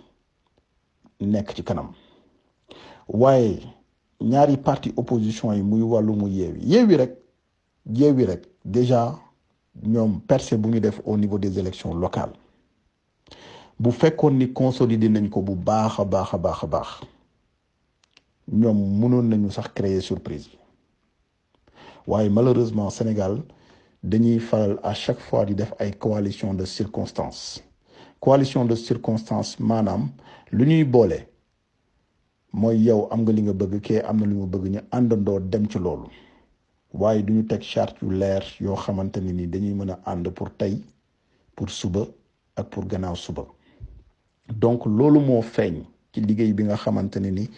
nekk 1.19 1.53
ci 1.56 1.63
kanam. 1.63 1.91
Waaye 3.08 3.60
ñaari 4.21 4.58
parti 4.58 4.93
opposition 4.97 5.53
yi 5.53 5.62
muy 5.62 5.82
Wallu 5.82 6.13
mu 6.15 6.27
Yewwi 6.27 6.60
Yewwi 6.65 6.95
rek 6.97 7.12
Yewwi 7.86 8.25
rek 8.25 8.41
déjà 8.65 9.19
ñoom 9.84 10.19
percée 10.21 10.58
bu 10.58 10.69
ñu 10.69 10.79
def 10.79 11.01
au 11.06 11.17
niveau 11.17 11.38
des 11.39 11.58
élections 11.60 11.93
locales. 11.93 12.34
Bu 13.79 13.91
fekkoon 13.91 14.32
ni 14.38 14.53
consolider 14.53 15.10
nañ 15.10 15.29
ko 15.29 15.41
bu 15.41 15.56
baax 15.56 15.99
a 15.99 16.06
baax 16.06 16.34
a 16.34 16.38
baax 16.38 16.63
a 16.63 16.67
baax 16.67 16.88
ñoom 18.51 18.77
mënoon 18.99 19.29
nañu 19.29 19.51
sax 19.51 19.67
créer 19.73 20.01
surprise 20.01 20.47
bi 20.49 20.58
waaye 22.08 22.29
malheureusement 22.29 22.89
Sénégal 22.89 23.41
dañuy 24.03 24.39
faral 24.39 24.79
à 24.83 24.93
chaque 24.93 25.19
fois 25.19 25.45
di 25.45 25.55
def 25.55 25.73
ay 25.79 25.91
coalition 25.93 26.53
de 26.53 26.65
circonstances. 26.65 27.63
Coalition 28.19 28.65
de 28.65 28.75
circonstances 28.75 29.59
maanaam 29.59 30.09
lu 30.51 30.65
ñuy 30.65 30.83
boole 30.83 31.27
mooy 32.51 32.77
yow 32.83 33.07
am 33.11 33.21
nga 33.21 33.31
li 33.31 33.41
nga 33.41 33.53
bëgg 33.53 33.79
kee 33.81 34.01
am 34.01 34.17
na 34.19 34.25
lu 34.25 34.35
mu 34.35 34.47
bëgg 34.47 34.65
ñu 34.73 34.79
àndandoo 34.91 35.39
dem 35.39 35.67
ci 35.69 35.79
loolu. 35.79 36.07
Waaye 36.93 37.23
du 37.23 37.33
ñu 37.33 37.45
teg 37.47 37.61
charte 37.61 37.97
yu 38.01 38.11
leer 38.11 38.43
yoo 38.59 38.75
xamante 38.75 39.17
ne 39.21 39.31
ni 39.31 39.47
dañuy 39.47 39.73
mën 39.73 39.89
a 39.91 39.99
ànd 40.05 40.29
pour 40.29 40.51
tey 40.57 40.81
pour 41.55 41.69
suba 41.69 42.05
ak 42.55 42.69
pour 42.69 42.85
gannaaw 42.85 43.15
suba. 43.15 43.45
Donc 44.49 44.85
loolu 44.85 45.19
moo 45.19 45.41
feeñ 45.41 45.83
ci 46.11 46.21
liggéey 46.21 46.53
bi 46.53 46.63
nga 46.63 46.75
xamante 46.75 47.17
ne 47.19 47.29
ni 47.31 47.49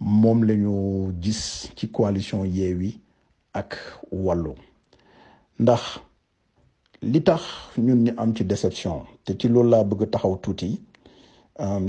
moom 0.00 0.44
la 0.44 0.54
ñu 0.54 1.12
gis 1.20 1.70
ci 1.76 1.88
coalition 1.90 2.44
Yewwi 2.44 3.00
ak 3.54 3.76
wàllu 4.10 4.54
ndax 5.58 5.82
li 7.02 7.20
tax 7.22 7.42
ñun 7.78 8.04
déception 8.44 9.02
te 9.24 9.32
ci 9.38 9.48
loolu 9.48 9.70
laa 9.70 9.84
bëgg 9.84 10.10
taxaw 10.10 10.36
tuuti 10.36 10.80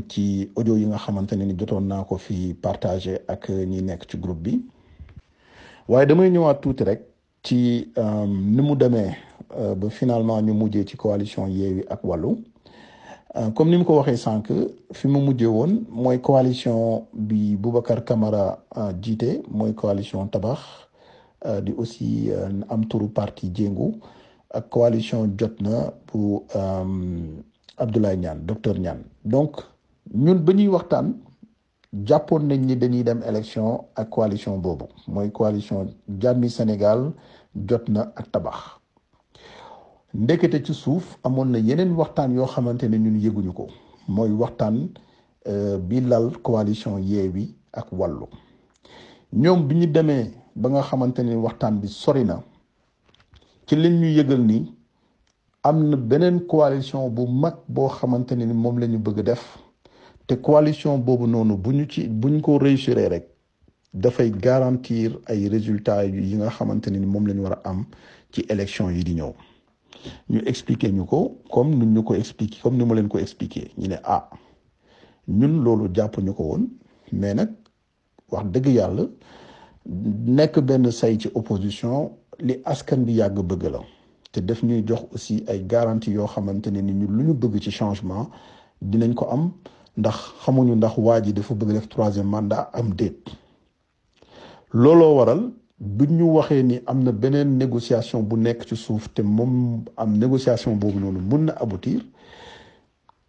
ci 0.10 0.50
ni 1.46 1.54
partagé 2.56 3.20
ak 3.28 3.50
ñi 3.50 3.82
groupe 4.18 4.42
bi. 4.42 4.62
Waaye 5.88 6.06
damay 6.08 6.30
ba 9.76 9.90
finalement 9.90 10.42
ñu 10.42 10.54
mujjee 10.54 10.86
ci 10.86 10.98
coalition 10.98 11.48
wàllu 12.04 12.38
comme 13.56 13.70
ni 13.70 13.78
mu 13.78 13.84
ko 13.86 13.98
waxee 13.98 14.18
sànq 14.18 14.48
fi 14.94 15.08
coalition 16.20 17.06
bi 17.14 17.56
Boubacar 17.56 18.04
Camara 18.04 18.60
jiite 19.02 19.42
mooy 19.52 19.74
coalition 19.74 20.28
di 21.64 21.74
aussi 21.78 22.30
am 22.70 22.86
turu 22.88 23.08
parti 23.10 23.52
jéngu 23.54 23.96
ak 24.52 24.70
coalition 24.70 25.28
jot 25.38 25.62
na 25.62 25.94
bu 26.08 26.44
Abdoulaye 27.78 28.18
Niane 28.18 28.46
docteur 28.46 28.78
Niane. 28.78 29.04
Donc 29.24 29.62
ñun 30.14 30.36
ba 30.44 30.54
ñuy 30.54 30.68
waxtaan 30.68 31.14
jàppoon 32.06 32.48
nañ 32.48 32.66
ni 32.66 32.76
dañuy 32.76 33.04
dem 33.04 33.22
élection 33.28 33.86
coalition 34.10 34.58
boobu. 34.58 34.86
Mooy 35.08 35.32
coalition 35.32 35.88
jàmmi 36.20 36.50
Sénégal 36.50 37.14
jot 37.56 37.88
na 37.90 38.12
ak 38.16 38.32
tabax. 38.32 38.58
Ndekete 40.14 40.64
ci 40.66 40.74
suuf 40.74 41.18
amoon 41.24 41.46
na 41.52 41.60
yeneen 41.60 41.94
waxtaan 41.96 42.34
yoo 42.36 42.46
ñun 42.98 43.20
coalition 46.42 46.98
Yewwi 47.00 47.56
ak 47.72 47.88
wàllu 47.92 48.26
ñoom 49.34 49.68
ba 50.56 50.70
nga 50.70 50.82
xamante 50.82 51.20
ni 51.24 51.36
waxtaan 51.36 51.80
bi 51.80 51.88
sori 51.88 52.24
na. 52.26 52.42
ci 53.66 53.76
liñ 53.76 54.00
ñu 54.02 54.08
yëgal 54.18 54.42
ni 54.46 54.74
am 55.64 55.90
na 55.90 55.96
beneen 55.98 56.46
coalition 56.48 57.10
bu 57.10 57.28
mag 57.28 57.56
boo 57.68 57.88
xamante 57.90 58.34
ni 58.36 58.46
moom 58.46 58.80
la 58.80 58.88
ñu 58.88 58.98
bëgg 59.00 59.22
def. 59.24 59.58
te 60.30 60.36
coalition 60.42 60.98
boobu 61.00 61.26
noonu 61.28 61.58
bu 61.58 61.72
ñu 61.74 61.86
ci 61.90 62.08
bu 62.08 62.28
ñu 62.30 62.40
ko 62.42 62.58
réussir 62.60 62.96
rek 62.98 63.26
dafay 63.94 64.30
garantir 64.32 65.18
ay 65.26 65.48
résultats 65.50 66.06
yi 66.06 66.36
nga 66.38 66.50
xamante 66.50 66.88
ni 66.92 67.00
moom 67.06 67.26
la 67.28 67.34
war 67.42 67.54
a 67.64 67.70
am 67.70 67.86
ci 68.32 68.42
élection 68.50 68.90
yi 68.92 69.04
di 69.04 69.14
ñëw. 69.16 69.34
ñu 70.30 70.40
expliquer 70.46 70.92
ñu 70.94 71.04
ko 71.06 71.42
comme 71.50 71.74
nu 71.76 71.86
ñu 71.86 72.04
ko 72.04 72.14
expliquer 72.14 72.60
comme 72.62 72.78
ni 72.78 72.86
ma 72.86 72.94
leen 72.94 73.08
ko 73.10 73.18
expliquer. 73.18 73.72
ñu 73.78 73.88
ne 73.88 73.98
ah 74.04 74.30
ñun 75.28 75.64
loolu 75.64 75.90
jàpp 75.96 76.18
ñu 76.20 76.34
ko 76.34 76.44
woon 76.44 76.64
mais 77.12 77.34
nag 77.34 77.50
wax 78.32 78.46
dëgg 78.54 78.68
yàlla 78.68 79.04
nekk 79.90 80.60
benn 80.62 80.92
say 80.92 81.18
ci 81.18 81.30
opposition 81.34 82.12
li 82.40 82.62
askan 82.66 83.04
bi 83.06 83.14
yàgg 83.14 83.40
bëgg 83.42 83.64
la. 83.72 83.80
Te 84.32 84.40
def 84.42 84.62
ñuy 84.64 84.84
jox 84.88 85.02
aussi 85.14 85.44
ay 85.48 85.66
garantie 85.66 86.14
yoo 86.14 86.28
xamante 86.28 86.68
ne 86.72 86.82
ni 86.82 86.94
ñu 86.94 87.08
lu 87.08 87.24
ñu 87.24 87.34
bëgg 87.34 87.60
ci 87.62 87.72
changement 87.72 88.30
dinañ 88.82 89.14
ko 89.16 89.26
am 89.32 89.52
ndax 89.98 90.16
xamuñu 90.46 90.76
ndax 90.76 90.98
waa 90.98 91.22
ji 91.24 91.34
dafa 91.34 91.54
bëgg 91.56 91.72
def 91.74 91.90
troisième 91.90 92.28
mandat 92.28 92.70
am 92.74 92.94
déet. 92.94 93.18
Looloo 94.72 95.16
waral 95.18 95.52
buñ 95.80 96.12
ñu 96.18 96.24
waxee 96.36 96.64
ni 96.64 96.80
am 96.86 97.04
na 97.04 97.12
beneen 97.12 97.58
négociation 97.58 98.22
bu 98.22 98.36
nekk 98.38 98.66
ci 98.68 98.76
suuf 98.76 99.12
te 99.14 99.22
moom 99.24 99.84
am 99.98 100.18
négociation 100.18 100.76
boobu 100.76 101.00
noonu 101.00 101.20
mun 101.20 101.46
na 101.46 101.54
aboutir 101.54 102.02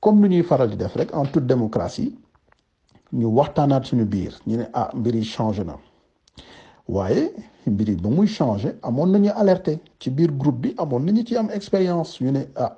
comme 0.00 0.20
nu 0.20 0.28
ñuy 0.28 0.42
faral 0.42 0.68
di 0.68 0.76
def 0.76 0.94
rek 0.96 1.14
en 1.14 1.24
toute 1.24 1.46
démocratie 1.46 2.14
ñu 3.12 3.24
waxtaanaat 3.28 3.84
suñu 3.84 4.04
biir. 4.04 4.38
Ñu 4.46 4.56
ne 4.58 4.64
ah 4.74 4.90
mbir 4.94 5.14
yi 5.14 5.24
changé 5.24 5.64
na 5.64 5.76
waaye 6.90 7.30
mbir 7.66 7.88
yi 7.90 7.96
ba 7.96 8.08
muy 8.10 8.26
changé 8.26 8.70
amoon 8.82 9.10
nañu 9.12 9.30
alerté. 9.36 9.78
Ci 10.00 10.10
biir 10.10 10.30
groupe 10.32 10.60
bi 10.62 10.74
amoon 10.78 11.00
nañu 11.04 11.24
ci 11.24 11.36
am 11.36 11.48
expérience. 11.50 12.20
Ñu 12.20 12.30
ne 12.32 12.40
ah 12.56 12.76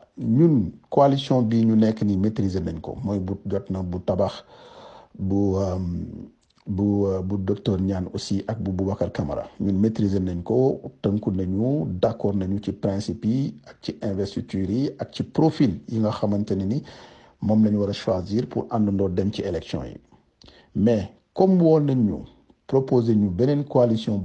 coalition 0.90 1.42
bi 1.42 1.64
ñu 1.64 1.74
nekk 1.76 2.02
ni 2.02 2.16
maîtriser 2.16 2.60
nañ 2.62 2.80
ko. 2.80 2.96
Mooy 3.04 3.18
bu 3.18 3.34
jot 3.46 3.70
na 3.70 3.82
bu 3.82 3.98
tabax 4.00 4.44
bu 5.18 5.56
bu 6.66 7.06
bu 7.24 7.36
docteur 7.38 7.80
Niane 7.80 8.06
aussi 8.14 8.44
ak 8.46 8.60
bu 8.60 8.70
Boubacar 8.72 9.10
Camara. 9.12 9.44
Ñun 9.60 9.78
maîtriser 9.78 10.20
nañ 10.20 10.42
ko 10.42 10.80
tënku 11.02 11.30
nañu 11.30 11.86
d'accord 12.00 12.34
nañu 12.34 12.58
ci 12.62 12.72
principe 12.72 13.24
yi 13.26 13.54
ak 13.66 13.76
ci 13.82 13.96
investiture 14.02 14.70
yi 14.70 14.90
ak 14.98 15.12
ci 15.12 15.22
profil 15.22 15.80
yi 15.88 15.98
nga 16.00 16.10
xamante 16.10 16.52
choisir 17.92 18.46
pour 18.46 18.66
àndandoo 18.70 19.08
dem 19.08 19.32
ci 19.32 19.42
élection 19.42 19.80
mais 20.74 21.10
comme 21.34 21.60
woon 21.60 21.80
nañ 21.86 21.98
ñu 22.06 22.18
proposer 22.72 23.14
ñu 23.14 23.28
beneen 23.28 23.64
coalition 23.64 24.18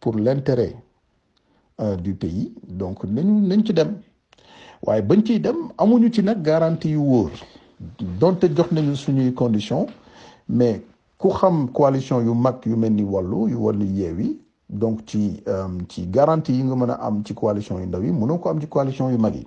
pour 0.00 0.14
l'intérêt 0.14 0.76
du 2.04 2.14
pays. 2.14 2.52
Donc 2.68 3.02
nañu 3.04 3.40
nañ 3.48 3.64
ci 3.66 3.72
dem. 3.74 3.90
Waaye 4.82 5.02
bañ 5.02 5.24
ciy 5.26 5.40
dem 5.40 5.56
amuñu 5.78 6.12
ci 6.12 6.22
nag 6.22 6.42
garantie 6.42 6.90
yu 6.92 6.98
wóor. 7.00 7.30
Donte 8.20 8.44
jox 8.56 8.68
conditions 9.34 9.86
mais 10.48 10.80
ku 11.18 11.28
xam 11.30 11.68
coalition 11.72 12.20
yu 12.24 12.34
mag 12.34 12.56
yu 12.64 12.76
ni 12.76 13.02
wàllu 13.02 14.38
donc 14.70 15.04
ci 15.06 15.42
ci 15.88 16.06
garantie 16.06 16.52
yi 16.54 16.62
nga 16.62 16.76
mën 16.76 16.90
a 16.90 16.94
am 17.06 17.22
ci 17.24 17.34
coalition 17.34 17.80
yu 17.80 17.86
ndaw 17.86 18.02
yi 18.02 18.12
mënoo 18.12 18.38
ko 18.38 18.48
am 18.50 18.60
ci 18.60 18.68
coalition 18.68 19.10
yu 19.10 19.18
mag 19.18 19.34
yi. 19.34 19.46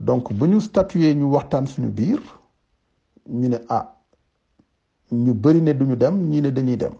Donc 0.00 0.32
bu 0.32 0.46
ñu 0.46 0.60
statuer 0.60 1.14
ñu 1.14 1.24
waxtaan 1.34 1.66
suñu 1.66 1.88
biir 1.90 2.20
ñu 3.28 3.48
ne 3.48 3.58
ah 3.68 3.94
ñu 5.12 5.34
bëri 5.34 5.60
ne 5.62 5.72
duñu 5.72 5.96
dem 5.96 6.16
ñii 6.30 6.40
ne 6.42 6.50
dañuy 6.50 6.76
dem. 6.76 6.92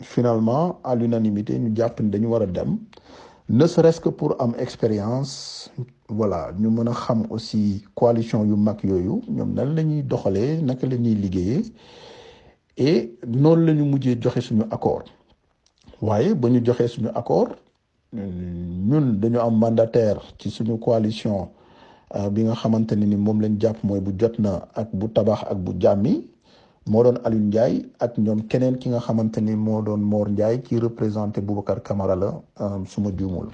Finalement 0.00 0.80
à 0.84 0.94
l'unanimité 0.94 1.58
ñu 1.58 1.72
jàpp 1.76 2.00
ne 2.00 2.08
dañu 2.10 2.26
war 2.28 2.42
a 2.42 2.46
dem. 2.46 2.78
Ne 3.48 3.66
serait-ce 3.66 4.00
que 4.00 4.08
pour 4.08 4.36
am 4.40 4.54
expérience 4.58 5.70
voilà 6.08 6.52
ñu 6.58 6.68
mën 6.70 6.90
xam 6.92 7.26
aussi 7.30 7.84
coalition 7.94 8.44
yu 8.44 8.56
mag 8.56 8.78
yooyu 8.82 9.20
ñoom 9.28 9.52
nan 9.54 9.74
la 9.74 9.82
ñuy 9.82 10.02
doxalee 10.02 10.62
naka 10.62 10.86
la 10.86 10.96
liggéeyee 10.96 11.62
et 12.76 13.14
noonu 13.26 13.66
la 13.66 13.72
ñu 13.74 13.84
mujjee 13.84 14.18
joxe 14.20 14.40
suñu 14.40 14.62
accord. 14.70 15.04
Waaye 16.00 16.34
ba 16.34 16.48
ñu 16.50 16.60
joxee 16.64 16.88
suñu 16.88 17.08
accord 17.14 17.50
ñun 18.12 19.18
dañu 19.20 19.38
am 19.40 19.58
mandataire 19.58 20.20
ci 20.38 20.50
suñu 20.50 20.78
coalition 20.78 21.48
bi 22.32 22.42
nga 22.44 22.54
xamante 22.54 22.92
ne 22.96 23.06
ni 23.06 23.16
moom 23.16 23.40
lañ 23.40 23.54
jàpp 23.60 23.82
mooy 23.84 24.00
bu 24.00 24.12
jot 24.18 24.38
na 24.38 24.68
ak 24.74 24.88
bu 24.92 25.08
tabax 25.08 25.40
ak 25.50 25.58
bu 25.58 25.72
jàmmi 25.80 26.26
moo 26.86 27.02
doon 27.02 27.18
Alioune 27.24 27.46
Ndiaye 27.46 27.86
ak 28.00 28.18
ñoom 28.18 28.42
keneen 28.48 28.76
ki 28.78 28.88
nga 28.90 29.00
xamante 29.00 29.38
ni 29.40 29.54
moo 29.56 29.82
doon 29.82 30.00
Mor 30.00 30.28
Ndiaye 30.28 30.60
ki 30.62 30.78
représenté 30.78 31.40
Boubacar 31.40 31.82
Camara 31.82 32.14
la 32.16 32.30
suma 32.86 33.10
juumul. 33.16 33.48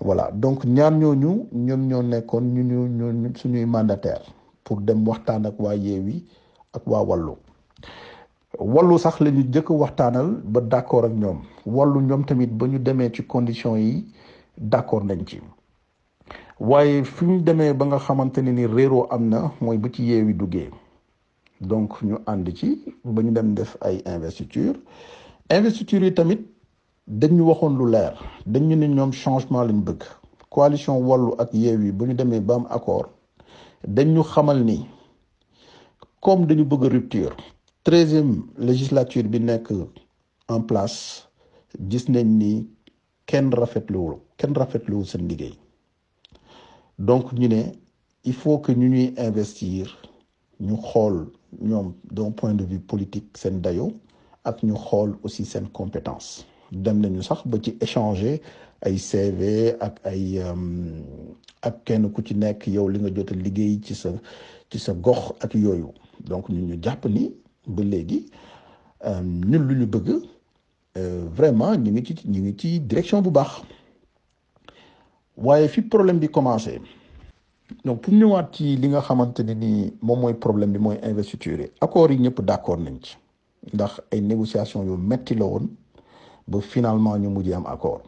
Voilà 0.00 0.30
donc 0.32 0.64
ñaar 0.64 0.92
ñooñu 0.92 1.46
ñoom 1.52 1.86
ñoo 1.88 2.02
nekkoon 2.02 2.42
ñu 2.54 2.62
ñu 2.62 3.12
ñu 3.12 3.30
suñuy 3.36 3.64
mandataire 3.66 4.22
pour 4.64 4.80
dem 4.80 5.06
waxtaan 5.08 5.46
ak 5.46 5.58
waa 5.58 5.74
Yewwi 5.74 6.24
ak 6.72 6.82
waa 6.86 7.02
Wallu. 7.02 7.36
Wallu 8.58 8.98
sax 8.98 9.20
la 9.20 9.30
ñu 9.30 9.42
jëkk 9.52 9.70
waxtaanal 9.70 10.40
ba 10.44 10.60
d'accord 10.60 11.04
ak 11.04 11.12
ñoom. 11.12 11.38
Wallu 11.66 12.00
ñoom 12.00 12.24
tamit 12.24 12.48
ba 12.50 12.66
ñu 12.66 12.78
demee 12.78 13.10
ci 13.12 13.22
conditions 13.26 13.76
yi 13.76 14.06
d'accord 14.58 15.04
nañ 15.04 15.24
ci. 15.26 15.40
Waaye 16.60 17.04
fi 17.04 17.24
ñu 17.24 17.40
demee 17.42 17.72
ba 17.72 17.86
nga 17.86 17.98
xamante 17.98 18.38
ne 18.42 18.52
ni 18.52 18.66
réeroo 18.66 19.06
am 19.10 19.28
na 19.28 19.50
mooy 19.60 19.78
bu 19.78 19.88
ci 19.92 20.02
Yewwi 20.04 20.34
duggee. 20.34 20.70
Donc 21.60 22.02
ñu 22.02 22.16
ànd 22.26 22.48
ci 22.56 22.68
ba 23.04 23.22
ñu 23.22 23.32
dem 23.32 23.54
def 23.54 23.76
ay 23.82 24.02
investiture 24.06 24.76
investiture 25.50 26.04
yi 26.06 26.14
tamit 26.14 26.40
dañ 27.06 27.32
ñu 27.36 27.42
waxoon 27.48 27.76
lu 27.78 27.86
leer. 27.90 28.14
Dañ 28.46 28.62
ñu 28.68 28.76
ne 28.76 28.86
ñoom 28.88 29.12
changement 29.12 29.64
lañ 29.64 29.80
bëgg. 29.84 30.02
Coalition 30.48 30.96
wallu 31.08 31.34
ak 31.38 31.52
Yewwi 31.52 31.92
ba 31.92 32.06
ñu 32.06 32.14
demee 32.14 32.40
ba 32.40 32.54
am 32.54 32.66
accord 32.70 33.08
dañ 33.86 34.08
ñu 34.14 34.22
xamal 34.22 34.64
ni 34.64 34.86
comme 36.20 36.46
dañu 36.46 36.64
bëgg 36.64 36.82
rupture 36.92 37.36
treizième 37.84 38.42
législature 38.58 39.28
bi 39.28 39.38
nekk 39.40 39.68
en 40.48 40.60
place 40.62 41.28
gis 41.88 42.08
nañ 42.08 42.26
ni 42.38 42.66
kenn 43.26 43.50
rafetluwul 43.52 44.16
kenn 44.36 44.54
rafetluwul 44.54 45.06
seen 45.06 45.28
liggéey. 45.28 45.54
Donc 46.98 47.32
ñu 47.32 47.48
ne 47.48 47.62
il 48.24 48.34
faut 48.34 48.58
que 48.58 48.72
ñu 48.72 48.88
ñuy 48.88 49.14
investir 49.18 49.86
ñu 50.60 50.76
xool 50.76 51.30
ñoom 51.60 51.94
d'un 52.10 52.30
point 52.30 52.54
de 52.54 52.64
vue 52.64 52.78
politique 52.80 53.36
seen 53.36 53.60
dayo 53.60 53.92
aussi 55.22 55.44
seen 55.44 55.68
compétence. 55.68 56.46
Dem 56.72 57.00
nañu 57.00 57.22
sax 57.22 57.42
ba 57.46 57.58
ci 57.62 57.76
CV 58.98 59.74
ak 59.80 60.00
ay 60.04 60.38
ak 61.62 61.84
kenn 61.84 62.10
ku 62.12 62.22
ci 62.22 62.34
nekk 62.34 62.66
yow 62.68 62.88
li 62.88 62.98
nga 63.00 63.10
donc 66.24 66.48
ñun 66.48 66.66
ñu 66.68 66.78
jàpp 66.82 67.04
ni 67.06 67.34
ba 67.66 67.82
léegi 67.82 68.26
ñu 69.74 69.86
bëgg 69.86 70.22
vraiment 71.34 71.76
ñu 71.76 71.90
ngi 71.90 72.04
ci 72.04 72.28
ñu 72.28 72.40
direction 72.80 73.20
problème 75.82 76.18
commencé 76.28 76.80
donc 77.84 78.00
pour 78.02 78.12
ñëwaat 78.14 78.48
ci 78.52 78.76
li 78.76 78.88
nga 78.88 79.00
xamante 79.00 79.40
ni 79.42 79.92
moom 80.02 80.20
mooy 80.20 80.34
problème 80.34 80.72
bi 80.72 80.78
mooy 80.78 80.98
investiture 81.02 81.60
yi. 81.62 81.70
Accords 81.80 82.12
yi 82.12 82.18
ñëpp 82.20 82.40
d'accord 82.42 82.78
nañ 82.78 82.98
ci. 83.02 83.16
Ndax 83.74 84.00
ay 84.12 84.20
négociations 84.20 84.84
yu 84.84 84.96
metti 84.96 85.34
la 85.34 85.44
woon 85.44 85.68
ba 86.48 86.60
finalement 86.60 87.16
ñu 87.18 87.28
mujjee 87.28 87.54
am 87.54 87.66
accord. 87.66 88.02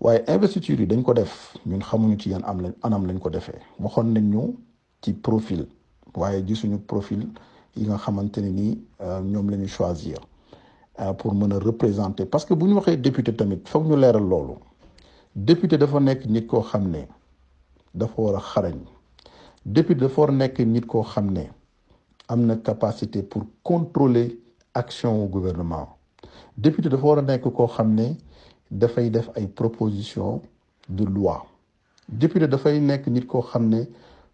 Waaye 0.00 0.22
investiture 0.28 0.80
yi 0.80 0.86
dañ 0.86 1.02
ko 1.02 1.12
def 1.14 1.56
ñun 1.66 1.80
xamuñu 1.82 2.18
ci 2.18 2.30
yan 2.30 2.42
am 2.44 2.60
lañ 2.60 2.72
anam 2.82 3.06
lañ 3.06 3.18
ko 3.18 3.30
defee. 3.30 3.58
Waxoon 3.78 4.12
nañ 4.12 4.24
ñu 4.30 4.56
ci 5.02 5.12
profil 5.12 5.66
waaye 6.14 6.44
gisuñu 6.46 6.78
profil 6.86 7.28
yi 7.76 7.86
nga 7.86 7.96
xamante 7.98 8.38
ne 8.40 8.50
ni 8.50 8.84
ñoom 9.24 9.50
la 9.50 9.56
ñu 9.56 9.66
choisir 9.68 10.18
pour 11.18 11.34
mën 11.34 11.52
a 11.52 11.58
représenter. 11.58 12.26
Parce 12.26 12.44
que 12.44 12.54
bu 12.54 12.66
ñu 12.66 12.74
waxee 12.74 12.96
député 12.96 13.34
tamit 13.34 13.60
foog 13.66 13.86
ñu 13.86 13.96
leeral 13.96 14.22
loolu. 14.28 14.54
Député 15.34 15.78
dafa 15.78 16.00
nekk 16.00 16.26
nit 16.26 16.46
koo 16.46 16.60
xam 16.62 16.90
ne 16.90 17.06
dafa 17.94 18.22
war 18.22 18.36
a 18.36 18.40
xarañ. 18.40 18.78
Député 19.66 20.00
dafa 20.00 20.20
war 20.20 20.32
nekk 20.32 20.58
nit 20.60 20.86
koo 20.86 21.02
xam 21.02 21.30
ne 21.32 21.50
am 22.28 22.46
na 22.46 22.56
capacité 22.56 23.22
pour 23.22 23.42
contrôler 23.62 24.38
action 24.74 25.22
au 25.24 25.26
gouvernement. 25.28 25.96
Député 26.56 26.88
dafa 26.88 27.04
war 27.06 27.18
a 27.18 27.22
nekk 27.22 27.42
koo 27.52 27.66
xam 27.66 27.94
ne 27.94 28.16
dafay 28.70 29.10
def 29.10 29.28
proposition 29.54 30.40
de 30.88 31.04
loi. 31.04 31.42
Député 32.08 32.46
dafay 32.48 32.80
nekk 32.80 33.06
nit 33.08 33.26
koo 33.26 33.42
xam 33.42 33.68
ne 33.68 33.84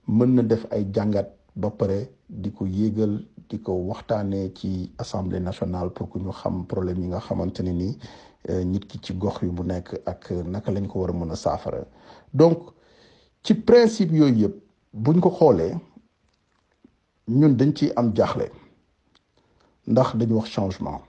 mën 0.09 0.35
na 0.35 0.43
def 0.43 0.67
ay 0.71 0.87
jàngat 0.95 1.29
ba 1.57 1.71
pare 1.71 2.09
di 2.29 2.51
ko 2.53 2.67
yéegal 2.67 3.25
di 3.49 3.59
ko 3.61 3.73
waxtaanee 3.73 4.53
ci 4.55 4.91
assemblée 4.99 5.41
nationale 5.41 5.91
pour 5.91 6.09
que 6.11 6.19
ñu 6.19 6.31
xam 6.33 6.67
problème 6.67 7.01
yi 7.03 7.09
nga 7.09 7.21
xamante 7.21 7.61
ne 7.63 7.71
ni 7.73 7.99
nit 8.65 8.87
ki 8.87 8.99
ci 9.03 9.13
gox 9.15 9.43
yu 9.43 9.53
nekk 9.65 10.01
ak 10.07 10.31
naka 10.47 10.71
lañ 10.73 10.87
ko 10.87 11.01
war 11.01 11.11
a 11.11 11.13
mën 11.13 11.35
donc 12.33 12.76
ci 13.47 13.55
principe 13.55 14.13
yooyu 14.19 14.35
yëpp 14.43 14.55
buñ 14.93 15.21
ko 15.21 15.31
xoolee 15.39 15.75
ñun 17.29 17.53
dañ 17.59 17.71
am 17.97 18.13
changement. 20.47 21.01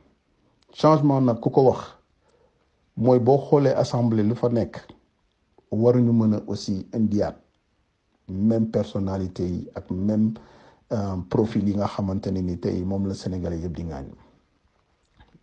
Changement 0.73 1.21
nag 1.21 1.39
ku 1.41 1.49
ko 1.49 1.61
wax 1.69 1.81
assemblée 3.73 4.23
lu 4.23 4.35
fa 4.35 4.49
nekk 4.49 4.73
waruñu 5.71 6.11
mën 6.13 6.33
a 6.35 6.39
même 8.29 8.67
personnalité 8.69 9.43
yi 9.47 9.67
ak 9.75 9.89
même 9.91 10.33
profil 11.29 11.67
yi 11.67 11.75
nga 11.75 11.87
xamante 11.87 12.27
la 13.07 13.13
Sénégalais 13.15 13.57
yëpp 13.59 13.75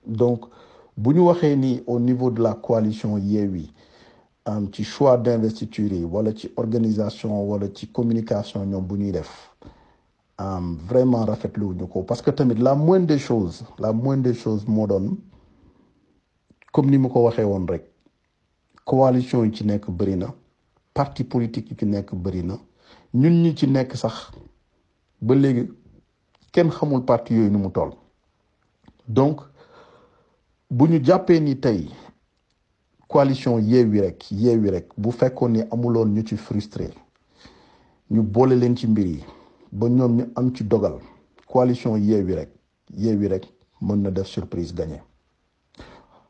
donc 0.07 0.45
bu 0.97 1.13
ñu 1.15 1.21
au 1.89 1.99
niveau 1.99 2.31
de 2.31 2.41
la 2.43 2.55
coalition 2.55 3.19
ci 4.73 4.85
choix 4.85 5.17
d'investiture 5.17 5.93
yi 5.95 6.05
wala 6.05 6.33
ci 6.35 6.51
organisation 6.57 7.31
wala 7.49 7.69
ci 7.73 7.87
communication 7.91 8.65
ñoom 8.67 8.85
bu 8.87 8.97
ñuy 8.99 9.13
def 9.13 9.51
vraiment 10.89 11.25
rafetlu 11.25 11.65
wuñu 11.69 11.87
ko. 11.89 12.03
Parce 12.03 12.21
que 12.21 12.31
tamit 12.31 12.55
la 12.59 12.75
moindre 12.75 13.07
des 13.07 13.19
choses 13.19 13.65
la 13.79 13.93
moindre 13.93 14.25
des 14.25 14.35
choses 14.35 14.67
moo 14.69 14.87
doon 14.87 15.17
comme 16.73 16.91
ni 16.91 16.99
mu 16.99 17.09
ko 17.09 17.23
waxee 17.25 17.45
woon 17.45 17.67
rek 17.67 17.85
coalition 18.85 19.45
yi 19.45 19.53
ci 19.55 19.65
nekk 19.65 19.89
bëri 19.91 20.17
na 20.17 20.35
parti 20.93 21.25
politique 21.25 21.71
yi 21.71 21.77
ci 21.77 21.87
nekk 21.87 22.15
bëri 22.15 22.43
na 22.43 22.59
ñun 23.15 23.43
ñi 23.43 23.55
ci 23.57 23.67
nekk 23.67 23.97
sax 23.97 24.31
ba 25.23 25.35
léegi 25.35 25.69
kenn 26.53 26.69
xamul 26.71 27.05
parti 27.05 27.35
yooyu 27.35 27.51
nu 27.51 27.59
mu 27.59 27.71
toll. 27.71 27.93
Donc 29.09 29.41
bu 30.71 30.85
ñu 30.89 31.01
jàppee 31.03 31.41
ni 31.41 31.57
tey 31.59 31.89
coalition 33.15 33.61
Yewwi 33.61 34.01
rek 34.01 34.33
Yewwi 34.33 34.71
rek 34.71 34.87
bu 34.99 35.13
fekkoon 35.13 35.53
ni 35.53 35.63
amuloon 35.71 36.09
ñu 36.15 36.23
ci 36.27 36.37
frustré 36.37 36.89
ñu 38.11 38.23
boole 38.23 38.57
leen 38.57 38.77
ci 38.77 38.87
mbir 38.89 39.07
yi 39.07 39.25
ba 39.71 39.87
dogal 40.65 40.99
coalition 41.47 41.97
Yewwi 41.97 42.35
rek 42.35 42.51
Yewwi 42.97 43.29
rek 43.29 43.45
mën 43.83 43.97
na 44.03 44.11
def 44.11 44.27
surprise 44.27 44.75
gagné. 44.75 45.01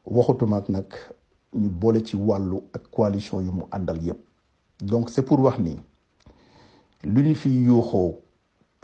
Waxutuma 0.04 0.56
ak 0.58 0.68
nag 0.68 0.84
ñu 1.54 1.68
boole 1.70 2.04
ci 2.04 2.16
wàllu 2.16 2.60
ak 2.74 2.90
coalition 2.90 3.40
yu 3.40 3.50
mu 3.50 3.62
yépp. 4.02 4.18
Donc 4.82 5.08
c'est 5.08 5.22
pour 5.22 5.40
wax 5.40 5.58
ni 5.60 5.80
lu 7.02 7.22
ñu 7.22 7.34
fi 7.34 7.48
yuuxoo 7.48 8.20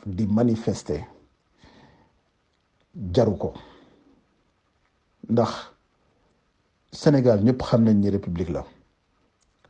di 0.06 0.26
manifester 0.26 1.04
Sénégal 6.92 7.40
ñëpp 7.44 7.62
xam 7.62 7.84
nañ 7.84 7.96
ni 8.00 8.10
république 8.10 8.48
la. 8.50 8.64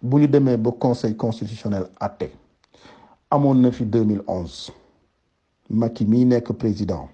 Bu 0.03 0.19
ñu 0.21 0.27
demee 0.29 0.57
ba 0.57 0.71
conseil 0.73 1.15
constitutionnel 1.17 1.87
àtte 2.01 2.31
amoon 3.31 3.57
na 3.61 3.71
fi 3.71 3.85
2011 3.85 4.73
Macky 5.71 6.05
mii 6.07 6.25
nekk 6.25 6.53
président 6.53 7.09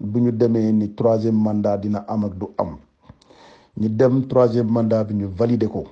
bu 0.00 0.18
ñu 0.20 0.32
demee 0.32 0.72
ni 0.72 0.88
troisième 0.94 1.36
mandat 1.36 1.76
dina 1.78 1.98
am 2.08 2.24
ak 2.24 2.38
du 2.38 2.46
am. 2.56 2.78
Ñu 3.76 3.88
dem 3.90 4.26
troisième 4.26 4.70
mandat 4.70 5.04
bi 5.04 5.14
ñu 5.14 5.26
valider 5.28 5.68
ko. 5.68 5.84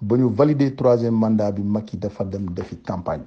Ba 0.00 0.16
ñu 0.16 0.28
valider 0.28 0.74
troisième 0.74 1.14
mandat 1.14 1.52
bi 1.52 1.62
Macky 1.62 1.96
dafa 1.96 2.24
dem 2.24 2.50
defi 2.50 2.76
campagne. 2.78 3.22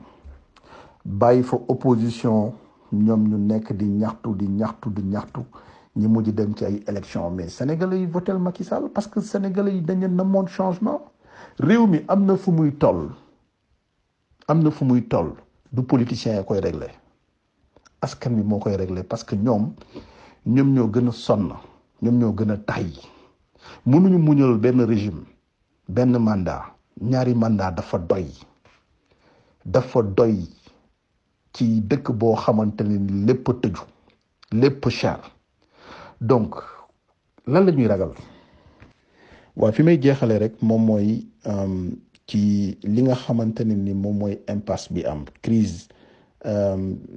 Bàyyi 1.06 1.42
fa 1.44 1.56
opposition 1.68 2.54
ñoom 2.92 3.28
ñu 3.30 3.38
nekk 3.38 3.72
di 3.74 3.86
ñaxtu 3.86 4.36
di 4.36 4.48
ñaxtu 4.48 4.90
di 4.90 5.02
ñaxtu 5.04 5.40
ñi 5.96 6.08
mujj 6.08 6.30
dem 6.32 6.56
ci 6.56 6.66
ay 6.66 6.84
élection 6.88 7.30
mais 7.32 7.50
sénégalais 7.50 8.00
yi 8.00 8.06
votel 8.06 8.38
Macky 8.40 8.64
parce 8.94 9.08
que 9.08 9.22
sénégalais 9.22 9.76
yi 9.76 9.82
dañu 9.82 10.08
namoon 10.08 10.48
changement. 10.48 11.12
Réew 11.60 11.86
mi 11.88 12.00
am 12.08 12.26
na 12.26 12.36
fu 12.38 12.52
du 15.72 15.84
politicien 15.84 16.38
yi 16.40 16.46
koy 16.46 16.60
régler 16.60 16.92
askan 18.02 18.32
parce 19.10 19.24
que 19.24 19.36
ñoom 19.36 19.74
ñoom 20.46 20.74
ñoo 20.74 20.88
gën 20.92 21.08
a 21.08 21.12
sonn 21.12 21.54
ñoom 22.02 22.18
ñoo 22.20 22.34
gën 22.36 22.52
a 22.52 22.58
tay. 22.58 22.92
Mënuñu 23.86 24.18
muñal 24.18 24.58
benn 24.58 24.82
régime 24.82 25.24
benn 25.88 26.18
mandat. 26.18 26.74
Ñaari 27.02 27.34
mandat 27.34 27.72
dafa 27.76 27.98
doy 27.98 28.28
dafa 29.66 30.02
doy 30.04 30.48
ci 31.54 31.82
dëkk 31.82 32.12
boo 32.12 32.36
xamante 32.36 32.82
ni 32.84 32.98
lépp 34.52 34.90
cher 34.90 35.20
donc 36.24 36.56
lan 37.48 37.66
la 37.66 37.72
ñuy 37.72 37.88
ragal? 37.88 38.14
Waaw 39.56 39.72
fi 39.76 39.84
may 39.84 40.00
jeexale 40.02 40.38
rek 40.40 40.62
moom 40.62 40.86
mooy 40.86 41.28
ci 42.28 42.78
li 42.84 43.02
nga 43.04 43.16
xamante 43.16 43.62
ne 43.66 43.76
ni 43.76 43.94
moom 43.94 44.18
mooy 44.18 44.40
impasse 44.48 44.88
bi 44.94 45.04
am 45.06 45.26
crise 45.44 45.88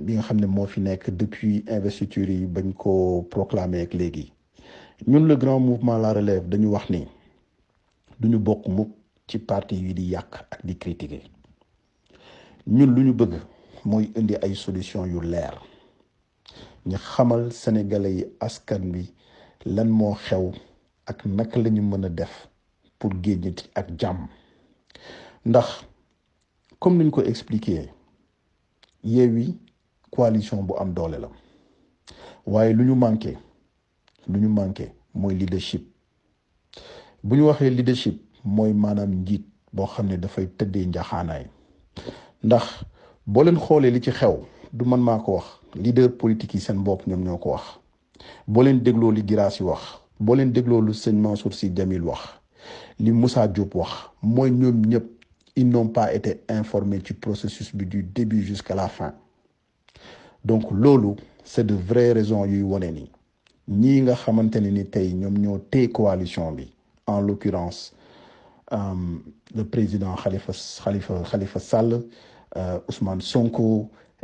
bi 0.05 0.13
nga 0.15 0.23
xam 0.27 0.41
ne 0.41 0.67
fi 0.67 0.81
nekk 0.81 1.11
depuis 1.17 1.63
investiture 1.71 2.31
yi 2.33 2.47
bañ 2.47 2.73
ko 2.75 3.23
proclamer 3.31 3.83
ak 3.87 3.95
léegi. 3.95 4.33
Ñun 5.07 5.27
le 5.29 5.37
grand 5.37 5.61
mouvement 5.61 5.99
la 5.99 6.13
relève 6.13 6.49
dañu 6.49 6.67
wax 6.69 6.91
ni 6.91 7.07
duñu 8.21 8.39
bokk 8.39 8.67
mukk 8.69 8.91
ci 9.29 9.39
parti 9.39 9.75
yi 9.77 9.95
di 9.95 10.11
yàq 10.11 10.35
ak 10.51 10.65
di 10.65 10.77
critiquer. 10.77 11.23
Ñun 12.67 12.95
lu 12.95 13.03
ñu 13.05 13.13
bëgg 13.15 13.35
mooy 13.85 14.11
indi 14.17 14.35
ay 14.43 14.55
solution 14.55 15.07
yu 15.07 15.21
leer 15.21 15.55
ñu 16.87 16.97
xamal 16.99 17.53
sénégalais 17.53 18.15
yi 18.19 18.25
askan 18.41 18.79
bi 18.93 19.03
lan 19.75 19.89
moo 19.99 20.15
xew 20.15 20.53
ak 21.07 21.19
naka 21.27 21.59
lañu 21.59 21.83
mën 21.83 22.05
a 22.05 22.09
def 22.09 22.49
pour 22.99 23.11
génn 23.23 23.55
ak 23.75 23.87
jàmm. 23.99 24.29
Ndax 25.45 25.85
comme 26.79 26.99
niñ 26.99 27.11
ko 27.11 27.23
expliqué 27.23 27.91
Yewwi 29.05 29.57
coalition 30.11 30.63
bu 30.63 30.75
am 30.79 30.93
doole 30.95 31.19
la. 31.21 31.29
Waaye 32.47 32.73
lu 32.73 32.85
ñu 32.85 32.95
manqué 32.95 33.37
lu 34.29 34.41
ñu 34.41 34.49
manqué 34.49 34.93
mooy 35.15 35.35
leadership. 35.35 35.85
Bu 37.25 37.37
ñu 37.37 37.43
waxee 37.47 37.71
leadership 37.71 38.23
mooy 38.45 38.73
maanaam 38.73 39.11
njiit 39.23 39.45
boo 39.73 39.87
xam 39.87 40.07
ne 40.07 40.17
dafay 40.17 40.47
tëddee 40.47 40.87
njaxaanaay. 40.87 41.47
Ndax 42.45 42.65
boo 43.27 43.43
leen 43.43 43.59
xoolee 43.59 43.91
li 43.91 44.01
ci 44.01 44.11
xew 44.13 44.37
du 44.73 44.85
man 44.85 45.01
maa 45.01 45.19
ko 45.19 45.33
wax. 45.35 45.56
Leader 45.75 46.09
politique 46.17 46.55
yi 46.55 46.61
seen 46.61 46.83
bopp 46.85 47.07
ñoom 47.07 47.23
ñoo 47.25 47.39
ko 47.39 47.51
wax. 47.51 47.79
boo 48.47 48.63
leen 48.63 48.81
dégloo 48.83 49.11
li 49.13 49.23
Guirassy 49.23 49.63
wax 49.63 49.81
boo 50.21 50.35
leen 50.35 50.53
dégloo 50.53 50.81
lu 50.81 50.93
sëñ 50.95 51.15
Mansour 51.21 51.53
Sy 51.55 51.71
Djamil 51.71 52.03
wax 52.03 52.21
li 52.99 53.13
Moussa 53.13 53.47
Diop 53.49 53.75
wax 53.75 53.93
mooy 54.23 54.51
ñoom 54.51 54.87
ñëpp 54.87 55.07
ils 55.59 55.67
n'ont 55.67 55.89
pas 55.89 56.13
été 56.13 56.43
informés 56.51 56.99
du 56.99 57.15
processus 57.15 57.75
bi 57.75 57.87
du 57.87 58.03
début 58.03 58.43
jusqu'à 58.43 58.75
la 58.75 58.89
fin. 58.89 59.15
Donc 60.45 60.71
loolu 60.71 61.17
c'est 61.45 61.65
de 61.67 61.75
vraies 61.75 62.13
raisons 62.13 62.45
yuy 62.45 62.63
wone 62.63 62.91
ni 62.93 63.11
ñii 63.69 64.03
nga 64.03 64.15
xamante 64.15 64.57
ni 64.61 64.85
tey 64.85 65.13
ñoom 65.15 65.39
ñoo 65.39 65.59
téye 65.71 65.89
coalition 65.91 66.53
bi 66.53 66.71
en 67.07 67.21
l'occurrence 67.21 67.93
euh, 68.73 68.95
le 69.55 69.65
président 69.65 70.15
Khalifa 70.15 70.53
Khalifa 70.85 71.23
Khalifa 71.31 71.59
Sall 71.61 72.03
euh, 72.57 72.79
Ousmane 72.89 73.21
Sonko 73.21 73.91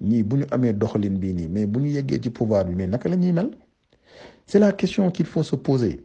ñii 0.00 0.22
bu 0.22 0.36
ñu 0.36 0.44
amee 0.50 0.72
doxalin 0.72 1.18
bii 1.18 1.32
nii 1.34 1.48
mais 1.48 1.66
bu 1.66 1.80
ñu 1.80 1.86
yeggee 1.90 2.20
ci 2.22 2.30
pouvoir 2.30 2.64
bi 2.64 2.74
mais 2.74 2.86
naka 2.86 3.08
la 3.08 3.16
c'est 4.46 4.58
la 4.58 4.72
question 4.72 5.10
qu'il 5.10 5.26
faut 5.26 5.42
se 5.42 5.56
poser. 5.56 6.04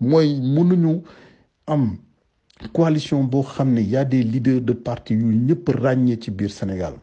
Mooy 0.00 0.40
mënuñu 0.40 1.02
am 1.66 1.96
coalition 2.72 3.24
boo 3.24 3.42
xam 3.42 3.72
ne 3.72 3.80
y 3.82 3.96
a 3.96 4.04
des 4.04 4.22
leaders 4.22 4.60
de 4.60 4.72
parti 4.72 5.14
yu 5.14 5.24
ñëpp 5.34 5.68
ràññee 5.68 6.18
ci 6.20 6.30
biir 6.30 6.50
Sénégal. 6.50 6.94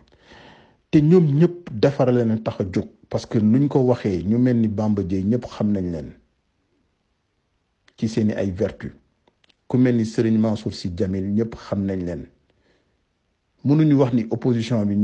Te 0.91 0.99
ñoom 1.01 1.25
ñëpp 1.39 1.69
defar 1.73 2.11
leen 2.11 2.41
tax 2.43 2.61
a 2.61 2.65
parce 3.09 3.25
que 3.25 3.39
nuñ 3.39 3.67
ko 3.67 3.79
waxee 3.79 4.23
ñu 4.23 4.37
mel 4.37 4.57
ni 4.57 4.67
Bamba 4.67 5.03
Dièye 5.03 5.23
ñëpp 5.23 5.45
xam 5.45 5.71
nañ 5.71 5.91
leen 5.91 6.11
ci 7.97 8.07
seeni 8.07 8.33
ay 8.33 8.51
vertu 8.51 8.91
ku 9.67 9.77
mel 9.77 9.95
ni 9.95 10.05
Serigne 10.05 10.37
Mansour 10.39 10.73
Sy 10.73 10.89
Djamil 10.95 11.25
ñëpp 11.33 11.55
leen. 11.75 12.25
Mënuñu 13.63 13.95
ni 14.13 14.25
opposition 14.31 14.83
bi 14.85 14.95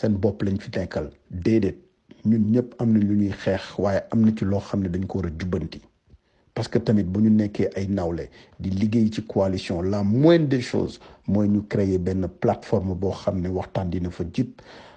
seen 0.00 0.16
bopp 0.16 0.42
lañ 0.42 0.56
fi 0.58 0.70
nekkal. 0.76 1.10
Déedéet 1.30 1.76
ñun 2.24 2.44
ñëpp 2.52 2.74
am 2.80 2.92
na 2.92 2.98
lu 3.00 3.14
ñuy 3.16 3.32
xeex 3.42 3.62
waaye 3.78 4.00
am 4.12 4.20
na 4.24 4.32
ci 4.36 4.44
loo 4.44 4.60
xam 4.60 4.80
ne 4.82 4.88
dañ 4.88 5.06
ko 5.06 5.18
war 5.18 5.26
a 5.28 5.30
parce 6.54 6.68
que 6.68 6.78
tamit 6.78 7.04
bu 7.04 7.20
ñu 7.20 7.30
nekkee 7.30 7.68
ay 7.76 7.86
nawle 7.88 8.28
di 8.58 8.70
liggéey 8.70 9.10
ci 9.12 9.22
coalition 9.26 9.82
la 9.82 10.02
moindre 10.02 10.48
des 10.48 10.60
choses 10.62 10.98
mooy 11.28 11.48
ñu 11.48 11.62
créer 11.68 11.98
benn 11.98 12.26
plateforme 12.40 12.94
boo 12.94 13.12
xam 13.12 13.40
ne 13.40 13.48
waxtaan 13.48 13.90
dina 13.90 14.10
fa 14.10 14.24
jib 14.32 14.48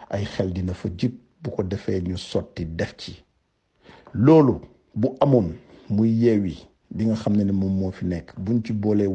ay 0.10 0.24
xel 0.26 0.52
dina 0.54 0.74
fa 0.74 0.90
jib 0.98 1.14
bu 1.42 1.50
ko 1.52 1.64
defee 1.64 2.02
ñu 2.02 2.18
sotti 2.18 2.66
def 2.66 2.96
ci. 2.98 3.24
Loolu 4.14 4.60
bu 4.96 5.10
amoon 5.22 5.54
muy 5.90 6.10
bi 6.92 7.06
nga 7.06 7.16
xam 7.16 7.36
ne 7.36 7.44
ne 7.44 7.52
moom 7.52 7.74
moo 7.80 7.92
fi 7.92 8.06
nekk 8.06 8.34
buñ 8.40 8.62
ci 8.66 8.74
boolee 8.74 9.08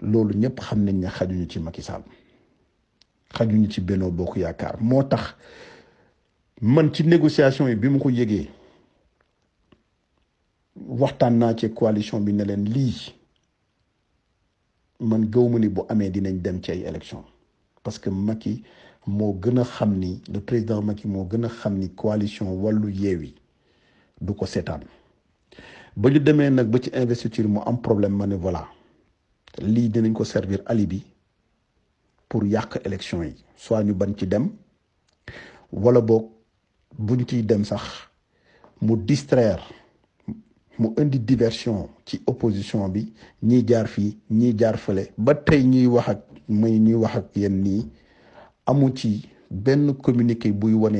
loolu 0.00 0.34
ñëpp 0.34 0.60
xam 0.60 0.84
xajuñu 3.34 3.68
ci 3.70 3.80
Benno 3.80 4.10
Bokk 4.10 4.36
Yaakaar. 4.36 4.76
Moo 4.80 5.02
tax 5.02 5.34
man 6.60 6.92
ci 6.94 7.02
négociation 7.04 7.68
yi 7.68 7.76
bi 7.76 7.88
ma 7.88 7.98
ko 7.98 8.10
yëgee 8.10 8.48
waxtaan 10.76 11.38
naa 11.38 11.54
ci 11.56 11.68
coalition 11.72 12.20
bi 12.20 12.32
ne 12.32 12.44
leen 12.44 12.64
lii 12.64 13.14
man 15.00 15.26
gëw 15.30 15.58
ni 15.58 15.68
bu 15.68 15.82
élection 15.90 17.24
parce 17.82 17.98
que 17.98 18.10
Macky 18.10 18.62
moo 19.06 19.32
gën 19.40 19.58
a 19.58 19.64
le 20.32 20.40
président 20.40 20.82
Macky 20.82 21.06
moo 21.08 21.24
gën 21.30 21.44
a 21.44 21.48
xam 21.48 21.78
ni 21.78 21.88
coalition 21.90 22.46
wàllu 22.52 22.88
yeewi 22.90 23.34
du 24.20 24.32
ko 24.34 24.46
seetaan. 24.46 24.80
Ba 25.96 26.10
ñu 26.10 26.20
investiture 26.94 27.48
mu 27.48 27.60
problème 27.82 28.26
ne 28.26 28.34
voilà 28.36 28.68
lii 29.58 29.88
dinañ 29.88 30.12
ko 30.12 30.24
servir 30.24 30.60
alibi 30.66 31.02
pour 32.28 32.44
yàq 32.44 32.80
élection 32.84 33.22
yi. 33.22 33.34
Soit 33.56 33.82
ñu 33.84 33.94
ban 33.94 34.12
ci 34.16 34.26
dem 34.26 34.50
wala 35.72 36.00
boog 36.00 36.30
buñ 36.98 37.24
ciy 37.26 37.42
dem 37.44 37.64
sax 37.64 37.82
mu 38.80 38.96
distraire 38.96 39.62
mu 40.78 40.88
indi 40.98 41.18
diversion 41.18 41.88
ci 42.04 42.20
opposition 42.26 42.88
bi 42.88 43.12
ñii 43.42 43.64
jaar 43.66 43.86
fii 43.88 44.18
ñii 44.30 44.54
jaar 44.58 44.76
fële. 44.78 45.12
Ba 45.16 45.34
tey 45.34 45.62
ñuy 45.64 45.86
wax 45.86 46.08
ak 46.08 46.22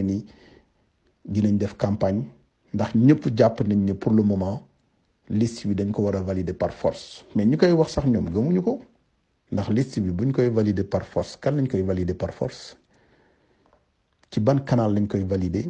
ni 0.02 0.24
dinañ 1.24 1.56
def 1.58 1.76
campagne 1.76 2.24
ndax 2.74 2.94
ñëpp 2.94 3.36
jàpp 3.36 3.60
nañ 3.66 3.78
ne 3.84 3.92
pour 3.94 4.12
le 4.12 4.22
moment 4.22 4.62
liste 5.28 5.66
bi 5.66 5.74
dañ 5.74 5.90
ko 5.90 6.02
war 6.02 6.16
a 6.16 6.22
valider 6.22 6.54
par 6.54 6.72
force. 6.72 7.24
Mais 7.34 7.44
ñu 7.44 7.56
koy 7.56 7.72
wax 7.72 7.92
sax 7.92 8.06
ñoom 8.06 8.28
ndax 9.52 9.68
liste 9.70 9.98
bi 10.00 10.10
valider 10.48 10.84
par 10.84 11.04
force 11.04 11.36
kan 11.40 11.52
lañ 11.56 11.68
koy 11.68 11.82
valider 11.82 12.14
par 12.16 12.32
force? 12.32 12.76
Ci 14.30 14.40
ban 14.40 14.58
canal 14.64 14.92
valider? 15.24 15.66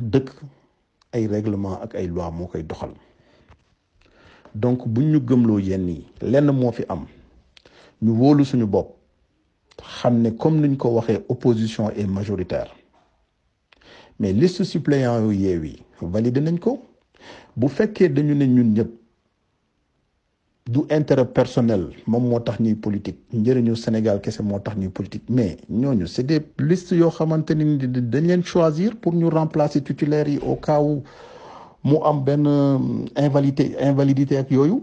Dëkk 0.00 0.30
règlement 1.26 1.80
ak 1.82 1.94
loi 2.06 2.30
moo 2.30 2.46
koy 2.46 2.62
donc 4.54 4.86
buñ 4.88 5.10
ñu 5.12 5.20
gëmloo 5.20 5.58
yenn 5.60 5.88
yi 5.88 6.06
lenn 6.22 6.50
moo 6.52 6.72
fi 6.72 6.84
am. 6.88 7.06
Ñu 8.02 8.12
wóolu 8.12 8.44
suñu 8.44 8.66
comme 10.38 10.60
opposition 11.28 11.90
est 11.90 12.06
majoritaire. 12.06 12.74
Mais 14.18 14.32
liste 14.32 14.64
suppléant 14.64 15.20
yu 15.30 15.34
yeew 15.36 15.64
yi 15.64 15.82
validé 16.00 16.40
nañ 16.40 16.58
ko 16.58 16.80
du 20.68 20.80
intérêt 20.90 21.24
personnel. 21.26 21.90
Moom 22.06 22.28
moo 22.28 22.40
tax 22.40 22.58
ñuy 22.60 22.74
politique. 22.74 23.18
Njëriñu 23.32 23.76
Sénégal 23.76 24.20
kese 24.20 24.40
moo 24.42 24.58
tax 24.58 24.76
ñuy 24.76 24.88
politique. 24.88 25.24
Mais 25.28 25.56
ñooñu 25.70 26.06
c'est 26.06 26.24
des 26.24 26.40
listes 26.58 26.90
yoo 26.92 27.10
xamante 27.10 27.52
dañ 27.54 28.26
leen 28.26 28.42
choisir 28.44 28.96
pour 28.96 29.14
ñu 29.14 29.28
remplacer 29.28 29.80
titulaires 29.82 30.28
yi 30.28 30.38
au 30.44 30.56
cas 30.56 30.80
où 30.80 31.02
mu 31.84 31.96
am 32.04 32.24
benn 32.24 32.46
invalidité 33.16 33.76
invalidité 33.80 34.38
ak 34.38 34.50
yooyu. 34.50 34.82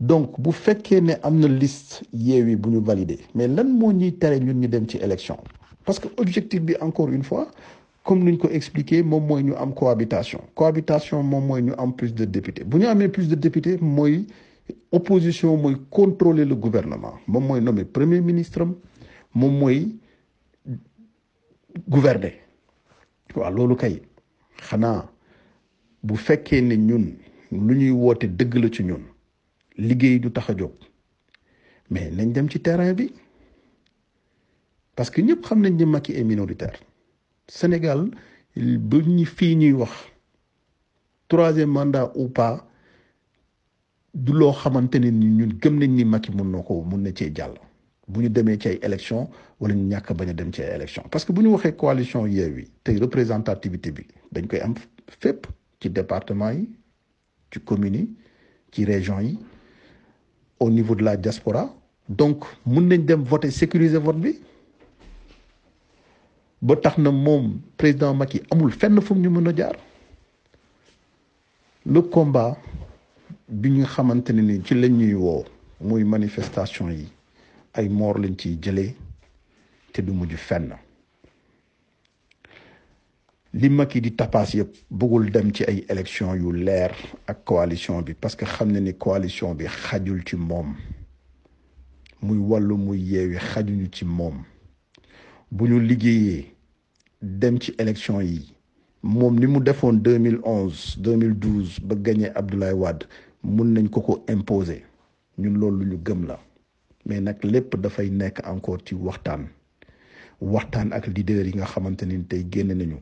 Donc 0.00 0.40
bu 0.40 0.52
fekkee 0.52 1.00
ne 1.00 1.14
am 1.24 1.40
liste 1.46 2.02
yeewi 2.12 2.54
bu 2.54 2.68
ñu 2.70 2.80
validé 2.80 3.18
mais 3.34 3.48
lan 3.48 3.64
moo 3.68 3.92
ñuy 3.92 4.12
tere 4.12 4.38
ñun 4.38 4.54
ñu 4.60 4.68
dem 4.68 4.88
ci 4.88 4.98
élection? 4.98 5.36
Parce 5.84 5.98
que 5.98 6.06
objectif 6.16 6.60
bi 6.62 6.76
encore 6.80 7.08
une 7.08 7.24
fois 7.24 7.48
comme 8.04 8.22
niñ 8.22 8.38
ko 8.38 8.48
expliqué 8.48 9.02
moom 9.02 9.26
mooy 9.26 9.42
ñu 9.42 9.54
am 9.56 9.74
cohabitation. 9.74 10.38
Cohabitation 10.54 11.24
moom 11.24 11.44
mooy 11.46 11.62
ñu 11.62 11.72
am 11.76 11.92
plus 11.92 12.14
de 12.14 12.24
députés. 12.24 12.62
Bu 12.62 12.78
ñu 12.78 12.86
amee 12.86 13.08
plus 13.08 13.26
de 13.28 13.34
députés 13.34 13.78
mooy 13.80 14.24
opposition 14.92 15.56
mooy 15.56 15.76
contrôler 15.90 16.44
le 16.44 16.54
gouvernement. 16.54 17.14
Moom 17.26 17.46
mooy 17.46 17.60
nommer 17.60 17.84
premier 17.84 18.20
ministre 18.20 18.62
am 18.62 18.74
moom 19.34 19.58
mooy 19.58 19.96
gouverner. 21.88 22.34
Waaw 23.34 23.52
loolu 23.54 23.76
kay 23.76 24.00
xanaa 24.68 25.10
bu 26.02 26.16
fekkee 26.16 26.60
ne 26.62 26.76
ñun 26.76 27.16
lu 27.52 27.74
ñuy 27.76 27.90
woote 27.90 28.24
dëgg 28.26 28.54
la 28.56 28.68
ci 28.70 28.82
ñun 28.84 29.02
liggéey 29.76 30.18
du 30.18 30.30
tax 30.32 30.50
a 30.50 30.54
jóg. 30.56 30.72
Mais 31.90 32.10
nañ 32.10 32.32
dem 32.32 32.48
ci 32.50 32.60
terrain 32.60 32.92
bi. 32.94 33.12
Parce 34.96 35.10
que 35.10 35.20
ñëpp 35.22 35.44
xam 35.44 35.60
nañ 35.62 35.76
ne 35.76 35.84
Macky 35.84 36.12
est 36.12 36.24
minoritaire. 36.24 36.78
Sénégal 37.46 38.10
ba 38.56 38.96
ñu 38.98 39.24
fii 39.24 39.54
ñuy 39.56 39.72
wax 39.72 39.92
troisième 41.28 41.70
mandat 41.70 42.10
ou 42.16 42.28
pas 42.28 42.67
du 44.14 44.32
loo 44.32 44.52
xamante 44.52 44.96
ne 44.98 45.10
ni 45.10 45.26
ñun 45.26 45.52
gëm 45.60 45.78
nañ 45.78 45.90
ni 45.94 46.04
Macky 46.04 46.30
mun 46.32 46.50
na 46.50 46.62
ko 46.62 46.82
mun 46.82 47.02
na 47.02 47.10
cee 47.14 47.32
jàll. 47.34 47.54
Bu 48.08 48.20
ñu 48.22 48.28
demee 48.30 48.58
ci 48.58 48.68
ay 48.68 48.78
élection 48.82 49.28
wala 49.60 49.74
ñu 49.74 49.84
ñàkk 49.88 50.12
bañ 50.14 50.28
a 50.30 50.32
dem 50.32 50.52
ci 50.52 50.62
élection 50.62 51.02
parce 51.10 51.24
que 51.24 51.32
bu 51.32 51.42
ñu 51.42 51.48
waxee 51.52 51.76
coalition 51.76 52.26
Yewwi 52.26 52.68
tey 52.84 52.98
représentativité 52.98 53.92
bi 53.92 54.06
dañ 54.32 54.46
koy 54.46 54.60
am 54.60 54.74
fépp 55.20 55.46
ci 55.80 55.90
département 55.90 56.50
yi 56.50 56.68
ci 57.52 57.60
communes 57.60 57.96
yi 57.98 58.16
ci 58.72 58.84
région 58.84 59.20
yi 59.20 59.38
au 60.60 60.70
niveau 60.70 60.94
de 60.96 61.04
la 61.04 61.16
diaspora. 61.16 61.72
Donc 62.08 62.44
mun 62.66 62.88
nañ 62.88 63.04
dem 63.04 63.22
voter 63.22 63.50
sécuriser 63.50 63.98
vote 63.98 64.18
bi. 64.20 64.40
Ba 66.62 66.74
tax 66.76 66.98
na 66.98 67.10
moom 67.10 67.60
président 67.76 68.14
Macky 68.14 68.40
amul 68.50 68.72
fenn 68.72 69.00
fu 69.00 69.14
mu 69.14 69.20
ñu 69.20 69.30
mën 69.30 69.48
a 69.48 69.54
jaar. 69.56 69.72
Le 71.86 72.00
combat 72.02 72.56
bi 73.48 73.70
ñu 73.70 73.84
xamante 73.86 74.30
ne 74.32 74.42
ni 74.42 74.62
ci 74.62 74.74
lañ 74.74 74.92
ñuy 74.92 75.14
woo 75.14 75.44
muy 75.80 76.04
manifestation 76.04 76.90
yi 76.92 77.08
ay 77.72 77.88
moor 77.88 78.18
lañ 78.20 78.36
ciy 78.36 78.58
jëlee 78.60 78.94
te 79.92 80.02
du 80.02 80.12
mujj 80.12 80.34
fenn. 80.36 80.74
Li 83.54 83.68
Macky 83.70 84.00
di 84.02 84.10
tapaas 84.14 84.52
yëpp 84.54 84.74
bëggul 84.90 85.30
dem 85.30 85.50
ci 85.54 85.64
ay 85.64 85.84
élection 85.88 86.34
yu 86.34 86.52
leer 86.52 86.92
ak 87.26 87.44
coalition 87.44 88.02
bi 88.02 88.12
parce 88.12 88.36
que 88.36 88.44
xam 88.44 88.70
na 88.72 88.80
ni 88.80 88.92
coalition 88.94 89.54
bi 89.54 89.64
xajul 89.66 90.22
ci 90.26 90.36
moom. 90.36 90.74
Muy 92.20 92.36
wàllu 92.38 92.76
muy 92.76 92.98
yeewi 93.00 93.38
xajuñu 93.38 93.88
ci 93.90 94.04
moom. 94.04 94.44
Bu 95.50 95.64
ñu 95.68 95.80
liggéeyee 95.80 96.52
dem 97.22 97.58
ci 97.58 97.72
élection 97.78 98.20
yi 98.20 98.52
moom 99.02 99.38
ni 99.38 99.46
mu 99.46 99.60
defoon 99.60 99.94
2011 100.02 100.98
2012 101.00 101.80
ba 101.82 101.94
gagné 101.94 102.28
Abdoulaye 102.34 102.74
Wade 102.74 103.06
mun 103.42 103.72
nañ 103.74 103.88
ko 103.90 104.00
ko 104.00 104.24
imposer. 104.28 104.82
Ñun 105.38 105.58
loolu 105.58 105.84
lu 105.84 105.90
ñu 105.96 105.98
gëm 106.04 106.26
la. 106.26 106.38
Mais 107.06 107.20
nag 107.20 107.42
lépp 107.44 107.76
dafay 107.76 108.10
nekk 108.10 108.40
encore 108.46 108.82
ci 108.84 108.94
waxtaan. 108.94 109.48
Waxtaan 110.40 110.92
ak 110.92 111.06
leader 111.06 111.46
yi 111.46 111.52
nga 111.54 111.64
xamante 111.66 112.02
ni 112.06 112.24
tey 112.26 112.44
génn 112.50 112.72
nañu. 112.76 112.98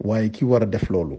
Waaye 0.00 0.30
ki 0.30 0.44
war 0.44 0.62
a 0.62 0.66
def 0.66 0.88
loolu 0.90 1.18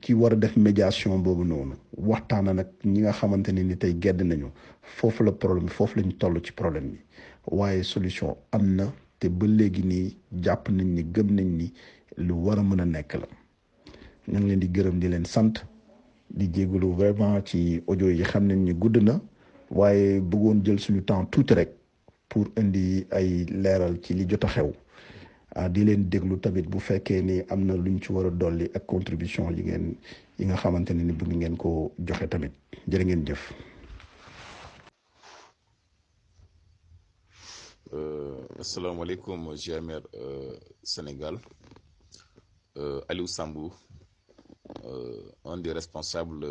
ki 0.00 0.12
war 0.14 0.32
a 0.32 0.36
def 0.36 0.56
médiation 0.56 1.18
boobu 1.22 1.44
noonu 1.44 1.74
waxtaan 1.96 2.44
nag 2.54 2.66
ñi 2.84 3.00
nga 3.00 3.12
xamante 3.12 3.48
ne 3.52 3.62
ni 3.62 3.76
tey 3.76 3.94
gedd 4.00 4.20
nañu. 4.22 4.50
Foofu 4.82 5.24
la 5.24 5.32
problème 5.32 5.68
foofu 5.68 5.96
la 5.98 6.02
ñu 6.06 6.12
toll 6.18 6.40
ci 6.44 6.52
problème 6.52 6.90
bi. 6.90 6.98
Waaye 7.46 7.82
solution 7.82 8.36
am 8.52 8.74
na 8.76 8.92
te 9.18 9.28
ba 9.28 9.46
léegi 9.46 9.82
nii 9.82 10.16
jàpp 10.42 10.68
nañ 10.68 10.86
ni 10.94 11.02
gëm 11.04 11.30
nañ 11.34 11.46
ni 11.56 11.72
lu 12.16 12.32
war 12.44 12.58
a 12.58 12.62
mën 12.62 12.80
a 12.80 12.84
nekk 12.84 13.14
la. 13.14 13.26
Ñu 14.28 14.38
ngi 14.38 14.46
leen 14.48 14.60
di 14.60 14.68
gërëm 14.68 14.98
di 14.98 15.08
leen 15.08 15.24
sant. 15.24 15.64
Di 16.30 16.48
jégalu 16.52 16.92
vraiment 16.94 17.40
ci 17.44 17.82
audio 17.88 18.08
yi 18.10 18.22
xam 18.22 18.46
nañ 18.46 18.58
ni 18.64 18.72
gudd 18.74 18.96
na 19.02 19.20
waaye 19.70 20.20
bëggoon 20.20 20.62
jël 20.64 20.78
suñu 20.78 21.02
temps 21.04 21.24
tuuti 21.26 21.54
rek 21.54 21.70
pour 22.28 22.46
indi 22.56 23.06
ay 23.10 23.44
leeral 23.46 24.00
ci 24.02 24.14
li 24.14 24.26
jot 24.28 24.44
a 24.44 24.48
xew. 24.48 24.72
Ah 25.56 25.68
di 25.68 25.84
leen 25.84 26.08
déglu 26.08 26.38
tamit 26.40 26.66
bu 26.68 26.78
fekkee 26.80 27.22
ni 27.22 27.42
am 27.48 27.64
na 27.64 27.74
luñ 27.74 28.00
ci 28.02 28.12
war 28.12 28.26
a 28.26 28.30
dolli 28.30 28.68
ak 28.74 28.86
contribution 28.86 29.50
yi 29.56 29.62
ngeen 29.62 29.94
yi 30.38 30.44
nga 30.46 30.56
xamante 30.56 30.90
ne 30.94 31.02
ni 31.04 31.12
bëgg 31.12 31.32
ngeen 31.36 31.56
ko 31.56 31.92
joxe 31.98 32.26
tamit. 32.28 32.52
Jërë 32.88 33.04
ngeen 33.04 33.24
jëf. 33.26 33.52
asalaamaaleykum 38.60 39.54
GMR 39.54 40.02
Sénégal. 40.82 41.38
Aliou 43.08 43.26
Sambou 43.26 43.72
un 45.44 45.58
des 45.58 45.72
responsables 45.72 46.46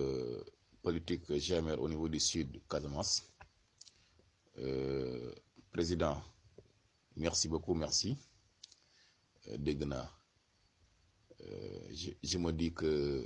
politiques 0.82 1.32
GMR 1.32 1.80
au 1.80 1.90
niveau 1.90 2.08
du 2.10 2.20
sud 2.20 2.62
Casamance. 2.70 3.24
Président 5.72 6.22
merci 7.16 7.48
beaucoup 7.48 7.74
merci. 7.74 8.18
Dégg 9.58 9.84
naa. 9.86 10.10
Je 11.92 12.12
je 12.24 12.38
me 12.38 12.52
dis 12.52 12.74
que 12.74 13.26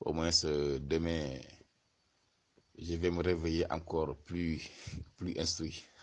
au 0.00 0.12
moins 0.12 0.30
demain 0.80 1.40
je 2.78 2.94
vais 2.96 3.10
me 3.10 3.22
réveiller 3.22 3.70
encore 3.72 4.16
plus 4.18 4.68
plus 5.16 5.36
instruit. 5.38 5.84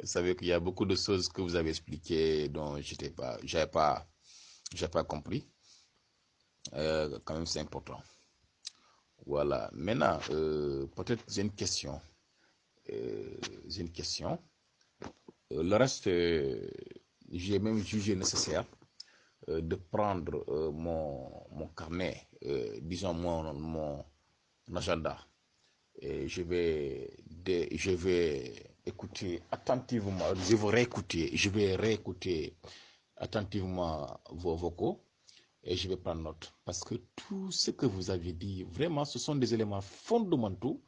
Vous 0.00 0.06
savez 0.06 0.36
qu'il 0.36 0.48
y 0.48 0.52
a 0.52 0.60
beaucoup 0.60 0.84
de 0.84 0.94
choses 0.94 1.28
que 1.28 1.40
vous 1.40 1.54
avez 1.56 1.70
expliquées 1.70 2.48
dont 2.48 2.78
pas, 3.16 3.38
j'avais 3.42 3.66
pas, 3.70 4.06
j'ai 4.74 4.86
pas 4.88 5.02
compris. 5.02 5.48
Euh, 6.74 7.18
quand 7.24 7.34
même, 7.34 7.46
c'est 7.46 7.60
important. 7.60 8.00
Voilà. 9.26 9.70
Maintenant, 9.72 10.18
euh, 10.30 10.86
peut-être 10.96 11.24
j'ai 11.28 11.42
une 11.42 11.52
question. 11.52 12.00
Euh, 12.92 13.36
j'ai 13.66 13.82
une 13.82 13.92
question. 13.92 14.38
le 15.50 15.76
reste, 15.76 16.04
j'ai 17.30 17.58
même 17.58 17.78
jugé 17.78 18.14
nécessaire 18.14 18.64
de 19.46 19.76
prendre 19.76 20.44
mon, 20.72 21.46
mon 21.52 21.68
carnet, 21.68 22.26
disons 22.82 23.14
mon, 23.14 23.54
mon 23.54 24.04
agenda. 24.76 25.16
Je 26.02 26.42
vais, 26.42 27.10
je 27.72 27.90
vais 27.92 28.52
écouter 28.84 29.42
attentivement, 29.50 30.34
je 30.34 30.54
vais 30.56 30.68
réécouter, 30.70 31.30
je 31.34 31.48
vais 31.48 31.76
réécouter 31.76 32.54
attentivement 33.16 34.20
vos 34.30 34.54
vocaux 34.54 35.00
et 35.68 35.76
je 35.76 35.86
vais 35.86 35.98
prendre 35.98 36.22
note. 36.22 36.54
Parce 36.64 36.82
que 36.82 36.94
tout 37.14 37.50
ce 37.50 37.70
que 37.70 37.84
vous 37.84 38.10
avez 38.10 38.32
dit, 38.32 38.62
vraiment, 38.64 39.04
ce 39.04 39.18
sont 39.18 39.36
des 39.36 39.52
éléments 39.52 39.82
fondamentaux 39.82 40.82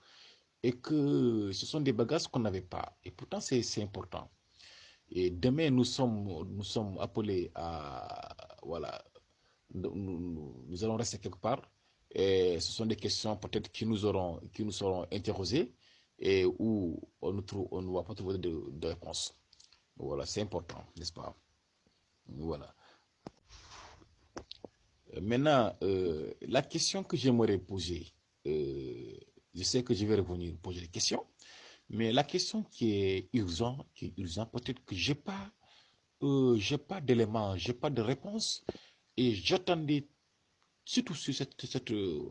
et 0.62 0.72
que 0.72 1.52
ce 1.52 1.66
sont 1.66 1.80
des 1.80 1.92
bagages 1.92 2.28
qu'on 2.28 2.40
n'avait 2.40 2.62
pas. 2.62 2.96
Et 3.04 3.10
pourtant, 3.10 3.40
c'est 3.40 3.82
important. 3.82 4.30
Et 5.10 5.28
demain, 5.30 5.70
nous 5.70 5.84
sommes, 5.84 6.24
nous 6.48 6.64
sommes 6.64 6.96
appelés 6.98 7.50
à, 7.54 8.34
voilà, 8.62 9.04
nous, 9.74 10.82
allons 10.82 10.96
rester 10.96 11.18
quelque 11.18 11.38
part. 11.38 11.60
Et 12.10 12.58
ce 12.58 12.72
sont 12.72 12.86
des 12.86 12.96
questions 12.96 13.36
peut-être 13.36 13.70
qui 13.70 13.84
nous 13.84 13.98
qui 14.52 14.64
nous 14.64 14.72
seront 14.72 15.06
interrogées 15.12 15.74
et 16.18 16.46
où 16.46 16.98
on 17.20 17.32
ne, 17.34 17.40
trouve, 17.42 17.68
on 17.70 17.82
va 17.92 18.02
pas 18.02 18.14
trouver 18.14 18.38
de 18.38 18.86
réponse. 18.86 19.34
Voilà, 19.96 20.24
c'est 20.24 20.40
important, 20.40 20.82
n'est-ce 20.96 21.12
pas? 21.12 21.36
Voilà. 22.26 22.74
Maintenant, 25.20 25.74
euh, 25.82 26.32
la 26.42 26.62
question 26.62 27.02
que 27.02 27.16
j'aimerais 27.16 27.58
poser, 27.58 28.12
euh, 28.46 29.16
je 29.54 29.62
sais 29.62 29.82
que 29.82 29.94
je 29.94 30.06
vais 30.06 30.16
revenir 30.16 30.56
poser 30.58 30.82
des 30.82 30.88
questions, 30.88 31.24
mais 31.88 32.12
la 32.12 32.22
question 32.22 32.62
qui 32.62 32.92
est 32.92 33.28
urgente, 33.32 33.86
qui 33.94 34.06
est 34.06 34.18
urgent, 34.18 34.46
peut-être 34.46 34.84
que 34.84 34.94
j'ai 34.94 35.14
pas, 35.16 35.50
euh, 36.22 36.56
j'ai 36.56 36.78
pas 36.78 37.00
d'éléments, 37.00 37.56
j'ai 37.56 37.72
pas 37.72 37.90
de 37.90 38.02
réponse, 38.02 38.64
et 39.16 39.34
j'attendais 39.34 40.06
surtout 40.84 41.14
sur 41.14 41.34
cette, 41.34 41.54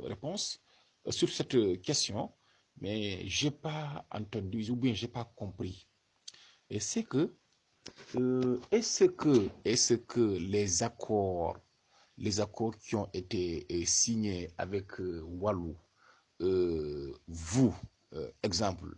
réponse, 0.03 0.61
sur 1.09 1.29
cette 1.29 1.81
question, 1.81 2.31
mais 2.79 3.27
j'ai 3.27 3.51
pas 3.51 4.05
entendu 4.11 4.69
ou 4.69 4.75
bien 4.75 4.93
j'ai 4.93 5.07
pas 5.07 5.25
compris. 5.35 5.87
Et 6.69 6.79
c'est 6.79 7.03
que, 7.03 7.35
euh, 8.15 8.59
est-ce 8.71 9.05
que, 9.05 9.49
est-ce 9.65 9.95
que 9.95 10.37
les 10.37 10.83
accords, 10.83 11.57
les 12.19 12.39
accords 12.39 12.77
qui 12.77 12.95
ont 12.95 13.09
été 13.13 13.65
euh, 13.71 13.85
signés 13.85 14.49
avec 14.57 14.99
euh, 14.99 15.21
Walou, 15.23 15.75
vous, 17.27 17.75
exemple, 18.43 18.95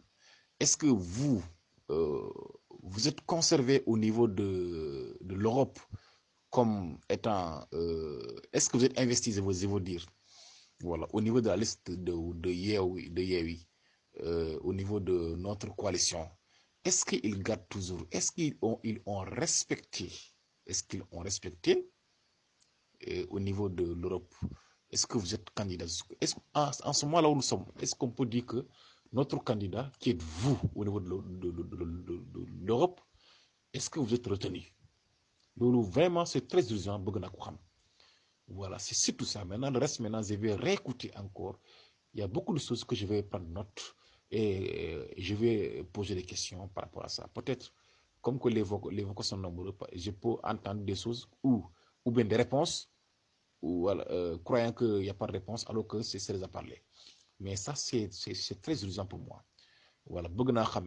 est-ce 0.59 0.77
que 0.77 0.85
vous, 0.85 1.41
vous 1.89 3.07
êtes 3.07 3.21
conservé 3.21 3.81
au 3.87 3.97
niveau 3.97 4.27
de, 4.27 5.17
l'Europe 5.27 5.79
comme 6.51 6.99
étant, 7.09 7.65
est-ce 8.53 8.69
que 8.69 8.77
vous 8.77 8.85
êtes 8.85 8.99
investi, 8.99 9.31
je 9.33 9.41
veux 9.41 9.79
dire, 9.79 10.05
voilà, 10.83 11.07
au 11.13 11.21
niveau 11.21 11.41
de 11.41 11.47
la 11.47 11.57
liste 11.57 11.89
de, 11.89 12.13
de 12.13 12.51
euh, 14.19 14.59
au 14.61 14.73
niveau 14.73 14.99
de 14.99 15.35
notre 15.37 15.73
coalition, 15.75 16.27
est-ce 16.83 17.05
qu'ils 17.05 17.41
gardent 17.41 17.67
toujours, 17.69 18.05
est-ce 18.11 18.31
qu'ils 18.31 18.57
ont, 18.61 18.79
respecté, 19.19 20.11
est-ce 20.65 20.83
qu'ils 20.83 21.03
ont 21.11 21.19
respecté 21.19 21.77
euh, 21.77 22.00
au 23.29 23.39
niveau 23.39 23.69
de 23.69 23.83
l'Europe 23.83 24.33
Est-ce 24.91 25.07
que 25.07 25.17
vous 25.17 25.33
êtes 25.33 25.49
candidat? 25.51 25.85
En, 26.53 26.93
ce 26.93 27.05
moment-là 27.05 27.29
où 27.29 27.35
nous 27.35 27.41
sommes, 27.41 27.65
est-ce 27.79 27.95
qu'on 27.95 28.11
peut 28.11 28.25
dire 28.25 28.45
que 28.45 28.67
notre 29.13 29.37
candidat, 29.37 29.91
qui 29.99 30.11
êtes 30.11 30.21
vous 30.21 30.59
au 30.75 30.83
niveau 30.83 30.99
de 30.99 32.65
l'Europe, 32.65 33.01
est-ce 33.73 33.89
que 33.89 33.99
vous 33.99 34.13
êtes 34.13 34.27
retenu? 34.27 34.73
Donc, 35.55 35.85
vraiment, 35.85 36.25
c'est 36.25 36.47
très 36.47 36.69
urgent, 36.71 37.03
voilà, 38.47 38.79
c'est 38.79 38.95
surtout 38.95 39.25
ça. 39.25 39.45
Maintenant, 39.45 39.71
le 39.71 39.79
reste, 39.79 39.99
maintenant, 39.99 40.21
je 40.21 40.35
vais 40.35 40.53
réécouter 40.53 41.11
encore. 41.15 41.57
Il 42.13 42.19
y 42.19 42.23
a 42.23 42.27
beaucoup 42.27 42.53
de 42.53 42.59
choses 42.59 42.83
que 42.83 42.95
je 42.95 43.05
vais 43.05 43.23
prendre 43.23 43.47
note 43.47 43.95
et 44.29 45.13
je 45.17 45.35
vais 45.35 45.83
poser 45.91 46.15
des 46.15 46.23
questions 46.23 46.67
par 46.69 46.85
rapport 46.85 47.05
à 47.05 47.09
ça. 47.09 47.27
Peut-être, 47.33 47.73
comme 48.21 48.39
que 48.39 48.49
les 48.49 48.61
vocaux, 48.61 48.89
les 48.89 49.03
vocaux 49.03 49.23
sont 49.23 49.37
nombreux, 49.37 49.75
je 49.93 50.11
peux 50.11 50.35
entendre 50.43 50.83
des 50.83 50.95
choses 50.95 51.29
ou, 51.43 51.65
ou 52.03 52.11
bien 52.11 52.25
des 52.25 52.35
réponses, 52.35 52.90
ou 53.61 53.89
euh, 53.89 54.37
croyant 54.39 54.73
qu'il 54.73 54.99
n'y 54.99 55.09
a 55.09 55.13
pas 55.13 55.27
de 55.27 55.33
réponse, 55.33 55.65
alors 55.69 55.87
que 55.87 56.01
c'est 56.01 56.19
très 56.19 56.41
à 56.43 56.47
parler. 56.47 56.83
Mais 57.39 57.55
ça, 57.55 57.75
c'est 57.75 58.09
très 58.61 58.83
urgent 58.83 59.05
pour 59.05 59.19
moi. 59.19 59.43
Voilà, 60.05 60.29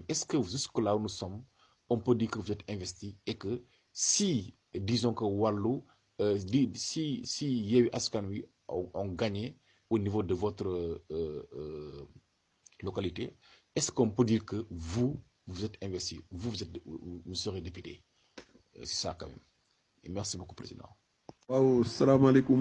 est-ce 0.09 0.27
que 0.27 0.43
jusque 0.43 0.79
là 0.79 0.97
où 0.97 1.01
nous 1.01 1.09
sommes, 1.09 1.45
on 1.89 1.99
peut 1.99 2.14
dire 2.14 2.31
que 2.31 2.39
vous 2.39 2.53
êtes 2.53 2.68
investi 2.68 3.16
et 3.27 3.35
que 3.37 3.64
si, 3.93 4.57
disons 4.75 5.14
que 5.14 5.25
Wallou, 5.25 5.85
euh, 6.20 6.39
si, 6.75 7.22
si 7.25 7.47
Yewi 7.47 7.91
Askanui 7.93 8.45
ont, 8.68 8.91
ont, 8.95 9.09
gagné 9.12 9.59
au 9.91 9.99
niveau 9.99 10.22
de 10.22 10.35
votre 10.35 10.68
euh, 10.68 11.05
euh, 11.53 12.09
localité, 12.83 13.37
est-ce 13.75 13.91
qu'on 13.91 14.11
peut 14.11 14.25
dire 14.25 14.45
que 14.45 14.66
vous, 14.70 15.20
vous 15.47 15.64
êtes 15.64 15.77
investi, 15.83 16.20
vous, 16.31 16.51
vous, 16.51 16.62
êtes, 16.62 16.81
vous 16.85 17.35
serez 17.35 17.61
député 17.61 18.05
C'est 18.75 18.87
ça 18.87 19.14
quand 19.14 19.29
même. 19.29 19.45
Et 20.03 20.09
merci 20.09 20.37
beaucoup, 20.37 20.55
Président. 20.55 20.89
Waaw 21.45 21.85
salaamaaleykum 21.85 22.61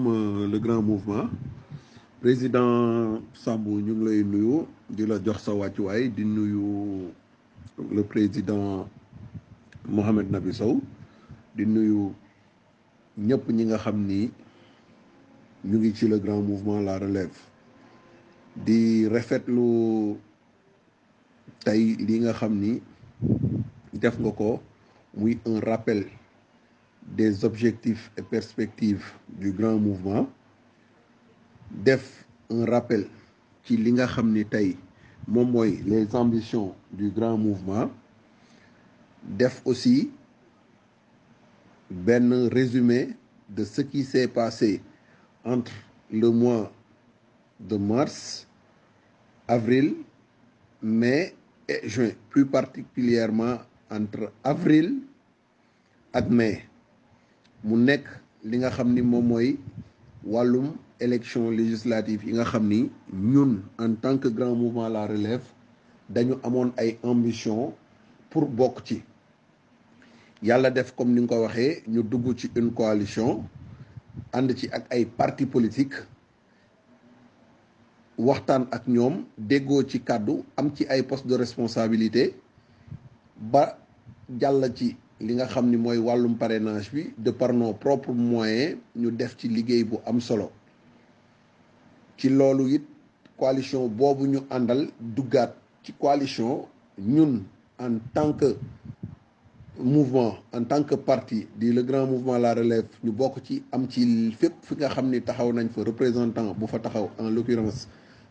le 0.52 0.58
grand 0.60 0.82
mouvement. 0.84 1.30
Président 2.20 3.16
Sambou 3.32 3.80
ñu 3.80 3.92
ngi 3.96 4.04
lay 4.04 4.20
nuyu 4.22 4.66
di 4.90 5.06
la 5.08 5.16
le 7.96 8.02
président 8.04 8.86
Mohamed 9.88 10.28
Nabi 10.30 10.52
Sow 10.52 10.82
di 11.56 11.64
nuyu 11.64 12.12
ñëpp 13.18 13.44
ñi 13.56 13.64
le 16.08 16.18
grand 16.18 16.42
mouvement 16.42 16.80
la 16.82 16.98
relève. 16.98 17.32
Di 18.66 19.08
rafetlu 19.08 20.14
tey 21.64 21.96
li 22.06 22.18
nga 22.20 22.32
xam 22.34 22.52
ni 22.60 22.82
def 23.94 24.18
nga 24.20 24.30
ko 24.30 24.60
muy 25.16 25.38
un 25.46 25.60
rappel 25.60 26.04
des 27.06 27.44
objectifs 27.44 28.10
et 28.16 28.22
perspectives 28.22 29.04
du 29.28 29.52
grand 29.52 29.76
mouvement 29.76 30.28
def 31.70 32.24
un 32.50 32.64
rappel 32.66 33.06
ci 33.64 33.76
li 33.76 33.92
nga 33.92 34.06
xam 34.06 34.32
ni 34.32 34.44
les 35.84 36.14
ambitions 36.14 36.74
du 36.92 37.10
grand 37.10 37.36
mouvement 37.38 37.90
def 39.22 39.62
aussi 39.64 40.10
benn 41.90 42.48
résumé 42.52 43.16
de 43.48 43.64
ce 43.64 43.80
qui 43.82 44.04
s'est 44.04 44.28
passé 44.28 44.80
entre 45.44 45.72
le 46.10 46.30
mois 46.30 46.72
de 47.60 47.76
mars 47.76 48.46
avril 49.48 49.94
mai 50.82 51.34
et 51.68 51.88
juin 51.88 52.10
plus 52.30 52.46
particulièrement 52.46 53.58
entre 53.90 54.32
avril 54.42 55.00
ak 56.12 56.28
mai 56.28 56.64
mu 57.66 57.76
nekk 57.76 58.04
li 58.48 58.56
nga 58.58 58.70
xam 58.70 58.88
ni 58.94 59.02
moom 59.02 59.26
mooy 59.28 59.48
élection 61.00 61.50
législative 61.50 62.24
yi 62.26 62.32
nga 62.34 62.44
xam 62.44 62.64
ñun 63.32 63.62
en 63.78 63.94
tant 64.02 64.18
que 64.18 64.28
grand 64.28 64.54
mouvement 64.54 64.88
la 64.88 65.06
relève 65.06 65.42
dañu 66.08 66.34
amoon 66.42 66.72
ay 66.76 66.98
ambition 67.02 67.72
pour 68.30 68.46
bokk 68.46 68.84
ci. 68.86 69.02
Yàlla 70.44 70.70
def 70.70 70.92
comme 70.94 71.14
ni 71.14 71.20
nga 71.22 71.36
ko 71.36 71.42
waxee 71.42 71.82
ñu 71.88 72.02
dugg 72.02 72.36
ci 72.38 72.50
une 72.54 72.70
coalition 72.72 73.44
ànd 74.32 74.54
ci 74.58 74.68
ak 74.76 74.84
ay 74.92 75.04
partis 75.06 75.46
politiques 75.46 76.04
waxtaan 78.18 78.68
ak 78.70 78.84
ñoom 78.86 79.24
déggoo 79.38 79.82
ci 79.88 79.98
kàddu 80.04 80.44
am 80.56 80.70
ci 80.76 80.84
ay 80.88 81.02
postes 81.02 81.26
de 81.28 81.36
responsabilité 81.36 82.34
ba 83.52 83.78
jàll 84.40 84.72
ci 84.76 84.96
li 85.26 85.34
nga 85.34 85.46
xam 85.46 85.66
ni 85.70 85.76
mooy 85.76 85.98
parrainage 86.38 86.90
bi 86.92 87.02
de 87.18 87.30
par 87.32 87.52
nos 87.52 87.72
propres 87.74 88.12
moyens 88.14 88.76
ñu 88.96 89.10
def 89.10 89.36
ci 89.38 89.48
liggéey 89.48 89.84
bu 89.84 89.96
am 90.06 90.20
solo. 90.20 90.50
Ci 92.16 92.28
coalition 93.38 93.88
boobu 93.88 94.26
ñu 94.26 94.40
àndal 94.50 94.88
duggaat 95.00 95.52
ci 95.82 95.92
coalition 95.98 96.66
en 97.78 97.98
tant 98.14 98.32
que 98.32 98.56
mouvement 99.80 100.36
en 100.52 100.64
tant 100.64 100.82
que 100.84 100.94
parti 100.94 101.46
di 101.58 101.72
le 101.72 101.82
grand 101.82 102.06
mouvement 102.06 102.38
la 102.38 102.54
relève 102.54 102.86
ñu 103.02 103.10
bokk 103.10 103.42
ci 103.44 103.62
am 103.72 103.88
ci 103.90 104.30
fépp 104.38 104.54
fi 104.62 104.74
nga 104.76 104.88
xam 104.88 105.10
taxaw 105.20 105.52
nañ 105.52 105.68
fa 105.68 105.82
représentant 105.84 106.54
bu 106.54 106.66
fa 106.66 106.78
en 107.18 107.30
l'occurrence 107.30 107.88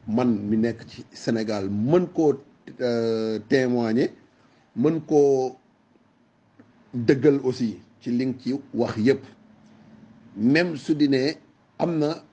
man 0.08 0.30
mi 0.50 0.58
ci 0.88 1.04
Sénégal 1.12 1.70
koo 2.14 2.40
témoigner 3.50 4.12
dëggal 6.94 7.40
aussi 7.44 7.78
ci 8.02 8.12
li 8.12 8.36
ci 8.40 8.54
wax 8.74 8.98
yépp. 8.98 9.24
Même 10.38 10.76
su 10.78 10.96
di 10.96 11.08
ne 11.10 11.34
am 11.80 11.98
na 12.00 12.24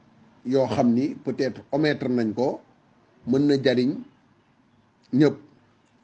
yoo 0.47 0.67
xam 0.67 0.93
ni 0.95 1.15
peut-être 1.15 1.61
omettre 1.73 2.09
nañ 2.09 2.33
ko 2.35 2.61
mën 3.27 3.39
na 3.47 3.55
jariñ 3.63 3.91
ñëpp 5.13 5.37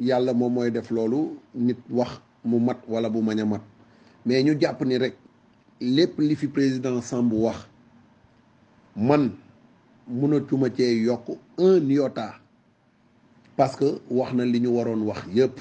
yàlla 0.01 0.33
moom 0.35 0.53
mooy 0.55 0.71
def 0.71 0.91
loolu 0.91 1.39
nit 1.55 1.79
wax 1.91 2.21
mu 2.45 2.59
mat 2.61 2.79
wala 2.89 3.09
bu 3.11 3.21
mañ 3.23 3.41
a 3.41 3.45
mat. 3.45 3.63
Mais 4.27 4.43
ñu 4.43 4.59
jàpp 4.61 4.81
ni 4.85 4.97
rek 4.99 5.15
lépp 5.81 6.19
li 6.19 6.35
fi 6.37 6.49
président 6.49 7.01
Sambou 7.01 7.45
wax 7.47 7.69
man 8.97 9.31
mënatuma 10.09 10.69
cee 10.77 11.03
yokk 11.03 11.29
un 11.59 11.89
iota. 11.91 12.41
Parce 13.57 13.75
que 13.75 14.01
wax 14.11 14.35
na 14.35 14.45
li 14.45 14.61
ñu 14.61 14.69
waroon 14.77 15.03
wax 15.09 15.21
yépp 15.35 15.59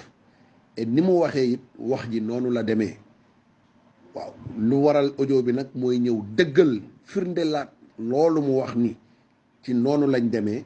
ni 0.84 1.02
mu 1.02 1.20
waxee 1.24 1.54
it 1.54 1.62
wax 1.80 2.10
ji 2.12 2.20
noonu 2.22 2.50
la 2.52 2.64
demee. 2.64 2.98
Waaw 4.16 4.32
lu 4.58 4.76
waral 4.84 5.12
audio 5.20 5.42
bi 5.44 5.52
nag 5.54 5.68
mooy 5.76 5.98
ñëw 6.00 6.18
dëggal 6.38 6.82
firndelaat 7.04 7.70
loolu 8.00 8.42
mu 8.42 8.54
wax 8.60 8.76
ni 8.76 8.96
ci 9.64 9.74
noonu 9.74 10.08
lañ 10.08 10.30
demee 10.30 10.66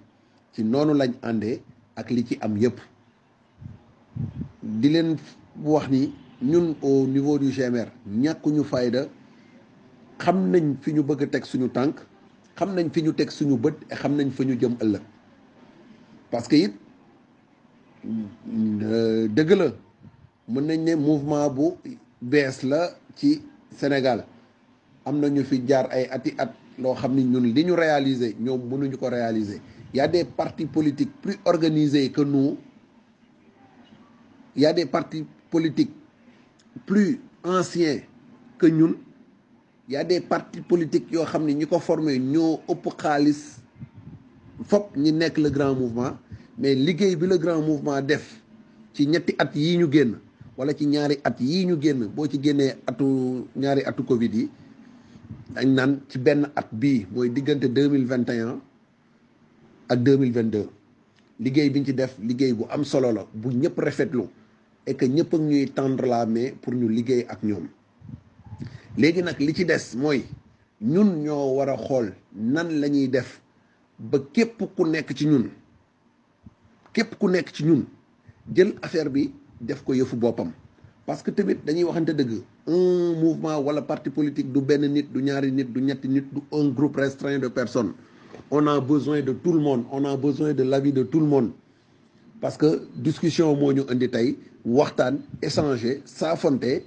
ci 0.53 0.64
noonu 0.64 0.93
lañ 0.93 1.12
àndee 1.22 1.62
ak 1.95 2.10
li 2.12 2.24
ci 2.26 2.38
am 2.41 2.57
yépp. 2.57 2.80
Di 4.64 4.89
leen 4.89 5.18
wax 5.64 5.89
ni 5.89 6.14
ñun 6.41 6.76
au 6.82 7.05
niveau 7.07 7.38
du 7.38 7.51
GMR 7.51 7.88
ñàkkuñu 8.07 8.64
fayda 8.64 9.07
xam 10.18 10.49
nañ 10.51 10.76
fi 10.82 10.93
ñu 10.93 11.03
bëgg 11.03 11.22
a 11.24 11.28
teg 11.28 11.45
suñu 11.45 11.70
tànk 11.70 11.95
xam 12.55 12.74
nañ 12.76 12.89
fi 12.93 13.01
ñu 13.03 13.14
teg 13.14 13.30
suñu 13.32 13.57
bët 13.57 13.76
xam 13.89 14.16
nañ 14.16 14.30
fa 14.32 14.43
ñu 14.43 14.55
jëm 14.60 14.76
ëllëg. 14.82 15.01
Parce 16.32 16.47
que 16.47 16.55
it 16.55 16.74
dëgg 19.36 19.51
la 19.57 19.68
mën 20.50 20.62
nañ 20.66 20.80
ne 20.84 20.95
mouvement 20.95 21.50
bu 21.50 21.78
bees 22.22 22.64
la 22.64 22.89
ci 23.16 23.41
Sénégal. 23.78 24.26
Am 25.06 25.20
na 25.20 25.30
ñu 25.30 25.43
fi 25.43 25.62
jaar 25.68 25.88
ay 25.91 26.08
ati 26.12 26.34
at 26.38 26.52
loo 26.78 26.95
xam 26.95 27.14
ni 27.16 27.24
ñun 27.24 27.45
li 27.54 27.64
ñu 27.66 27.74
réaliser 27.76 28.36
ñoom 28.39 28.62
mënuñu 28.70 28.97
ko 28.97 29.10
réaliser. 29.10 29.62
Y 29.93 30.00
a 30.00 30.08
des 30.08 30.24
partis 30.26 30.66
politiques 30.66 31.12
plus 31.22 31.38
organisés 31.45 32.12
que 32.12 32.22
nous. 32.22 32.58
Y 34.56 34.66
a 34.66 34.74
des 34.74 34.86
partis 34.86 35.26
politiques 35.50 35.93
plus 36.86 37.20
anciens 37.43 38.02
que 38.58 38.68
ñun. 38.68 38.95
Y 39.88 39.95
a 39.95 40.04
des 40.04 40.22
partis 40.22 40.62
politiques 40.62 41.12
yoo 41.12 41.26
xam 41.26 41.45
ne 41.45 41.54
ñi 41.54 41.66
ko 41.68 41.80
formé 41.80 42.18
ñoo 42.20 42.60
ëpp 42.68 42.86
xaalis 43.02 43.62
fop 44.66 44.95
ñi 44.97 45.12
nekk 45.12 45.38
le 45.38 45.50
grand 45.50 45.76
mouvement. 45.76 46.18
Mais 46.58 46.76
liggéey 46.76 47.16
bi 47.16 47.28
le 47.28 47.38
grand 47.38 47.62
mouvement 47.62 48.02
def 48.02 48.41
ci 48.93 49.06
ñetti 49.08 49.36
at 49.38 49.52
yii 49.56 49.78
ñu 49.78 49.88
génn 49.91 50.18
wala 50.60 50.76
ci 50.76 50.84
ñaari 50.91 51.16
at 51.24 51.39
yii 51.39 51.66
ñu 51.72 51.76
génn 51.80 52.12
boo 52.12 52.28
ci 52.28 52.38
génnee 52.43 52.76
atu 52.86 53.05
ñaari 53.55 53.82
atu 53.88 54.03
Covid 54.03 54.34
yi 54.36 54.49
dañ 55.55 55.68
naan 55.74 55.91
ci 56.12 56.20
benn 56.20 56.51
at 56.55 56.68
bii 56.76 57.07
mooy 57.16 57.30
diggante 57.32 57.68
deux 57.72 57.88
mille 57.89 58.05
vingt 58.05 58.28
et 58.30 58.41
un 58.43 58.60
ak 59.88 60.03
deux 60.03 60.18
mille 60.18 60.34
vingt 60.36 60.51
deux 60.51 60.68
liggéey 61.39 61.70
bi 61.70 61.80
ñu 61.80 61.86
ci 61.86 61.93
def 61.93 62.18
liggéey 62.20 62.51
bu 62.53 62.66
am 62.70 62.84
solo 62.84 63.12
la 63.12 63.26
bu 63.34 63.49
ñëpp 63.55 63.80
rafetlu 63.80 64.24
et 64.86 64.95
que 64.95 65.05
ñëpp 65.05 65.34
ak 65.34 65.39
ñuy 65.41 65.70
tendre 65.72 66.05
la 66.05 66.26
main 66.26 66.51
pour 66.62 66.74
ñu 66.74 66.89
liggéey 66.89 67.26
ak 67.30 67.41
ñoom. 67.43 67.68
Léegi 68.97 69.24
nag 69.24 69.39
li 69.39 69.53
ci 69.55 69.64
des 69.66 69.95
mooy 69.95 70.26
ñun 70.82 71.24
ñoo 71.24 71.55
war 71.55 71.70
a 71.70 71.78
xool 71.78 72.12
nan 72.36 72.68
la 72.82 72.89
ñuy 72.89 73.07
def 73.07 73.39
ba 73.97 74.20
képp 74.34 74.60
ku 74.76 74.84
nekk 74.86 75.14
ci 75.16 75.26
ñun 75.26 75.49
képp 76.93 77.16
ku 77.18 77.30
nekk 77.30 77.49
ci 77.53 77.64
ñun 77.64 77.86
jël 78.53 78.74
affaire 78.82 79.10
bi 79.10 79.32
def 79.62 79.84
ko 79.84 79.93
yëfu 79.93 80.16
boppam. 80.16 80.51
Parce 81.05 81.24
que 81.24 81.32
tamit 81.32 81.57
dañuy 81.66 81.84
waxante 81.84 82.12
dëgg 82.14 82.41
un 82.68 83.14
mouvement 83.20 83.57
wala 83.60 83.82
parti 83.82 84.10
politique 84.10 84.51
du 84.51 84.62
benn 84.62 84.86
nit 84.88 85.03
du 85.12 85.22
ñaari 85.24 85.51
nit 85.51 85.66
du 85.66 85.82
ñetti 85.82 86.07
nit 86.07 86.24
du 86.32 86.41
un 86.51 86.70
groupe 86.70 86.95
restreint 86.97 87.39
de 87.39 87.47
personnes. 87.47 87.93
On 88.51 88.66
a 88.68 88.80
besoin 88.80 89.22
de 89.22 89.34
tout 89.34 89.53
le 89.53 89.60
monde 89.60 89.84
on 89.91 90.05
a 90.05 90.16
besoin 90.18 90.53
de 90.53 90.64
l'avis 90.64 90.93
de 90.93 91.03
tout 91.03 91.20
le 91.20 91.26
monde. 91.26 91.51
Parce 92.41 92.57
que 92.57 92.82
discussion 92.95 93.55
moo 93.55 93.74
ñu 93.74 93.82
indi 93.89 94.10
tey 94.10 94.38
waxtaan 94.66 95.18
échanger 95.41 96.01
saafonte. 96.05 96.84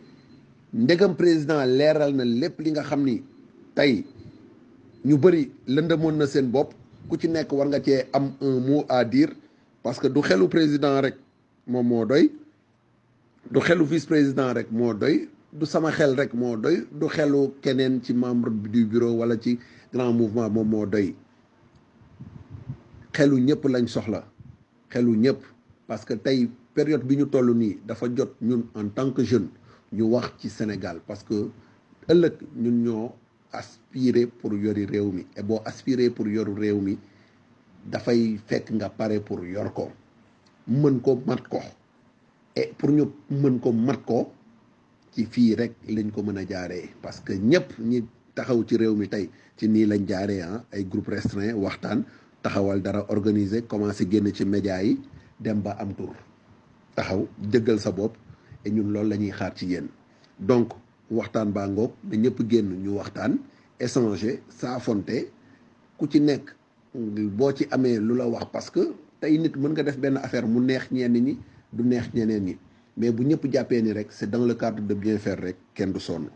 Ndegam 0.75 1.15
président 1.17 1.65
leeral 1.67 2.15
na 2.15 2.25
lépp 2.25 2.61
li 2.61 2.71
nga 2.71 2.83
xam 2.83 3.03
ni 3.05 3.23
tey 3.75 4.05
ñu 5.05 5.17
bëri 5.19 5.51
lëndëmoon 5.67 6.17
na 6.17 6.27
seen 6.27 6.47
bopp. 6.51 6.73
Ku 7.09 7.17
ci 7.19 7.29
nekk 7.29 7.53
war 7.53 7.67
nga 7.69 7.81
cee 7.83 8.07
am 8.13 8.33
un 8.41 8.61
mot 8.61 8.85
à 8.89 9.05
dire 9.05 9.33
parce 9.83 9.99
que 9.99 10.07
du 10.07 10.21
xelu 10.21 10.49
président 10.49 11.01
rek 11.01 11.17
moom 11.67 11.87
moo 11.87 12.05
doy 12.07 12.31
du 13.53 13.61
xelu 13.61 13.85
vice 13.85 14.07
président 14.09 14.55
rek 14.57 14.71
moo 14.73 14.95
doy 14.95 15.29
du 15.53 15.67
sama 15.67 15.91
xel 15.93 16.17
rek 16.17 16.33
moo 16.33 16.57
doy 16.57 16.87
du 16.91 17.07
xelu 17.09 17.53
keneen 17.61 18.01
ci 18.03 18.15
membre 18.15 18.49
du 18.51 18.87
bureau 18.87 19.13
wala 19.21 19.37
ci 19.37 19.59
grand 19.93 20.13
mouvement 20.15 20.49
moom 20.49 20.69
moo 20.69 20.87
doy. 20.87 21.15
Xelu 23.13 23.37
ñëpp 23.41 23.65
lañ 23.69 23.87
soxla 23.87 24.25
xelu 24.89 25.13
ñëpp 25.17 25.41
parce 25.87 26.05
que 26.07 26.15
tey 26.15 26.49
période 26.75 27.05
bi 27.05 27.17
ñu 27.19 27.27
toll 27.29 27.53
nii 27.55 27.79
dafa 27.87 28.07
jot 28.17 28.33
ñun 28.41 28.63
en 28.75 28.89
tant 28.89 29.11
que 29.13 29.23
jeune 29.23 29.49
ñu 29.93 30.03
wax 30.05 30.33
ci 30.39 30.49
Sénégal 30.49 31.01
parce 31.07 31.23
que 31.23 31.51
ëllëg 32.09 32.33
ñun 32.57 32.77
ñoo 32.85 33.13
aspirer 33.53 34.27
pour 34.29 34.55
yori 34.55 34.87
réew 34.87 35.13
mi 35.13 35.27
et 35.37 35.43
boo 35.43 35.61
aspirer 35.67 36.09
pour 36.09 36.27
yoru 36.27 36.55
réew 36.55 36.81
mi 36.81 36.97
dafay 37.85 38.39
fekk 38.47 38.71
nga 38.73 38.89
pare 38.89 39.21
pour 39.21 39.45
yor 39.45 39.75
ko 39.75 39.91
mën 40.69 41.01
ko 41.01 41.21
mat 41.27 41.43
ko 41.49 41.61
et 42.57 42.73
pour 42.79 42.91
ñu 42.91 43.05
mën 43.31 43.59
ko 43.61 43.73
mat 43.73 44.01
ko 44.05 44.33
ci 45.13 45.25
fii 45.27 45.55
rek 45.55 45.73
lañ 45.89 46.11
ko 46.11 46.23
mën 46.23 46.39
a 46.39 46.45
jaaree 46.49 46.91
parce 47.03 47.21
que 47.21 47.33
ñëpp 47.33 47.79
ñi 47.81 48.05
taxaw 48.35 48.65
ci 48.67 48.77
réew 48.77 48.95
mi 48.95 49.09
tey 49.09 49.31
ci 49.57 49.69
nii 49.69 49.87
lañ 49.87 50.07
jaaree 50.09 50.41
ah 50.43 50.65
ay 50.73 50.85
groupe 50.85 51.09
restreint 51.09 51.55
waxtaan 51.55 52.05
taxawal 52.43 52.81
dara 52.83 53.05
organiser 53.09 53.63
commencé 53.67 54.07
génn 54.11 54.33
ci 54.35 54.45
média 54.45 54.83
yi 54.83 54.99
dem 55.41 55.61
ba 55.63 55.77
am 55.79 55.95
tur 55.95 56.15
taxaw 56.95 57.29
dëggal 57.39 57.79
sa 57.81 57.91
bopp 57.93 58.17
et 58.65 58.71
ñun 58.71 58.93
loolu 58.93 59.09
la 59.09 59.17
ñuy 59.17 59.31
xaar 59.31 59.53
ci 59.57 59.67
yéen. 59.67 59.89
Donc 60.39 60.73
waxtaan 61.11 61.53
baa 61.53 61.67
ngoog 61.69 61.93
na 62.05 62.17
ñëpp 62.17 62.39
génn 62.51 62.69
ñu 62.83 62.91
waxtaan 62.97 63.39
échanger 63.81 64.41
saafonte. 64.49 65.29
Ku 65.99 66.07
ci 66.11 66.21
nekk 66.21 66.55
boo 67.39 67.53
ci 67.53 67.67
amee 67.71 67.99
lu 67.99 68.15
la 68.17 68.27
wax 68.27 68.47
parce 68.53 68.71
que 68.71 68.95
tey 69.21 69.39
nit 69.39 69.55
mën 69.57 69.71
nga 69.73 69.83
def 69.83 69.99
benn 69.99 70.17
affaire 70.17 70.47
mu 70.47 70.61
neex 70.61 70.91
ñenn 70.91 71.13
ñi 71.15 71.39
du 71.73 71.83
neex 71.85 72.13
ñeneen 72.15 72.45
ñi. 72.45 72.59
Mais 72.97 73.11
bu 73.13 73.25
ñëpp 73.25 73.47
jàppee 73.53 73.83
ni 73.83 73.93
rek 73.93 74.09
c'est 74.13 74.31
dans 74.31 74.45
le 74.45 74.55
cadre 74.55 74.83
de 74.83 74.95
bien 74.95 75.19
faire 75.19 75.39
rek 75.41 75.57
kenn 75.75 75.93
du 75.93 76.01
sonn. 76.01 76.29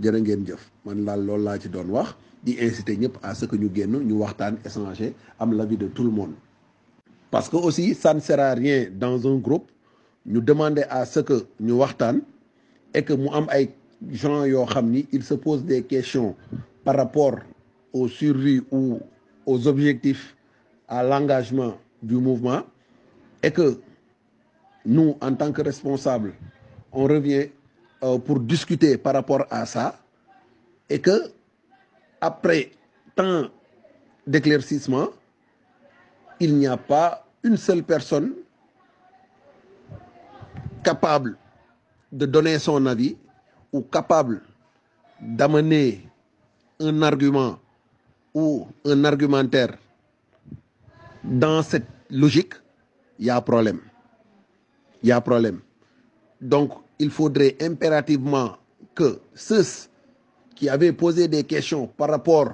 Jërë 0.00 0.20
ngeen 0.20 0.46
jëf. 0.46 0.70
Man 0.84 1.04
laal 1.04 1.24
loolu 1.26 1.44
laa 1.44 1.58
ci 1.58 1.68
doon 1.68 1.90
wax 1.90 2.14
di 2.42 2.56
inciter 2.60 2.96
ñëpp 2.98 3.18
à 3.22 3.34
ce 3.34 3.44
que 3.46 3.56
ñu 3.56 3.70
génn 3.74 3.98
ñu 4.00 4.14
waxtaan 4.18 4.56
échanger 4.64 5.14
am 5.38 5.52
l'avis 5.52 5.76
de 5.76 5.86
tout 5.88 6.04
le 6.04 6.10
monde. 6.10 6.34
Parce 7.30 7.48
que 7.48 7.56
aussi 7.56 7.94
ça 7.94 8.14
ne 8.14 8.20
sert 8.20 8.40
à 8.40 8.54
rien 8.54 8.88
dans 8.90 9.26
un 9.26 9.36
groupe 9.38 9.70
ñu 10.26 10.40
demander 10.40 10.84
à 10.88 11.04
ce 11.04 11.20
que 11.20 11.44
ñu 11.60 11.72
waxtaan 11.72 12.20
et 12.94 13.02
que 13.04 13.12
mu 13.12 13.28
am 13.32 13.46
ay 13.50 13.70
gens 14.10 14.44
yoo 14.44 14.66
se 15.20 15.34
pose 15.34 15.64
des 15.64 15.82
questions 15.82 16.34
par 16.84 16.96
rapport 16.96 17.36
aux 17.92 18.08
survies 18.08 18.62
ou 18.70 18.98
aux 19.46 19.66
objectifs 19.68 20.36
à 20.88 21.02
l'engagement 21.02 21.74
du 22.02 22.16
mouvement 22.16 22.62
et 23.42 23.50
que 23.50 23.78
nous 24.84 25.16
en 25.20 25.34
tant 25.34 25.52
que 25.52 25.62
responsables 25.62 26.34
on 26.92 27.04
revient 27.04 27.48
euh, 28.02 28.18
pour 28.18 28.40
discuter 28.40 28.98
par 28.98 29.14
rapport 29.14 29.46
à 29.50 29.64
ça 29.66 29.98
et 30.88 31.00
que 31.00 31.30
après 32.20 32.70
tant 33.14 33.48
d'éclaircissement 34.26 35.08
il 36.40 36.56
n'y 36.56 36.66
a 36.66 36.76
pas 36.76 37.26
une 37.42 37.56
seule 37.56 37.82
personne 37.82 38.32
capable 40.82 41.36
de 42.10 42.26
donner 42.26 42.58
son 42.58 42.84
avis 42.86 43.16
ou 43.72 43.80
capable 43.82 44.42
d'amener 45.20 46.06
un 46.80 47.02
argument 47.02 47.58
ou 48.34 48.66
un 48.84 49.04
argumentaire 49.04 49.76
dans 51.22 51.62
cette 51.62 51.86
logique, 52.10 52.54
il 53.18 53.26
y 53.26 53.30
a 53.30 53.40
problème. 53.40 53.80
Il 55.02 55.08
y 55.08 55.12
a 55.12 55.20
problème. 55.20 55.60
Donc, 56.40 56.72
il 56.98 57.10
faudrait 57.10 57.56
impérativement 57.60 58.56
que 58.94 59.20
ceux 59.34 59.64
qui 60.54 60.68
avaient 60.68 60.92
posé 60.92 61.28
des 61.28 61.44
questions 61.44 61.86
par 61.86 62.10
rapport 62.10 62.52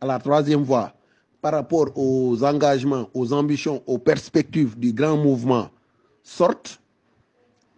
à 0.00 0.06
la 0.06 0.18
troisième 0.18 0.62
voie, 0.62 0.92
par 1.40 1.52
rapport 1.52 1.90
aux 1.96 2.42
engagements, 2.42 3.08
aux 3.14 3.32
ambitions, 3.32 3.82
aux 3.86 3.98
perspectives 3.98 4.78
du 4.78 4.92
grand 4.92 5.16
mouvement 5.16 5.70
sortent, 6.22 6.80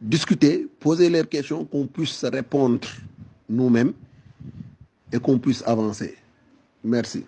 discuter, 0.01 0.67
poser 0.81 1.09
leurs 1.09 1.29
questions, 1.29 1.65
qu'on 1.65 1.87
puisse 1.87 2.25
répondre 2.25 2.89
nous-mêmes 3.49 3.93
et 5.13 5.19
qu'on 5.19 5.39
puisse 5.39 5.63
avancer. 5.67 6.17
Merci. 6.83 7.25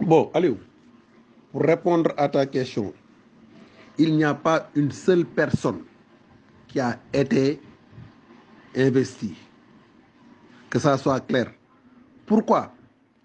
Bon, 0.00 0.30
allez, 0.34 0.54
pour 1.52 1.62
répondre 1.62 2.12
à 2.16 2.28
ta 2.28 2.46
question, 2.46 2.92
il 3.98 4.16
n'y 4.16 4.24
a 4.24 4.34
pas 4.34 4.70
une 4.74 4.90
seule 4.90 5.24
personne 5.24 5.82
qui 6.68 6.80
a 6.80 6.98
été 7.12 7.60
investie. 8.76 9.34
Que 10.68 10.78
ça 10.78 10.98
soit 10.98 11.20
clair. 11.20 11.52
Pourquoi? 12.26 12.72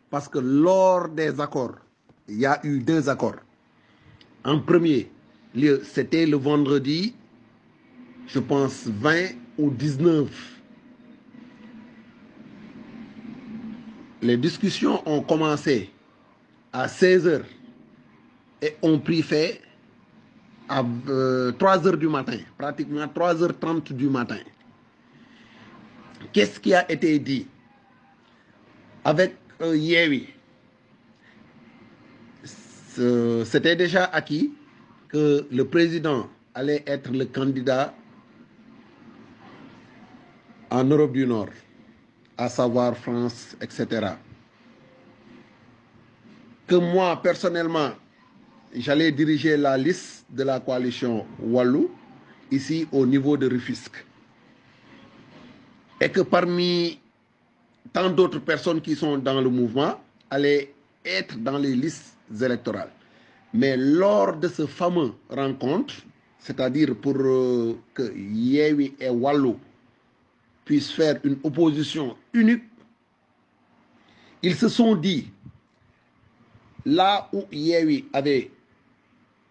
Parce 0.09 0.27
que 0.27 0.39
lors 0.39 1.09
des 1.09 1.39
accords, 1.39 1.75
il 2.27 2.39
y 2.39 2.45
a 2.45 2.59
eu 2.63 2.79
deux 2.79 3.09
accords. 3.09 3.39
En 4.43 4.59
premier 4.59 5.09
lieu, 5.55 5.81
c'était 5.83 6.25
le 6.25 6.37
vendredi, 6.37 7.15
je 8.27 8.39
pense 8.39 8.87
20 8.87 9.29
ou 9.57 9.71
19. 9.71 10.29
Les 14.21 14.37
discussions 14.37 15.01
ont 15.07 15.21
commencé 15.21 15.89
à 16.71 16.87
16 16.87 17.27
heures 17.27 17.45
et 18.61 18.75
ont 18.81 18.99
pris 18.99 19.21
fait 19.21 19.61
à 20.69 20.83
euh, 21.09 21.51
3 21.53 21.87
heures 21.87 21.97
du 21.97 22.07
matin, 22.07 22.37
pratiquement 22.57 23.05
3h30 23.07 23.91
du 23.93 24.07
matin. 24.07 24.37
Qu'est-ce 26.31 26.59
qui 26.59 26.73
a 26.73 26.89
été 26.91 27.17
dit? 27.19 27.47
Avec 29.03 29.35
euh, 29.61 29.75
Yewi, 29.75 30.27
c'était 33.45 33.75
déjà 33.75 34.05
acquis 34.05 34.53
que 35.07 35.47
le 35.51 35.63
président 35.65 36.29
allait 36.53 36.83
être 36.85 37.11
le 37.11 37.25
candidat 37.25 37.93
en 40.69 40.83
Europe 40.83 41.13
du 41.13 41.25
Nord, 41.25 41.49
à 42.37 42.47
savoir 42.49 42.95
France, 42.95 43.55
etc. 43.61 44.13
Que 46.67 46.75
moi, 46.75 47.19
personnellement, 47.23 47.91
j'allais 48.73 49.11
diriger 49.11 49.57
la 49.57 49.77
liste 49.77 50.25
de 50.29 50.43
la 50.43 50.59
coalition 50.59 51.25
Wallou, 51.39 51.89
ici 52.51 52.87
au 52.91 53.05
niveau 53.05 53.37
de 53.37 53.47
Rufisque. 53.47 54.05
Et 56.01 56.09
que 56.09 56.21
parmi 56.21 56.99
tant 57.93 58.09
d'autres 58.09 58.39
personnes 58.39 58.81
qui 58.81 58.95
sont 58.95 59.17
dans 59.17 59.41
le 59.41 59.49
mouvement, 59.49 59.99
allaient 60.29 60.73
être 61.03 61.37
dans 61.37 61.57
les 61.57 61.75
listes 61.75 62.17
électorales. 62.41 62.91
Mais 63.53 63.75
lors 63.77 64.35
de 64.37 64.47
ce 64.47 64.65
fameux 64.67 65.13
rencontre, 65.29 65.95
c'est-à-dire 66.37 66.95
pour 66.95 67.15
euh, 67.17 67.77
que 67.93 68.15
Yewi 68.15 68.93
et 68.99 69.09
Wallou 69.09 69.59
puissent 70.65 70.91
faire 70.91 71.19
une 71.23 71.37
opposition 71.43 72.15
unique, 72.33 72.63
ils 74.41 74.55
se 74.55 74.69
sont 74.69 74.95
dit, 74.95 75.31
là 76.85 77.27
où 77.33 77.43
Yewi 77.51 78.05
avait 78.13 78.51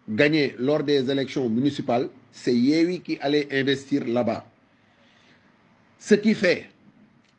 gagné 0.08 0.54
lors 0.58 0.82
des 0.82 1.10
élections 1.10 1.48
municipales, 1.48 2.08
c'est 2.32 2.54
Yewi 2.54 3.00
qui 3.00 3.18
allait 3.20 3.48
investir 3.52 4.04
là-bas. 4.06 4.44
Ce 5.98 6.14
qui 6.14 6.34
fait, 6.34 6.68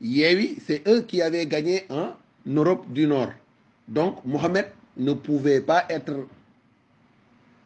Yewi, 0.02 0.58
c'est 0.66 0.88
eux 0.88 1.02
qui 1.02 1.22
avaient 1.22 1.46
gagné 1.46 1.86
en 1.90 2.14
Europe 2.46 2.86
du 2.92 3.08
Nord. 3.08 3.32
Donc, 3.88 4.24
Mohamed 4.26 4.68
ne 4.98 5.14
pouvait 5.14 5.62
pas 5.62 5.86
être, 5.90 6.28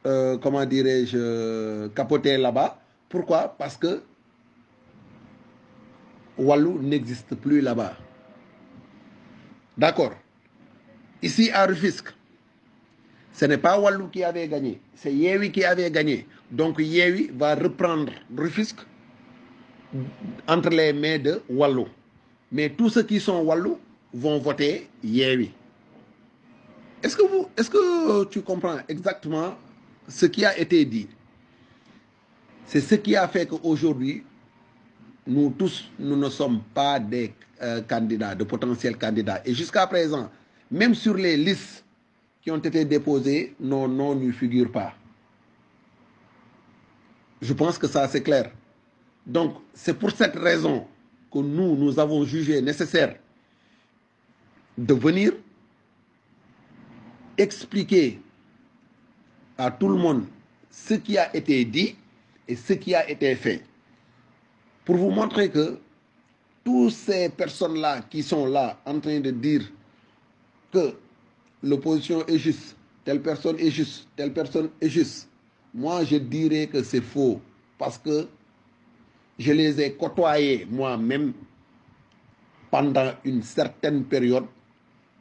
euh, 0.06 0.38
comment 0.38 0.66
dirais-je, 0.66 1.88
capoté 1.90 2.38
là-bas. 2.38 2.80
Pourquoi? 3.10 3.56
Parce 3.58 3.78
que 3.78 4.02
Wallou 6.38 6.82
n'existe 6.82 7.36
plus 7.36 7.62
là-bas. 7.62 7.96
D'accord. 9.78 10.14
Ici 11.22 11.52
à 11.52 11.66
Rufisque, 11.66 12.14
ce 13.34 13.46
n'est 13.46 13.58
pas 13.58 13.80
Wallou 13.80 14.08
qui 14.08 14.24
avait 14.24 14.48
gagné, 14.48 14.80
c'est 14.96 15.14
Yewi 15.14 15.52
qui 15.52 15.64
avait 15.64 15.90
gagné. 15.90 16.28
Donc 16.52 16.80
Yewi 16.80 17.32
va 17.34 17.56
reprendre 17.56 18.14
Rufisque 18.38 18.82
entre 20.48 20.70
les 20.70 20.94
mains 20.94 21.18
de 21.18 21.42
Wallou. 21.50 21.88
Mais 22.52 22.70
tous 22.70 22.90
ceux 22.90 23.04
qui 23.04 23.20
sont 23.20 23.42
Wallou 23.42 23.80
vont 24.14 24.38
voter 24.38 24.88
Yewi. 25.04 25.52
Est-ce 27.02 27.18
que, 27.18 27.24
vous, 27.24 27.48
est-ce 27.58 27.70
que 27.70 28.24
tu 28.26 28.42
comprends 28.42 28.78
exactement 28.88 29.56
ce 30.08 30.28
qui 30.28 30.46
a 30.46 30.58
été 30.58 30.86
dit? 30.86 31.08
C'est 32.66 32.80
ce 32.80 32.96
qui 32.96 33.16
a 33.16 33.28
fait 33.28 33.46
qu'aujourd'hui, 33.46 34.24
nous 35.26 35.50
tous, 35.58 35.90
nous 36.00 36.16
ne 36.16 36.30
sommes 36.30 36.62
pas 36.74 37.00
des 37.00 37.34
euh, 37.62 37.82
candidats, 37.82 38.36
de 38.36 38.44
potentiels 38.44 38.98
candidats. 38.98 39.42
Et 39.44 39.54
jusqu'à 39.54 39.88
présent, 39.88 40.30
même 40.72 40.96
sur 40.96 41.16
les 41.16 41.36
listes 41.36 41.83
qui 42.44 42.52
ont 42.52 42.58
été 42.58 42.84
déposées, 42.84 43.56
nos 43.60 43.88
noms 43.88 44.16
ne 44.16 44.30
figurent 44.32 44.72
pas. 44.72 44.94
Je 47.42 47.54
pense 47.54 47.78
que 47.78 47.88
ça, 47.88 48.08
c'est 48.10 48.22
clair. 48.22 48.52
Donc, 49.26 49.56
c'est 49.74 49.94
pour 49.98 50.12
cette 50.12 50.36
raison 50.36 50.86
que 51.32 51.40
nous, 51.40 51.76
nous 51.78 51.98
avons 52.00 52.26
jugé 52.26 52.62
nécessaire 52.62 53.16
de 54.78 54.94
venir 54.94 55.32
expliquer 57.38 58.20
à 59.58 59.72
tout 59.72 59.88
le 59.88 59.96
monde 59.96 60.26
ce 60.70 60.96
qui 60.96 61.18
a 61.18 61.34
été 61.36 61.64
dit 61.64 61.96
et 62.48 62.56
ce 62.56 62.74
qui 62.74 62.94
a 62.94 63.10
été 63.10 63.36
fait. 63.36 63.64
Pour 64.84 64.98
vous 64.98 65.12
montrer 65.12 65.50
que 65.50 65.80
toutes 66.64 66.92
ces 66.92 67.30
personnes-là 67.30 68.02
qui 68.10 68.22
sont 68.22 68.46
là 68.46 68.80
en 68.86 69.00
train 69.00 69.20
de 69.22 69.32
dire 69.32 69.62
que 70.72 70.94
l'opposition 71.64 72.26
est 72.28 72.38
juste, 72.38 72.76
telle 73.06 73.22
personne 73.22 73.58
est 73.58 73.72
juste, 73.72 74.08
telle 74.16 74.34
personne 74.34 74.70
est 74.80 74.90
juste, 74.90 75.30
moi 75.74 76.04
je 76.04 76.18
dirais 76.18 76.68
que 76.68 76.84
c'est 76.84 77.02
faux. 77.02 77.42
Parce 77.78 77.98
que 77.98 78.28
je 79.40 79.52
les 79.52 79.82
ai 79.82 79.94
côtoyés 79.94 80.68
moi-même 80.70 81.34
pendant 82.70 83.12
une 83.24 83.42
certaine 83.42 84.04
période. 84.04 84.46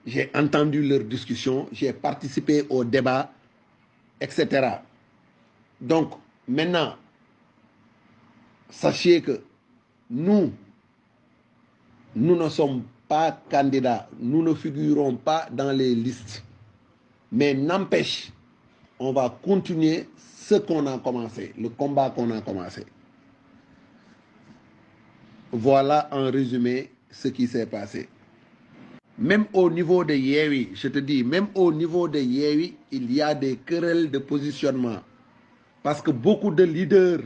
J'ai 0.05 0.31
entendu 0.35 0.83
leurs 0.83 1.05
discussions, 1.05 1.69
j'ai 1.73 1.93
participé 1.93 2.65
au 2.69 2.85
débat, 2.85 3.33
etc. 4.21 4.79
Donc, 5.81 6.13
maintenant, 6.49 6.97
sachez 8.69 9.23
que 9.23 9.41
nous, 10.11 10.53
nous 12.17 12.37
ne 12.37 12.49
sommes 12.49 12.83
pas 13.13 13.39
candidats, 13.51 14.09
nous 14.19 14.43
ne 14.43 14.55
figurons 14.55 15.17
pas 15.17 15.47
dans 15.53 15.71
les 15.71 15.95
listes. 15.95 16.43
Mais 17.31 17.53
n'empêche, 17.53 18.33
on 18.99 19.13
va 19.13 19.29
continuer 19.43 20.09
ce 20.17 20.55
qu'on 20.55 20.87
a 20.87 20.97
commencé, 20.99 21.53
le 21.59 21.69
combat 21.69 22.09
qu'on 22.09 22.31
a 22.31 22.41
commencé. 22.41 22.87
Voilà 25.53 26.09
en 26.11 26.31
résumé 26.31 26.91
ce 27.11 27.29
qui 27.29 27.47
s'est 27.47 27.67
passé. 27.67 28.09
Même 29.19 29.45
au 29.53 29.69
niveau 29.69 30.05
de 30.05 30.15
Yewi, 30.15 30.71
je 30.73 30.89
te 30.89 30.99
dis, 30.99 31.23
même 31.23 31.49
au 31.55 31.71
niveau 31.71 32.09
de 32.09 32.19
Yewi, 32.19 32.77
il 32.93 33.13
y 33.13 33.21
a 33.21 33.35
des 33.35 33.57
querelles 33.57 34.11
de 34.11 34.21
positionnement. 34.21 35.01
Parce 35.83 36.01
que 36.01 36.11
beaucoup 36.13 36.51
de 36.51 36.65
leaders 36.65 37.21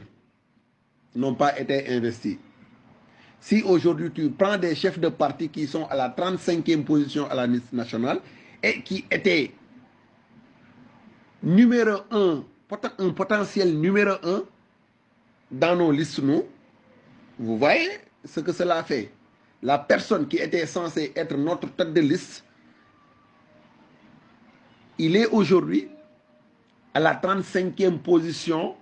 n'ont 1.14 1.36
pas 1.36 1.56
été 1.60 1.88
investis. 1.90 2.38
Si 3.40 3.62
aujourd'hui 3.62 4.10
tu 4.12 4.30
prends 4.30 4.58
des 4.58 4.74
chefs 4.74 4.98
de 4.98 5.08
parti 5.08 5.48
qui 5.48 5.66
sont 5.66 5.86
à 5.86 5.94
la 5.94 6.08
35e 6.08 6.84
position 6.84 7.28
à 7.30 7.34
la 7.34 7.46
liste 7.46 7.72
nationale 7.72 8.20
et 8.62 8.82
qui 8.82 9.04
étaient 9.10 9.52
numéro 11.42 11.98
un, 12.10 12.42
un 12.98 13.10
potentiel 13.10 13.78
numéro 13.78 14.14
un 14.22 14.42
dans 15.50 15.76
nos 15.76 15.92
listes, 15.92 16.18
nous, 16.18 16.42
vous 17.38 17.58
voyez 17.58 17.88
ce 18.24 18.40
que 18.40 18.52
cela 18.52 18.82
fait. 18.82 19.12
La 19.62 19.78
personne 19.78 20.26
qui 20.26 20.36
était 20.38 20.66
censée 20.66 21.12
être 21.14 21.36
notre 21.36 21.68
tête 21.70 21.92
de 21.92 22.00
liste, 22.00 22.44
il 24.98 25.16
est 25.16 25.26
aujourd'hui 25.26 25.88
à 26.94 27.00
la 27.00 27.14
35e 27.14 27.98
position 27.98 28.74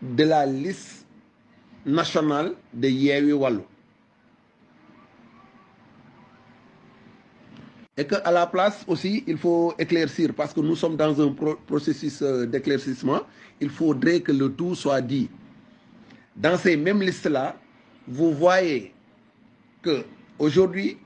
de 0.00 0.24
la 0.24 0.46
liste 0.46 0.97
nationale 1.88 2.52
de 2.72 2.88
Yewi 2.88 3.32
Wallo. 3.32 3.64
Et 7.96 8.06
qu'à 8.06 8.30
la 8.30 8.46
place 8.46 8.84
aussi, 8.86 9.24
il 9.26 9.36
faut 9.36 9.74
éclaircir, 9.76 10.32
parce 10.32 10.52
que 10.54 10.60
nous 10.60 10.76
sommes 10.76 10.96
dans 10.96 11.20
un 11.20 11.32
pro 11.32 11.56
processus 11.66 12.22
d'éclaircissement, 12.22 13.22
il 13.60 13.70
faudrait 13.70 14.20
que 14.20 14.30
le 14.30 14.52
tout 14.52 14.76
soit 14.76 15.00
dit. 15.00 15.28
Dans 16.36 16.56
ces 16.56 16.76
mêmes 16.76 17.02
listes-là, 17.02 17.56
vous 18.06 18.32
voyez 18.32 18.94
que 19.82 20.04
aujourd'hui, 20.38 20.96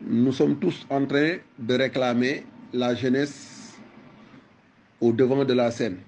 nous 0.00 0.32
sommes 0.32 0.58
tous 0.58 0.84
en 0.90 1.06
train 1.06 1.36
de 1.56 1.74
réclamer 1.74 2.44
la 2.72 2.94
jeunesse 2.96 3.78
au 5.00 5.12
devant 5.12 5.44
de 5.44 5.52
la 5.52 5.70
scène. 5.70 5.98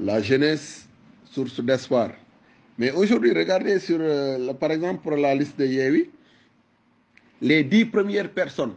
La 0.00 0.20
jeunesse, 0.20 0.83
source 1.34 1.60
d'espoir. 1.60 2.12
Mais 2.78 2.90
aujourd'hui, 2.92 3.32
regardez 3.32 3.80
sur, 3.80 3.98
euh, 4.00 4.54
par 4.54 4.70
exemple, 4.70 5.02
pour 5.02 5.16
la 5.16 5.34
liste 5.34 5.58
de 5.58 5.66
Yewi, 5.66 6.08
les 7.42 7.64
dix 7.64 7.84
premières 7.84 8.30
personnes, 8.30 8.74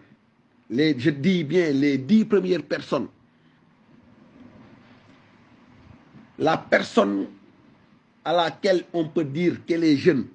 les, 0.70 1.00
je 1.00 1.12
dis 1.12 1.44
bien 1.44 1.72
les 1.72 1.98
dix 1.98 2.26
premières 2.26 2.64
personnes, 2.64 3.08
la 6.40 6.58
personne 6.58 7.28
à 8.26 8.34
laquelle 8.34 8.84
on 8.94 9.08
peut 9.08 9.24
dire 9.24 9.64
qu'elle 9.66 9.84
est 9.84 9.98
jeune, 9.98 10.28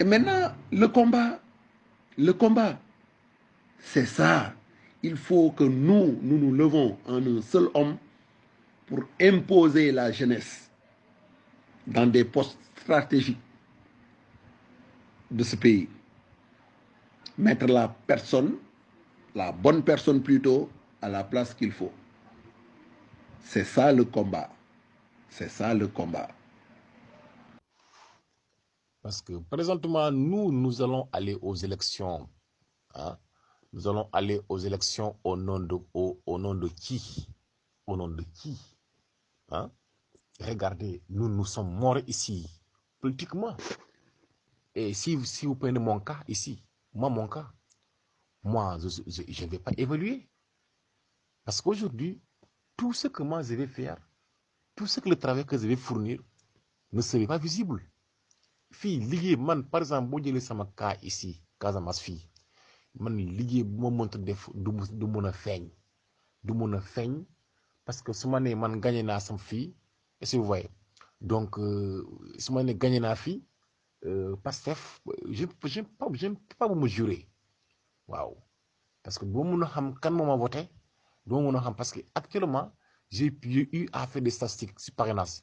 Et 0.00 0.04
maintenant, 0.04 0.52
le 0.72 0.88
combat, 0.88 1.38
le 2.16 2.32
combat, 2.32 2.78
c'est 3.78 4.06
ça. 4.06 4.54
Il 5.02 5.18
faut 5.18 5.50
que 5.50 5.64
nous, 5.64 6.18
nous 6.22 6.38
nous 6.38 6.52
levons 6.54 6.96
en 7.06 7.22
un 7.24 7.42
seul 7.42 7.68
homme 7.74 7.98
pour 8.86 9.00
imposer 9.20 9.92
la 9.92 10.10
jeunesse 10.12 10.70
dans 11.86 12.06
des 12.06 12.24
postes 12.24 12.58
stratégiques 12.80 13.38
de 15.30 15.44
ce 15.44 15.56
pays. 15.56 15.90
Mettre 17.36 17.66
la 17.66 17.88
personne, 18.06 18.54
la 19.34 19.52
bonne 19.52 19.82
personne 19.82 20.22
plutôt, 20.22 20.70
à 21.02 21.08
la 21.10 21.22
place 21.22 21.52
qu'il 21.52 21.70
faut. 21.72 21.92
C'est 23.42 23.64
ça 23.64 23.92
le 23.92 24.04
combat. 24.04 24.48
C'est 25.36 25.48
ça 25.48 25.74
le 25.74 25.88
combat. 25.88 26.28
Parce 29.02 29.20
que 29.20 29.32
présentement, 29.50 30.12
nous, 30.12 30.52
nous 30.52 30.80
allons 30.80 31.08
aller 31.10 31.36
aux 31.42 31.56
élections. 31.56 32.28
Hein? 32.94 33.18
Nous 33.72 33.88
allons 33.88 34.08
aller 34.12 34.40
aux 34.48 34.58
élections 34.58 35.16
au 35.24 35.36
nom 35.36 35.58
de, 35.58 35.76
au, 35.92 36.38
nom 36.38 36.54
de 36.54 36.68
qui? 36.68 37.28
Au 37.88 37.96
nom 37.96 38.06
de 38.06 38.22
qui? 38.22 38.56
Hein? 39.50 39.72
Regardez, 40.38 41.02
nous, 41.08 41.28
nous 41.28 41.44
sommes 41.44 41.74
morts 41.74 41.98
ici, 42.06 42.48
politiquement. 43.00 43.56
Et 44.76 44.94
si, 44.94 45.20
si 45.26 45.46
vous 45.46 45.56
prenez 45.56 45.80
mon 45.80 45.98
cas 45.98 46.20
ici, 46.28 46.62
moi, 46.92 47.10
mon 47.10 47.26
cas, 47.26 47.50
moi, 48.44 48.78
je 48.78 49.44
ne 49.44 49.50
vais 49.50 49.58
pas 49.58 49.72
évoluer. 49.76 50.28
Parce 51.44 51.60
qu'aujourd'hui, 51.60 52.22
tout 52.76 52.92
ce 52.92 53.08
que 53.08 53.24
moi 53.24 53.42
je 53.42 53.54
vais 53.56 53.66
faire, 53.66 53.98
tout 54.74 54.86
ce 54.86 55.00
que 55.00 55.08
le 55.08 55.16
travail 55.16 55.44
que 55.46 55.56
je 55.56 55.66
vais 55.66 55.76
fournir 55.76 56.20
ne 56.92 57.00
serait 57.02 57.26
pas 57.26 57.38
visible. 57.38 57.80
Fille, 58.72 59.00
lié, 59.00 59.36
man, 59.36 59.62
par 59.70 59.80
exemple, 59.82 60.10
boo 60.10 60.20
jëlee 60.24 60.40
sama 60.40 60.66
cas 60.76 60.96
ici, 61.02 61.42
Casamance 61.60 62.00
fii 62.02 62.20
man 63.02 63.16
liggéey 63.16 63.64
bu 63.64 63.80
ma 63.82 63.90
mënta 63.90 64.18
def 64.18 64.48
du 64.54 64.70
du 65.00 65.06
mun 65.06 65.24
a 65.24 65.32
feeñ. 65.32 65.64
Du 66.44 66.52
mun 66.54 66.74
a 66.74 66.80
feeñ 66.80 67.24
parce 67.84 68.00
que 68.02 68.12
su 68.12 68.28
ma 68.28 68.38
man 68.40 68.80
gagné 68.80 69.02
naa 69.02 69.20
sam 69.20 69.38
fii 69.38 69.74
est-ce 70.20 70.36
vous 70.36 70.44
voyez? 70.44 70.70
Donc 71.20 71.56
su 72.38 72.52
ma 72.52 72.62
nee 72.62 72.74
gagné 72.74 73.00
naa 73.00 73.16
fii 73.16 73.42
Pastef 74.42 75.00
je 75.30 75.46
je 75.64 75.80
pas 75.98 76.08
je 76.12 76.28
pas 76.58 76.68
bu 76.68 76.74
ma 76.74 76.86
jurer 76.86 77.28
waaw. 78.06 78.36
Parce 79.02 79.18
que 79.18 79.24
doo 79.24 79.44
mun 79.44 79.62
a 79.62 79.66
xam 79.66 79.94
kan 80.00 80.10
moo 80.12 80.26
ma 80.26 80.36
voté 80.36 80.68
doo 81.26 81.40
mun 81.40 81.54
a 81.56 81.72
parce 81.72 81.92
que 81.92 82.00
actuellement 82.14 82.72
j'ai 83.14 83.32
eu 83.44 83.88
à 83.92 84.06
faire 84.06 84.22
des 84.22 84.30
statistiques 84.30 84.78
sur 84.80 84.94
parrainage. 84.94 85.42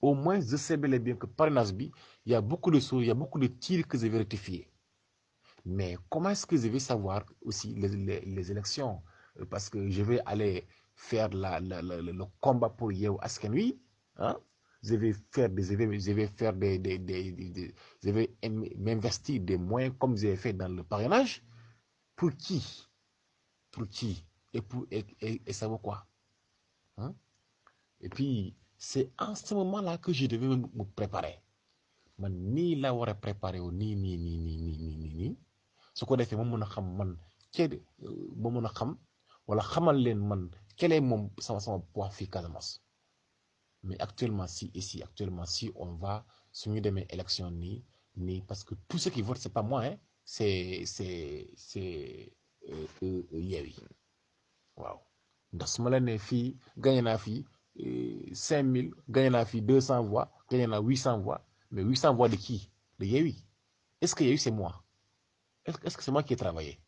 Au 0.00 0.14
moins 0.14 0.40
je 0.40 0.56
sais 0.56 0.76
bel 0.76 0.94
et 0.94 0.98
bien 0.98 1.16
que 1.16 1.26
parrainage 1.26 1.70
il 1.78 1.92
y 2.24 2.34
a 2.34 2.40
beaucoup 2.40 2.70
de 2.70 2.80
choses 2.80 3.02
il 3.04 3.08
y 3.08 3.10
a 3.10 3.14
beaucoup 3.14 3.38
de 3.38 3.46
tirs 3.48 3.86
que 3.86 3.98
je 3.98 4.06
vais 4.06 4.18
rectifier. 4.18 4.70
Mais 5.64 5.96
comment 6.08 6.30
est-ce 6.30 6.46
que 6.46 6.56
je 6.56 6.68
vais 6.68 6.78
savoir 6.78 7.24
aussi 7.42 7.74
les, 7.74 7.88
les, 8.20 8.50
élections? 8.50 9.02
Parce 9.50 9.68
que 9.68 9.90
je 9.90 10.02
vais 10.02 10.20
aller 10.24 10.66
faire 10.94 11.28
la, 11.30 11.60
la, 11.60 11.82
la, 11.82 12.00
le 12.00 12.24
combat 12.40 12.70
pour 12.70 12.92
Yehu 12.92 13.16
Asken 13.20 13.52
oui 13.52 13.78
hein? 14.16 14.38
je 14.82 14.94
vais 14.94 15.12
faire 15.32 15.50
des 15.50 15.64
je 15.64 16.12
vais, 16.12 16.28
faire 16.28 16.52
des, 16.54 16.78
des 16.78 17.74
je 18.02 18.10
vais 18.10 18.34
m'investir 18.78 19.40
des 19.42 19.58
moyens 19.58 19.94
comme 19.98 20.16
j'ai 20.16 20.36
fait 20.36 20.52
dans 20.52 20.68
le 20.68 20.82
parrainage. 20.84 21.42
Pour 22.14 22.30
qui? 22.36 22.86
Pour 23.70 23.86
qui? 23.88 24.25
et, 24.56 24.62
pour, 24.68 24.82
et, 24.90 25.04
et, 25.20 25.42
et 25.46 25.54
quoi? 25.82 25.98
Hein? 26.98 27.14
Et 28.00 28.08
puis, 28.08 28.54
c'est 28.78 29.10
en 29.18 29.34
ce 29.34 29.54
moment-là 29.54 29.98
que 29.98 30.12
je 30.12 30.26
devais 30.26 30.48
me 30.48 30.84
préparer. 30.98 31.36
man 32.22 32.32
nii 32.54 32.74
laa 32.82 32.94
war 32.98 33.10
a 33.10 33.14
préparer 33.24 33.60
wu 33.64 33.70
nii 33.80 33.94
nii 34.02 34.16
nii 34.24 34.38
nii 34.46 34.58
nii 34.66 34.94
nii 35.00 35.12
nii 35.18 35.32
su 35.96 36.02
ko 36.08 36.14
defee 36.18 36.36
ma 36.38 36.44
mën 36.50 36.64
a 36.64 36.68
xam 36.72 36.86
man 36.98 37.10
kee 37.54 37.68
ma 38.42 38.48
euh, 38.48 38.52
mën 38.54 38.66
a 38.68 38.70
xam 38.78 38.90
wala 39.48 39.62
xamal 39.70 39.96
leen 40.04 40.20
sama 41.46 41.60
sama 41.64 41.78
poids 41.92 42.12
fii 42.16 42.28
Casamance 42.34 42.72
mais 43.86 43.98
actuellement 44.06 44.48
si 44.56 44.64
ici 44.80 44.96
actuellement 45.06 45.46
si 45.56 45.66
on 45.84 45.90
va 46.02 46.14
suñu 46.58 46.80
demee 46.86 47.06
élection 47.14 47.50
nii 47.62 47.78
nii 48.26 48.40
parce 48.48 48.62
que 48.66 48.74
tout 48.88 48.98
ce 49.04 49.08
qui 49.14 49.22
vote 49.26 49.38
c'est 49.42 49.52
pas 49.58 49.62
moi 49.70 49.80
hein 49.86 49.96
c'est 50.34 50.84
c'est 50.94 51.50
c'est 51.68 52.32
euh, 52.70 52.86
euh, 53.02 53.22
Yewwi 53.50 53.74
waaw. 54.76 54.98
Ndax 55.54 55.68
su 55.74 55.82
ma 55.82 55.90
la 55.90 56.00
nee 56.00 56.18
fii 56.28 56.46
gagné 56.82 57.02
naa 57.02 57.18
fii 57.24 57.40
cinq 58.46 58.64
mille 58.72 58.90
gagné 59.14 59.30
naa 59.30 59.44
fii 59.50 59.60
deux 59.68 59.80
cent 59.88 60.02
voix 60.10 60.26
gagné 60.50 60.66
naa 60.66 60.80
huit 60.86 60.96
cent 61.04 61.18
voix 61.24 61.40
mais 61.70 61.82
huit 61.82 61.96
cent 61.96 62.14
voix 62.14 62.28
de 62.28 62.36
qui? 62.36 62.70
De 62.98 63.04
Yewwi. 63.06 63.34
Est-ce 64.00 64.14
que 64.14 64.24
Yewwi 64.24 64.38
c'est 64.38 64.50
moi? 64.50 64.72
Est-ce 65.64 65.96
que 65.96 66.02
c'est 66.02 66.12
moi 66.12 66.22
qui 66.22 66.32
ai 66.32 66.36
travaillé? 66.36 66.80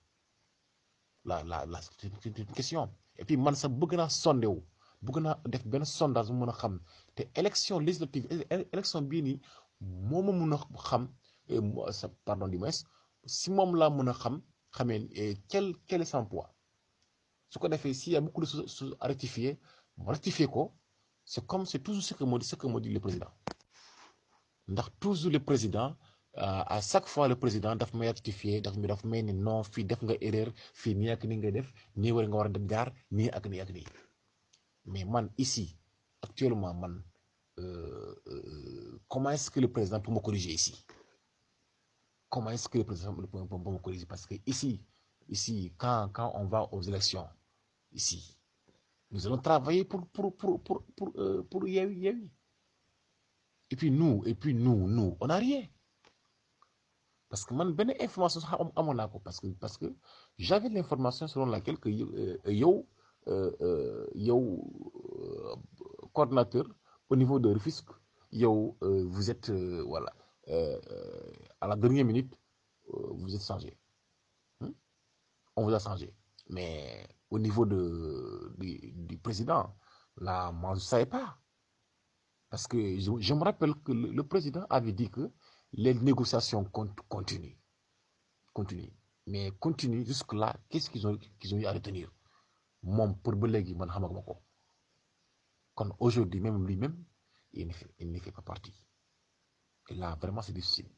C'est 1.99 2.39
une 2.39 2.47
question. 2.47 2.91
Et 3.17 3.25
puis 3.25 3.37
man 3.37 3.55
sax 3.55 3.73
bëgg 3.75 3.93
naa 3.97 4.09
sondé 4.09 4.47
wu. 4.47 4.63
Bëgg 5.03 5.19
naa 5.23 5.37
def 5.47 5.65
benn 5.67 5.85
sondage 5.85 6.31
mu 6.31 6.39
mën 6.41 6.49
a 6.51 6.53
xam. 6.53 6.81
Te 7.15 7.23
élection 7.35 7.79
législative 7.81 8.27
élection 8.73 9.03
bii 9.03 9.23
nii 9.23 9.41
moo 9.81 10.23
ma 10.23 11.93
sa 11.93 12.09
pardon 12.25 12.49
du 12.49 12.59
moins 12.59 12.79
si 13.27 13.51
moom 13.51 13.75
laa 13.77 13.91
mën 13.91 14.09
a 14.09 14.15
xam 14.15 14.41
xamee 14.77 15.35
quel 15.49 15.75
quel 15.87 16.03
est 16.03 16.05
son 16.13 16.25
poids? 16.25 16.51
Su 17.51 17.59
ko 17.59 17.69
defee 17.69 17.95
s'il 17.95 18.13
y 18.13 18.17
a 18.17 18.21
beaucoup 18.21 18.41
de 18.43 18.47
choses 18.47 18.97
à 19.01 19.07
rectifier 19.09 19.59
rectifier 20.07 20.47
ko. 20.47 20.73
C'est 21.31 21.47
comme 21.47 21.67
c'est 21.67 21.81
toujours 21.81 22.03
ce 22.03 22.15
que 22.15 22.25
me 22.25 22.39
dit 22.39 22.47
ce 22.47 22.57
que 22.57 22.67
le 22.67 23.01
président. 23.01 23.31
Ndax 24.69 24.89
toujours 24.99 25.31
le 25.31 25.41
président 25.41 25.95
à 26.35 26.81
chaque 26.81 27.07
fois 27.07 27.29
le 27.29 27.37
président 27.37 27.75
daf 27.77 27.93
may 27.95 28.07
rectifier 28.09 28.61
daf 28.63 28.77
mi 28.77 28.87
daf 28.87 29.03
may 29.05 29.23
non 29.23 29.63
fii 29.63 29.85
def 29.91 30.01
nga 30.03 30.15
erreur 30.29 30.49
fii 30.81 30.95
nii 30.95 31.11
ak 31.15 31.23
ni 31.29 31.37
nga 31.37 31.51
def 31.57 31.69
nii 32.01 32.13
war 32.15 32.25
nga 32.29 32.37
war 32.39 32.47
a 32.47 32.49
dem 32.55 32.67
jaar 32.73 32.89
nii 33.17 33.31
nii 33.51 33.65
nii. 33.77 33.87
Mais 34.91 35.05
man 35.05 35.27
ici 35.37 35.77
actuellement 36.23 36.75
man 36.83 36.95
euh, 37.59 38.15
euh, 38.33 39.01
comment 39.09 39.31
est-ce 39.31 39.51
que 39.51 39.61
le 39.61 39.71
président 39.71 40.01
peut 40.01 40.13
me 40.13 40.21
corriger 40.21 40.53
ici? 40.53 40.75
Comment 42.31 42.51
est-ce 42.51 42.69
que 42.71 42.79
le 42.79 42.85
président 42.85 43.15
peut 43.15 43.71
me 43.73 43.79
corriger? 43.79 44.07
Parce 44.07 44.25
que 44.27 44.35
ici 44.47 44.81
ici 45.29 45.75
quand 45.77 46.09
quand 46.13 46.33
on 46.37 46.47
va 46.47 46.63
aux 46.73 46.83
élections 46.83 47.29
ici. 47.93 48.37
Nous 49.11 49.27
allons 49.27 49.39
travailler 49.39 49.85
pour 49.85 50.07
pour 50.09 50.37
pour 50.37 50.63
pour 50.63 50.83
pour 50.97 51.13
euh, 51.17 51.43
pour 51.51 51.67
et 53.71 53.77
puis 53.77 53.91
nous 53.91 54.23
et 54.27 54.35
puis 54.35 54.55
nous 54.55 54.87
nous 54.89 55.17
on 55.21 55.27
n'a 55.27 55.37
rien. 55.37 55.67
Parce 57.29 57.45
que 57.45 57.55
man 57.55 57.73
benn 57.73 57.93
information 58.01 58.41
naa 58.95 59.09
ko. 59.09 59.19
Parce 59.21 59.41
que 59.41 59.49
parce 59.49 59.77
que 59.79 59.95
j'avais 60.39 60.69
l'information 60.71 61.27
selon 61.27 61.47
laquelle 61.47 61.79
que 61.79 61.89
yow 61.89 62.87
yow 64.15 64.47
coordinateur 66.13 66.65
au 67.11 67.17
niveau 67.17 67.39
de 67.39 67.49
Rufisque 67.51 67.91
yow 68.33 68.77
vous 68.81 69.31
êtes 69.31 69.51
voilà 69.87 70.13
à 71.61 71.67
la 71.69 71.77
dernière 71.77 72.05
minute 72.05 72.35
vous 72.91 73.35
êtes 73.35 73.43
changé. 73.45 73.77
On 75.57 75.65
vous 75.65 75.75
a 75.75 75.79
changé. 75.79 76.15
Mais 76.49 77.07
au 77.31 77.39
niveau 77.39 77.67
de 77.67 78.55
du, 78.59 79.19
président 79.19 79.75
là 80.17 80.51
moi 80.53 80.75
je 80.75 80.81
savais 80.81 81.07
pas. 81.07 81.39
Parce 82.51 82.67
que 82.67 82.79
je, 82.99 83.35
me 83.35 83.45
rappelle 83.45 83.75
que 83.85 83.93
le, 83.93 84.23
président 84.23 84.65
avait 84.71 84.93
dit 84.93 85.11
que 85.11 85.31
les 85.73 85.93
négociations 85.95 86.65
continuent 86.65 87.59
continuent. 88.55 88.93
Mais 89.27 89.51
continuent 89.61 90.05
jusque 90.07 90.33
là 90.33 90.57
qu'est-ce 90.69 90.89
qu'ils 90.91 91.07
ont 91.07 91.19
qu'ils 91.39 91.55
ont 91.55 91.59
eu 91.59 91.67
à 91.67 91.73
retenir? 91.73 92.11
Ko. 92.83 94.43
Kon 95.75 95.95
aujourd'hui 96.01 96.41
même 96.41 96.67
lui-même 96.67 97.05
il 97.53 97.67
ne 97.67 97.73
fait 97.73 97.95
ne 98.01 98.31
pas 98.31 98.43
partie. 98.43 98.75
Et 99.91 99.95
là 99.95 100.17
vraiment 100.21 100.43
c'est 100.43 100.53
difficile. 100.55 100.89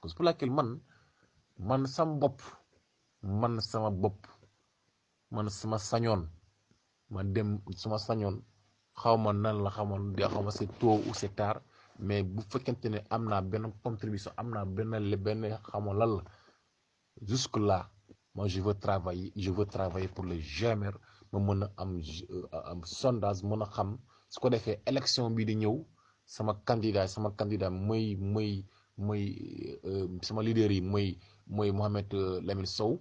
Cause 0.00 0.14
pour 0.14 0.24
laquelle 0.24 0.50
man 0.50 0.80
man 1.58 1.86
bopp 2.18 2.42
man 3.22 3.60
man 5.34 5.48
sama 5.50 5.78
sañoon 5.78 6.22
ma 7.12 7.20
dem 7.34 7.48
sama 7.82 7.98
sañoon 8.06 8.36
xaw 9.00 9.16
ma 9.24 9.30
nan 9.32 9.56
la 9.64 9.70
xamoon 9.76 10.02
di 10.16 10.22
xaw 10.32 10.44
c'est 10.58 10.70
tôt 10.80 10.96
ou 11.08 11.12
c'est 11.20 11.34
tard 11.40 11.60
mais 12.06 12.22
bu 12.22 12.40
fekkente 12.50 12.86
ne 12.94 12.98
am 13.14 13.22
naa 13.30 13.42
contribution 13.84 14.32
am 14.40 14.48
naa 14.54 14.64
benn 14.64 14.90
benn 15.24 15.42
xamoon 15.70 15.96
lan 16.00 16.10
la. 16.16 16.22
Jusque 17.28 17.56
là 17.68 17.78
moi 18.34 18.46
je 18.48 18.60
veux 18.60 18.74
travailler 18.74 19.32
je 19.36 19.50
veux 19.50 19.66
travailler 19.66 20.08
pour 20.08 20.24
le 20.24 20.36
GMR 20.56 20.94
ma 21.32 21.38
mën 21.46 21.62
a 21.62 21.68
am 21.82 22.00
am 22.70 22.80
sondage 22.84 23.42
mën 23.44 23.62
a 23.62 23.66
xam. 23.74 23.98
Su 24.28 24.40
ko 24.40 24.48
defee 24.50 24.80
élection 24.86 25.30
bi 25.36 25.44
di 25.44 25.54
ñëw 25.56 25.76
sama 26.24 26.52
candidat 26.66 27.08
sama 27.08 27.30
candidat 27.38 27.70
mooy 27.70 28.16
mooy 28.16 28.64
mooy 28.96 29.22
sama 30.22 30.42
leader 30.42 30.70
yi 30.72 30.80
mooy 30.80 31.18
mooy 31.46 31.70
Mohamed 31.72 32.12
Lamine 32.46 32.66
Sow 32.66 32.92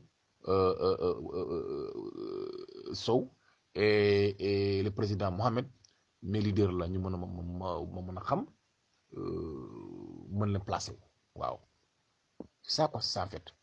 Sow 2.93 3.29
et 3.75 4.81
le 4.83 4.89
président 4.91 5.31
Mohamed 5.31 5.67
mes 6.23 6.41
leaders 6.41 6.71
la 6.71 6.87
ñu 6.87 6.99
mën 6.99 7.13
a 7.13 7.17
ma 7.17 7.27
ça 12.71 12.87
quoi 12.87 13.01
ça 13.01 13.23
en 13.23 13.27
fait. 13.27 13.53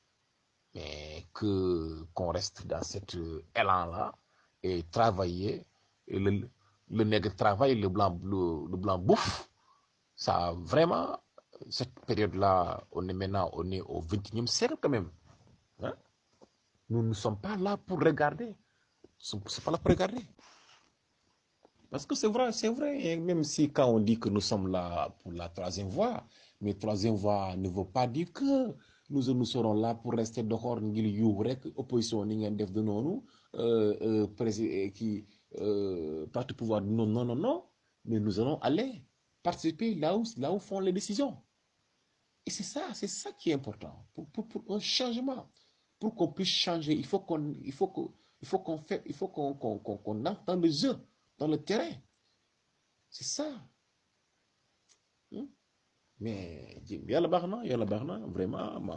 Mais 0.75 1.27
que 1.33 2.05
qu'on 2.15 2.33
reste 2.33 2.67
dans 2.67 2.83
cet 2.83 3.15
élan 3.55 3.87
là 3.87 4.15
et 4.63 4.83
travailler 4.91 5.65
le 6.09 6.49
le 6.91 7.05
nègre 7.05 7.35
travaille 7.37 7.75
le 7.81 7.89
blanc 7.89 8.19
le, 8.23 8.77
blanc 8.77 8.99
bouffe 8.99 9.49
ça 10.15 10.53
vraiment 10.57 11.21
cette 11.69 11.95
période 12.07 12.35
là 12.35 12.83
on 12.93 13.07
est 13.09 13.13
maintenant 13.13 13.51
on 13.53 13.71
est 13.71 13.81
au 13.83 14.01
vingt-et-unième 14.01 14.47
siècle 14.47 14.77
quand 14.81 14.89
même 14.89 15.11
hein 15.83 15.95
nous 16.89 17.03
ne 17.03 17.13
sommes 17.13 17.41
pas 17.41 17.57
là 17.57 17.77
pour 17.77 18.01
regarder. 18.01 18.55
C'est 19.19 19.65
pas 19.65 19.71
là 19.73 19.79
pour 19.79 19.91
regarder. 19.91 20.23
Parce 21.91 22.07
que 22.07 22.15
c'est 22.15 22.29
vrai 22.29 22.53
c'est 22.53 22.69
vrai. 22.69 23.17
Même 23.17 23.45
si 23.45 23.71
quand 23.73 23.87
on 23.87 24.01
dit 24.01 24.19
que 24.19 24.29
nous 24.29 24.41
sommes 24.41 24.69
là 24.69 25.09
pour 25.21 25.33
la 25.33 25.49
troisième 25.49 25.89
voie 25.89 26.27
mais 26.61 26.75
troisième 26.75 27.15
voie 27.15 27.57
ne 27.57 27.69
veut 27.69 27.85
pas 27.85 28.07
dire 28.07 28.33
que 28.33 28.75
nous 29.11 29.23
nous 29.33 29.45
serons 29.45 29.73
là 29.75 29.95
pour 29.95 30.13
rester 30.13 30.43
def 30.43 30.57
de 32.73 32.83
noonu 32.83 33.23
président 34.37 34.91
qui 34.93 35.27
parti 36.33 36.55
pouvoir 36.55 36.83
non 36.83 37.07
non 37.07 37.25
non 37.25 37.37
non. 37.37 37.65
Mais 38.05 38.21
nous 38.21 38.39
allons 38.39 38.59
aller 38.61 39.03
participer 39.43 39.95
là 39.95 40.17
où 40.17 40.25
là 40.37 40.53
où 40.53 40.59
font 40.59 40.81
les 40.81 40.93
décisions. 40.93 41.37
Et 42.45 42.51
c'est 42.51 42.65
ça 42.65 42.93
c'est 42.93 43.09
ça 43.09 43.33
qui 43.33 43.51
est 43.51 43.55
important 43.55 44.07
pour 44.15 44.29
pour 44.31 44.47
pour 44.47 44.65
un 44.69 44.79
changement 44.79 45.49
pour 45.99 46.15
qu'on 46.15 46.29
puisse 46.33 46.49
changer. 46.49 46.93
Il 46.95 47.07
faut 47.07 47.21
qu'on 47.21 47.53
il 47.63 47.73
faut 47.73 47.89
que 47.89 48.01
il 48.41 48.47
faut 48.49 48.61
qu'on 48.61 48.79
fait 48.79 49.03
il 49.07 49.15
faut 49.15 49.29
qu'on 49.29 49.55
qu'on 49.55 49.79
qu'on 49.79 49.99
qu'on 49.99 50.25
entre 50.27 50.45
dans 50.45 50.57
le 50.57 50.71
jeu 50.71 50.95
dans 51.39 51.49
le 51.49 51.59
terrain. 51.63 51.95
C'est 53.11 53.25
ça. 53.25 53.49
Mais 56.21 56.83
yàlla 56.89 57.29
baax 57.29 57.45
na 57.47 57.65
yàlla 57.65 57.85
baax 57.87 58.05
na 58.05 58.19
vraiment 58.27 58.81
ma 58.81 58.97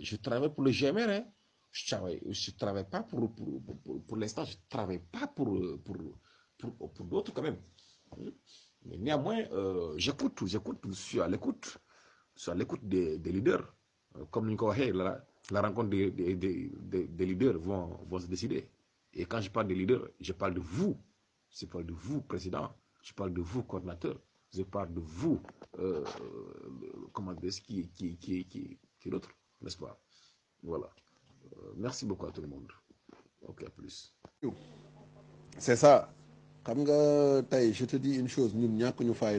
je 0.00 0.16
travaille 0.16 0.52
pour 0.54 0.64
le 0.64 0.70
GMR 0.70 1.08
hein. 1.10 1.24
Je 1.70 1.86
travaille 1.86 2.20
je 2.30 2.50
travaille 2.52 2.88
pas 2.88 3.02
pour 3.02 3.34
pour 3.34 3.62
pour, 3.84 4.04
pour 4.06 4.16
l'instant 4.16 4.44
je 4.46 4.56
travaille 4.68 5.00
pas 5.00 5.26
pour 5.26 5.48
pour 5.84 5.96
pour 6.58 6.92
pour 6.94 7.06
d'autres 7.06 7.32
quand 7.34 7.42
même. 7.42 7.60
Mais 8.86 8.96
néanmoins 8.96 9.40
euh, 9.52 9.92
j'écoute 9.98 10.38
j'écoute 10.46 10.78
je 10.86 10.92
suis 10.92 11.20
à 11.20 11.28
l'écoute 11.28 11.76
je 12.36 12.42
suis 12.42 12.50
à 12.50 12.54
l'écoute 12.54 12.84
des 12.88 13.18
des 13.18 13.32
leaders. 13.32 13.66
Comme 14.30 14.46
ni 14.46 14.52
ñu 14.52 14.56
ko 14.56 14.68
waxee 14.68 14.92
la 15.50 15.62
rencontre 15.62 15.90
des 15.90 16.10
des 16.10 16.34
des 16.34 17.06
des 17.06 17.26
leaders 17.26 17.58
vont 17.58 17.98
vont 18.08 18.18
se 18.18 18.26
décider. 18.26 18.68
Et 19.14 19.24
quand 19.24 19.40
je 19.40 19.50
parle 19.50 19.68
de 19.68 19.74
leaders 19.74 20.08
je 20.20 20.32
parle 20.32 20.54
de 20.54 20.60
vous. 20.60 20.96
Je 21.50 21.64
parle 21.66 21.86
de 21.86 21.92
vous 21.94 22.20
président. 22.20 22.70
Je 23.02 23.14
parle 23.14 23.32
de 23.32 23.40
vous 23.40 23.62
coordinateur. 23.62 24.20
Je 24.54 24.62
parle 24.62 24.92
de 24.92 25.00
vous 25.00 25.40
euh, 25.78 26.04
comment 27.12 27.32
dire 27.34 27.52
qui 27.62 27.88
qui 27.88 28.16
qui 28.18 29.10
l'autre 29.10 29.30
n'est-ce 29.60 29.76
pas? 29.78 29.98
Voilà. 30.62 30.90
Euh, 31.56 31.72
merci 31.76 32.04
beaucoup 32.06 32.26
à 32.26 32.30
tout 32.30 32.40
le 32.42 32.48
monde. 32.48 32.70
Ok 33.46 33.62
à 33.66 33.70
plus. 33.70 34.14
c'est 35.58 35.76
ça. 35.76 36.12
Je 36.66 37.84
te 37.86 37.96
dis 37.96 38.16
une 38.16 38.28
chose 38.28 38.54
et 38.54 39.38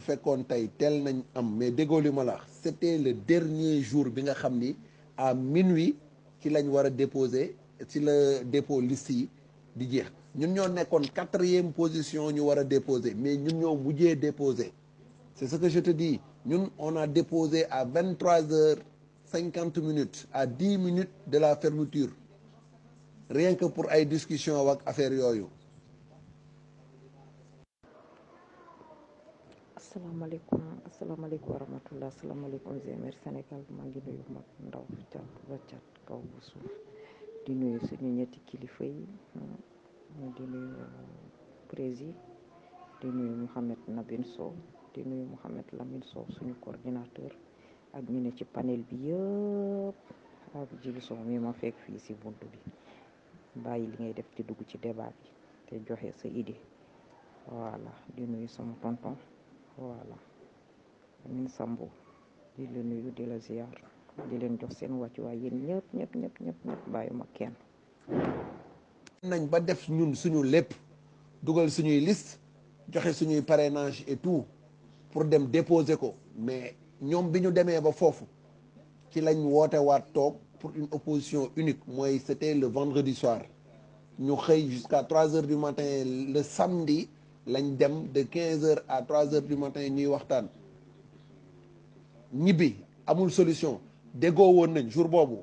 fekkoon 0.00 0.44
tey 0.44 0.68
teel 0.78 1.02
nañ 1.02 1.22
am 1.34 1.56
mais 1.56 1.70
la 1.70 2.10
wax 2.24 2.42
c'était 2.62 2.98
le 2.98 3.14
dernier 3.14 3.80
jour 3.82 4.06
à 5.16 5.34
minuit 5.34 5.96
war 6.68 6.86
a 6.86 6.90
déposer 6.90 7.56
ci 7.88 8.00
la 8.00 8.42
dépôt 8.44 8.80
di 9.74 9.86
jeex. 9.90 10.06
Ñun 10.34 10.52
ñoo 10.54 10.68
nekkoon 10.68 11.04
quatrième 11.14 11.72
position 11.72 12.30
ñu 12.32 12.40
war 12.44 12.58
a 12.58 12.64
déposer 12.64 13.14
mais 13.14 13.36
ñun 13.36 13.58
ñoo 13.60 13.76
mujjee 13.76 14.16
déposer. 14.16 14.72
C'est 15.34 15.46
ce 15.48 15.56
que 15.56 15.68
je 15.68 15.80
te 15.80 15.90
dis. 15.90 16.20
Ñun 16.46 16.70
on 16.78 16.96
a 16.96 17.06
déposé 17.06 17.66
à 17.70 17.84
vingt 17.84 18.14
trois 18.18 18.42
heures 18.52 18.78
cinquante 19.24 19.78
minutes 19.78 20.26
à 20.32 20.46
dix 20.46 20.78
minutes 20.78 21.10
de 21.26 21.38
la 21.38 21.56
fermeture. 21.56 22.10
Rien 23.30 23.54
que 23.54 23.64
pour 23.66 23.90
ay 23.90 24.04
discussion 24.06 24.68
ak 24.70 24.80
affaire 24.86 25.12
yooyu 25.12 25.46
asalaamaaleykum 29.92 30.62
asalaamaaleykum 30.88 31.52
wa 31.52 31.58
rahmatullah 31.62 32.08
asalaamaaleykum 32.12 32.76
GMR 32.84 33.14
Sénégal 33.24 33.62
maa 33.76 33.84
ngi 33.88 34.00
nuyu 34.06 34.24
mag 34.36 34.46
ndaw 34.68 34.84
cat 35.12 35.28
ba 35.48 35.56
cat 35.70 35.84
kaw 36.08 36.16
bu 36.30 36.38
suuf 36.48 36.72
di 37.44 37.52
nuyu 37.60 37.76
suñu 37.86 38.08
ñetti 38.18 38.38
kilifa 38.48 38.84
yi 38.94 39.04
di 40.36 40.44
nuyu 40.52 40.72
président 41.70 42.16
di 43.00 43.08
nuyu 43.16 43.32
Mouhamed 43.42 43.80
Nabine 43.96 44.24
Sow 44.34 44.52
di 44.94 45.00
nuyu 45.08 45.24
Mouhamed 45.32 45.66
Lamine 45.78 46.04
Sow 46.12 46.24
suñu 46.36 46.54
coordinateur 46.64 47.32
ak 47.96 48.04
ñu 48.12 48.18
ne 48.24 48.30
ci 48.36 48.44
panel 48.54 48.80
bi 48.88 48.96
yëpp 49.12 49.96
ak 50.58 50.68
Djibisow 50.80 51.18
mi 51.28 51.36
ma 51.38 51.52
si 52.04 52.12
bunt 52.20 52.40
bi 52.52 52.58
bàyyi 53.64 53.86
li 53.92 53.96
ngay 54.00 54.12
def 54.16 54.28
ci 54.34 54.40
dugg 54.42 54.60
ci 54.70 54.78
débat 54.78 55.12
bi 55.20 55.28
te 55.66 55.74
joxe 55.86 56.08
sa 56.20 56.28
idée 56.28 56.60
voilà 57.46 57.92
di 58.16 58.22
nuyu 58.24 58.48
sama 58.48 58.72
tonton 58.80 59.16
voilà. 59.78 60.16
Amin 61.26 61.48
Sambo 61.48 61.88
di 62.56 62.66
la 62.74 62.82
nuyu 62.82 63.10
di 63.14 63.24
la 63.26 63.38
ziar 63.38 63.68
di 64.28 64.38
leen 64.38 64.56
jox 64.58 64.74
seen 64.76 64.92
wàccuwaay 64.98 65.38
yéen 65.38 65.80
kenn. 67.34 67.54
Nañ 69.22 69.46
ba 69.48 69.60
def 69.60 69.88
ñun 69.88 70.14
suñu 70.14 70.42
dugal 71.42 71.70
suñuy 71.70 72.00
liste 72.00 72.38
joxe 72.92 73.12
suñuy 73.14 73.42
parrainage 73.42 74.04
et 74.06 74.16
tout 74.16 74.44
pour 75.10 75.24
dem 75.24 75.46
déposer 75.46 75.96
ko. 75.96 76.14
Mais 76.36 76.74
ba 77.00 77.92
ci 79.10 79.20
lañ 79.20 79.44
waat 79.44 79.70
pour 80.58 80.70
une 80.76 80.88
opposition 80.92 81.50
unique. 81.56 81.80
C'était 82.24 82.54
le 82.54 82.66
vendredi 82.66 83.14
soir. 83.14 83.40
Ñu 84.18 84.34
jusqu'à 84.68 85.02
trois 85.04 85.34
heures 85.34 85.46
du 85.46 85.56
matin 85.56 85.82
le 86.04 86.42
samedi 86.42 87.08
lañ 87.46 87.76
dem 87.76 88.08
de 88.12 88.22
quinze 88.24 88.64
heures 88.64 88.84
à 88.88 89.02
trois 89.02 89.32
heures 89.34 89.42
du 89.42 89.56
matin 89.56 89.88
ñuy 89.88 90.06
waxtaan. 90.06 90.48
Ñibbi 92.32 92.76
amul 93.06 93.30
solution. 93.30 93.80
Déggoo 94.14 94.52
woon 94.52 94.72
nañ 94.72 94.90
jour 94.90 95.08
boobu. 95.08 95.38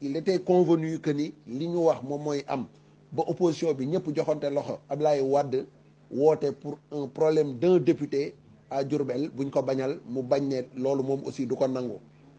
Il 0.00 0.16
était 0.16 0.38
convenu 0.38 1.00
que 1.00 1.10
ni 1.10 1.32
li 1.46 1.66
ñu 1.68 1.78
wax 1.84 2.02
moom 2.02 2.22
mooy 2.22 2.44
am. 2.46 2.66
Ba 3.12 3.24
opposition 3.26 3.72
bi 3.74 3.86
ñëpp 3.86 4.14
joxante 4.14 4.44
loxo 4.50 4.78
Ablaye 4.88 5.20
Wade 5.22 5.66
woote 6.10 6.52
pour 6.52 6.78
un 6.92 7.06
problème 7.08 7.58
d'un 7.58 7.78
député 7.78 8.34
à 8.70 8.84
Diourbel 8.84 9.30
buñ 9.30 9.50
ko 9.50 9.62
bañal 9.62 9.98
mu 10.08 10.22
bañ 10.22 10.50
loolu 10.76 11.02
moom 11.02 11.20
aussi 11.26 11.46
du 11.46 11.54
ko 11.56 11.66
nangu. 11.66 11.96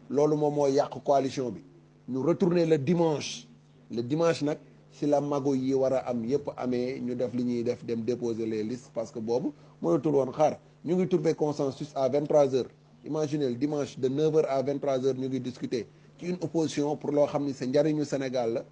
Loolu 0.08 0.36
moom 0.36 0.54
moo 0.54 0.66
yàq 0.68 1.02
coalition 1.04 1.50
bi. 1.50 1.60
Ñu 2.08 2.18
retourner 2.22 2.66
le 2.66 2.78
dimanche. 2.78 3.46
Le 3.90 4.02
dimanche 4.02 4.42
nag 4.42 4.58
si 4.90 5.06
la 5.06 5.20
mago 5.20 5.54
yi 5.54 5.74
war 5.74 5.92
a 5.92 5.98
am 6.10 6.24
yëpp 6.24 6.48
amee 6.56 7.00
ñu 7.00 7.14
def 7.14 7.32
li 7.34 7.42
ñuy 7.44 7.62
def 7.62 7.84
dem 7.84 8.02
déposer 8.04 8.46
les 8.46 8.62
listes 8.64 8.90
parce 8.94 9.10
que 9.12 9.18
boobu 9.20 9.52
mënatul 9.82 10.14
woon 10.14 10.32
xaar. 10.32 10.58
Ñu 10.84 10.94
ngi 10.96 11.08
trouver 11.08 11.34
consensus 11.34 11.92
à 11.94 12.08
23 12.08 12.54
heures. 12.54 12.70
Imaginez 13.04 13.48
le 13.50 13.54
dimanche 13.56 13.98
de 13.98 14.08
9 14.08 14.36
heures 14.36 14.50
à 14.50 14.62
23 14.62 15.06
heures 15.06 15.14
ñu 15.16 15.28
ngi 15.28 15.40
discuter 15.40 15.86
ci 16.18 16.26
une 16.28 16.38
opposition 16.40 16.96
pour 16.96 17.12
loo 17.12 17.26
xam 17.26 17.44
ni 17.44 17.52
c'est 17.54 17.66
njariñu 17.66 18.04
Sénégal 18.04 18.52
la 18.54 18.64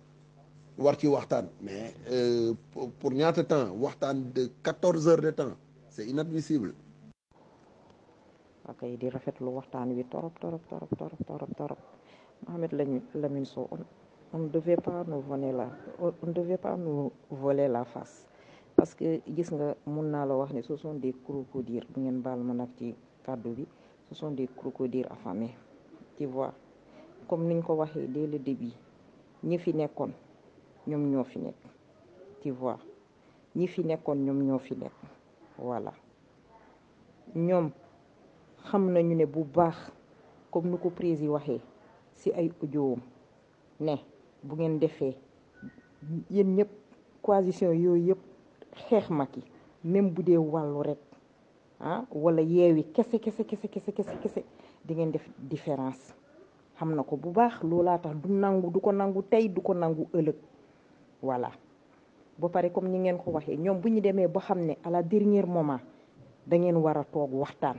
war 0.79 0.97
ci 0.99 1.07
waxtaan. 1.07 1.49
Mais 1.63 1.95
euh, 2.11 2.55
pour 2.99 3.13
ñaata 3.13 3.45
temps? 3.45 3.71
Waxtaan 3.79 4.33
de 4.35 4.51
14 4.63 5.09
heures 5.09 5.21
de 5.23 5.31
temps. 5.31 5.55
C'est 5.89 6.07
inadmissible. 6.07 6.75
Ok 8.69 8.85
di 8.99 9.09
rafetlu 9.09 9.49
waxtaan 9.55 9.89
wi 9.97 10.05
torop 10.11 10.39
torop 10.41 10.63
torop 10.69 10.91
torop 10.99 11.19
torop 11.27 11.57
torop. 11.57 11.79
Mohamed 12.47 12.73
Lamine 13.15 13.45
Sow 13.47 13.67
on 14.33 14.39
ne 14.39 14.49
devait 14.49 14.77
pas 14.77 15.05
nous 15.07 15.21
voler 15.21 15.53
la 15.53 15.69
on 16.01 16.13
ne 16.27 16.33
devait 16.33 16.59
pas 16.59 16.77
nous 16.77 17.13
voler 17.31 17.69
la 17.69 17.85
face. 17.85 18.27
Parce 18.77 18.95
que 18.95 19.21
ce 19.27 20.77
sont 20.77 20.95
des 20.95 21.13
crocodiles 21.25 21.85
ce 24.09 24.15
sont 24.15 24.31
des 24.31 24.47
crocodiles 24.57 25.07
affamés 25.11 25.55
tu 26.17 26.27
vois. 26.27 26.53
Comme 27.29 27.47
niñ 27.47 27.63
ko 27.63 27.75
waxee 27.75 28.07
dès 28.09 28.27
le 28.27 28.39
début 28.39 28.73
ñi 29.45 29.59
fi 29.59 29.73
nekkoon 29.75 30.11
tu 32.41 32.51
vois. 32.51 32.79
Ñi 33.57 33.67
fi 33.67 33.85
ñoo 33.85 34.59
fi 34.59 34.75
voilà. 35.59 35.93
Ñoom 37.35 37.71
xam 38.65 38.93
nañu 38.93 39.15
ne 39.17 39.25
bu 39.27 39.45
comme 40.51 40.71
ne 43.81 43.97
bu 44.43 44.55
ngeen 44.57 44.79
defee 44.79 45.15
yéen 46.31 46.55
ñëpp 46.57 46.69
coalition 47.23 47.73
yooyu 47.73 48.07
yëpp 48.09 48.19
xeex 48.89 49.11
Macky 49.11 49.43
même 49.85 50.11
bu 50.11 50.23
dee 50.23 50.37
wàllu 50.39 50.83
rek 50.83 50.99
ah 51.81 52.05
wala 52.13 52.43
yeewi 52.43 52.83
kese 52.93 53.19
kese 53.19 53.45
kese 53.45 53.69
kese 53.69 53.93
kese 53.93 54.17
kese 54.23 54.45
di 54.85 54.95
ngeen 54.95 55.11
def 55.13 55.29
différence. 55.39 56.15
Xam 56.79 56.95
na 56.95 57.03
ko 57.03 57.17
bu 57.17 57.31
baax 57.31 57.63
loolaa 57.63 57.99
tax 57.99 58.15
du 58.23 58.29
nangu 58.33 58.71
du 58.71 58.81
ko 58.81 58.93
nangu 58.93 59.23
tey 59.23 59.49
du 59.49 59.61
ko 59.61 59.75
nangu 59.75 60.07
ëllëg. 60.15 60.37
Voilà. 61.23 61.51
Ba 62.39 62.49
pare 62.49 62.71
comme 62.71 62.89
ni 62.89 62.99
ngeen 62.99 63.19
ko 63.19 63.31
waxee 63.33 63.57
ñoom 63.57 63.81
bu 63.81 63.89
ñu 63.91 64.01
demee 64.01 64.29
ba 64.29 64.41
xam 64.41 64.61
ne 64.61 64.75
à 64.85 64.91
la 64.91 65.03
dernier 65.03 65.45
moment 65.47 65.81
da 66.47 66.57
ngeen 66.57 66.77
war 66.77 66.97
a 66.99 67.05
toog 67.05 67.33
waxtaan. 67.35 67.77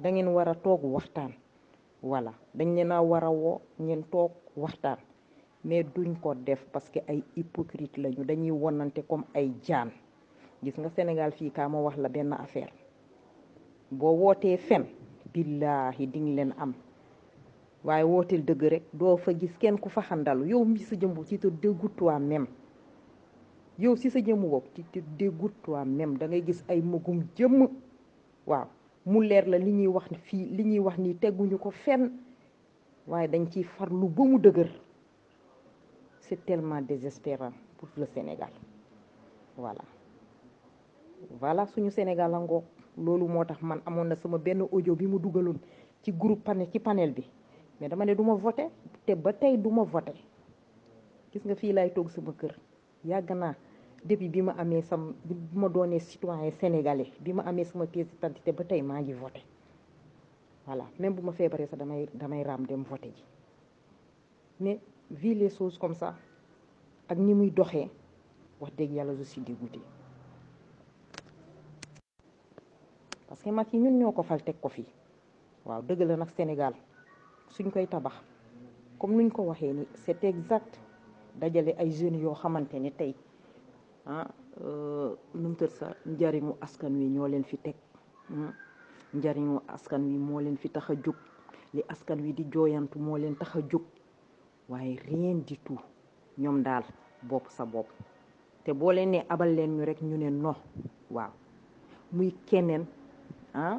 Da 0.00 0.10
ngeen 0.10 0.28
war 0.28 0.48
a 0.48 0.54
toog 0.54 0.82
waxtaan. 0.84 1.32
Voilà. 2.02 2.32
Dañ 2.54 2.74
leen 2.74 2.92
a 2.92 3.00
war 3.02 3.24
a 3.24 3.30
woo 3.30 3.60
ngeen 3.78 4.02
toog 4.10 4.32
waxtaan. 4.56 4.98
Mais 5.66 5.82
duñ 5.94 6.14
ko 6.22 6.34
def 6.34 6.64
parce 6.72 6.88
que 6.90 7.00
ay 7.08 7.22
hypocrite 7.36 7.98
lañu 7.98 8.24
dañuy 8.24 8.50
wonante 8.52 9.02
comme 9.08 9.24
ay 9.34 9.52
jaan. 9.62 9.90
Gis 10.62 10.78
nga 10.78 10.88
Sénégal 10.90 11.32
fii 11.32 11.50
kaa 11.50 11.68
ma 11.68 11.80
wax 11.80 11.96
la 11.98 12.08
benn 12.08 12.32
affaire. 12.32 12.72
Boo 13.90 14.12
wootee 14.14 14.56
fen 14.56 14.84
billaahi 15.34 16.06
di 16.06 16.20
nga 16.20 16.34
leen 16.36 16.54
am. 16.58 16.72
Waaye 17.84 18.04
wooteel 18.04 18.44
dëgg 18.44 18.62
rek 18.62 18.82
doo 18.92 19.16
fa 19.16 19.32
gis 19.34 19.58
kenn 19.58 19.78
ku 19.78 19.88
fa 19.88 20.02
xandalu 20.02 20.46
yow 20.48 20.64
mi 20.64 20.78
sa 20.78 20.96
jëmbu 20.96 21.24
ci 21.24 21.38
te 21.38 21.48
dégoûte 21.48 21.96
toi-même 21.96 22.46
yow 23.78 23.96
si 23.96 24.10
sa 24.10 24.20
jëmmu 24.20 24.48
bopp 24.48 24.66
ci 24.74 24.82
te 24.84 25.00
dégoûte 25.18 25.54
toi-même 25.62 26.16
da 26.16 26.26
ngay 26.28 26.42
gis 26.46 26.64
ay 26.68 26.80
magum 26.80 27.24
jëmm. 27.36 27.68
Waaw 28.46 28.66
mu 29.06 29.20
leer 29.26 29.46
la 29.48 29.58
li 29.58 29.72
ñuy 29.72 29.86
wax 29.88 30.06
fii 30.22 30.44
li 30.56 30.64
ñuy 30.64 30.78
wax 30.78 30.98
nii 30.98 31.14
teguñu 31.14 31.58
ko 31.58 31.70
fenn. 31.70 32.10
Waaye 33.06 33.28
dañ 33.28 33.46
ciy 33.50 33.62
farlu 33.64 34.08
ba 34.08 34.24
mu 34.24 34.38
dëgër 34.38 34.70
c'est 36.28 36.44
tellement 36.44 36.80
désespérant 36.82 37.52
pour 37.78 37.88
le 37.96 38.06
Sénégal. 38.06 38.50
Voilà. 39.56 39.82
Voilà 41.40 41.66
suñu 41.66 41.90
Sénégal 41.90 42.34
a 42.34 42.38
ngoog 42.38 42.64
loolu 42.98 43.26
moo 43.28 43.44
tax 43.44 43.60
man 43.62 43.80
amoon 43.86 44.04
na 44.08 44.16
sama 44.16 44.38
benn 44.38 44.66
ci 46.02 46.12
groupe 46.12 46.44
panel 46.44 46.68
ci 46.70 46.78
panel 46.78 47.12
bi. 47.12 47.24
Mais 47.80 47.88
dama 47.88 48.04
ne 48.04 48.14
du 48.14 48.22
ma 48.22 48.34
voté 48.34 48.68
te 49.06 49.12
ba 49.14 49.32
tey 49.32 49.56
du 49.58 49.68
ma 49.68 49.82
voté. 49.82 50.12
Gis 51.32 51.42
nga 51.44 51.54
fii 51.54 51.72
laay 51.72 51.90
toog 51.92 52.10
sama 52.10 52.32
kër. 52.32 52.54
Yàgg 53.04 53.30
naa. 53.34 53.54
Depuis 54.04 54.28
bi 54.28 54.40
ma 54.42 54.52
amee 54.58 54.82
sam 54.82 55.14
bi 55.24 55.34
ma 55.54 55.68
doonee 55.68 55.98
citoyen 56.00 56.50
sénégalais 56.52 57.10
bi 57.20 57.32
ma 57.32 57.42
amee 57.42 57.64
sama 57.64 57.86
pièce 57.86 58.08
d'identité 58.08 58.52
ba 58.52 58.64
tey 58.64 58.82
maa 58.82 59.00
ngi 59.00 59.12
voté. 59.12 59.42
Voilà. 60.66 60.84
Même 60.98 61.14
bu 61.14 61.22
ma 61.22 61.32
feebaree 61.32 61.66
sax 61.66 61.78
damay 61.78 62.08
damay 62.14 62.42
raam 62.44 62.66
dem 62.66 62.82
voté 62.82 63.08
ji. 63.14 63.24
Mais 64.60 64.80
vu 65.10 65.34
les 65.34 65.50
choses 65.50 65.78
comme 65.78 65.94
ça 65.94 66.14
ak 67.08 67.18
ni 67.18 67.34
muy 67.34 67.50
doxee 67.50 67.90
wax 68.60 68.72
dëgg 68.76 68.92
je 69.18 69.22
suis 69.22 69.40
dégoûté 69.40 69.80
parce 73.28 73.42
que 73.42 73.50
yi 73.72 73.78
ñun 73.78 73.98
ñoo 73.98 74.12
ko 74.12 74.22
fal 74.22 74.42
teg 74.42 74.56
ko 74.60 74.68
fii 74.68 74.86
waaw 75.64 75.82
dëgg 75.82 76.00
la 76.02 76.16
Sénégal 76.36 76.74
suñ 77.48 77.70
koy 77.70 77.86
tabax 77.86 78.14
comme 78.98 79.14
nuñ 79.16 79.30
ko 79.30 79.42
waxee 79.42 79.72
ni 79.72 79.86
c'est 79.94 80.24
exact. 80.24 80.80
Dajale 81.36 81.74
ay 81.78 81.90
jeunes 81.92 82.20
yoo 82.22 82.34
xamante 82.34 82.74
ni 82.80 82.90
tey 82.92 83.12
ah 84.06 84.26
nu 85.34 85.48
mu 85.48 85.54
sa 85.78 85.86
njariñu 86.06 86.52
askan 86.64 86.92
wi 86.98 87.06
ñoo 87.14 87.28
leen 87.32 87.44
fi 87.50 87.56
teg 87.64 87.74
njariñu 89.18 89.56
askan 89.74 90.02
wi 90.08 90.16
leen 90.44 90.56
fi 90.56 90.68
li 91.74 91.82
askan 91.92 92.18
wi 92.24 92.30
di 92.32 92.44
leen 93.22 93.36
waaye 94.68 94.96
rien 95.08 95.36
du 95.46 95.56
tout. 95.58 95.80
Ñoom 96.38 96.62
daal 96.62 96.84
bopp 97.22 97.48
sa 97.48 97.64
bopp. 97.64 97.86
Te 98.64 98.72
boo 98.72 98.90
leen 98.92 99.24
abal 99.28 99.54
leen 99.54 99.76
ñu 99.76 99.84
rek 99.84 100.00
ñu 100.02 100.16
ne 100.18 100.30
no 100.30 100.54
waaw. 101.10 101.30
Muy 102.12 102.34
keneen 102.46 102.84
ah 103.54 103.78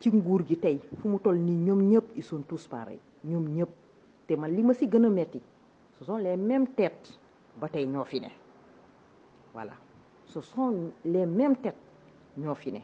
ci 0.00 0.10
nguur 0.10 0.44
gi 0.46 0.56
tey 0.58 0.78
fu 0.98 1.08
mu 1.08 1.18
toll 1.18 1.38
nii 1.38 1.64
ñoom 1.66 1.80
ñëpp 1.90 2.06
ils 2.16 2.24
sont 2.26 2.42
tous 2.46 2.66
pareils. 2.68 3.00
Ñoom 3.24 3.46
ñëpp. 3.56 3.68
Te 4.26 4.36
man 4.36 4.50
li 4.54 4.62
ma 4.62 4.74
si 4.74 4.86
gën 4.88 5.04
a 5.04 5.08
metti 5.08 5.40
ce 5.98 6.04
sont 6.04 6.16
les 6.18 6.36
mêmes 6.36 6.68
têtes 6.68 7.18
ba 7.60 7.68
tey 7.68 7.86
ñoo 7.86 8.04
fi 8.04 8.20
ne. 8.20 8.28
Voilà. 9.52 9.72
Ce 10.26 10.40
sont 10.40 10.92
les 11.04 11.26
mêmes 11.26 11.56
têtes 11.56 11.74
ñoo 12.36 12.54
fi 12.54 12.72
ne. 12.72 12.80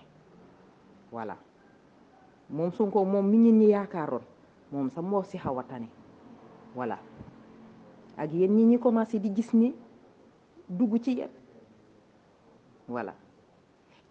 Voilà. 1.13 1.37
Moom 2.51 2.73
Sonko 2.73 3.05
moom 3.05 3.29
mi 3.29 3.39
ñit 3.39 3.53
ñi 3.53 3.67
yaakaaroon. 3.69 4.23
Moom 4.73 4.91
sax 4.91 5.05
moo 5.05 5.23
si 5.23 5.39
xaw 5.39 5.59
a 5.59 5.63
tane. 5.65 5.89
Ak 8.17 8.33
yéen 8.33 8.53
ñi 8.57 8.65
ñi 8.65 8.79
commencé 8.79 9.19
di 9.19 9.33
gis 9.35 9.53
ni 9.55 9.75
dugg 10.69 11.01
ci 11.03 11.13
yéen. 11.15 11.31
Voilà. 12.89 13.15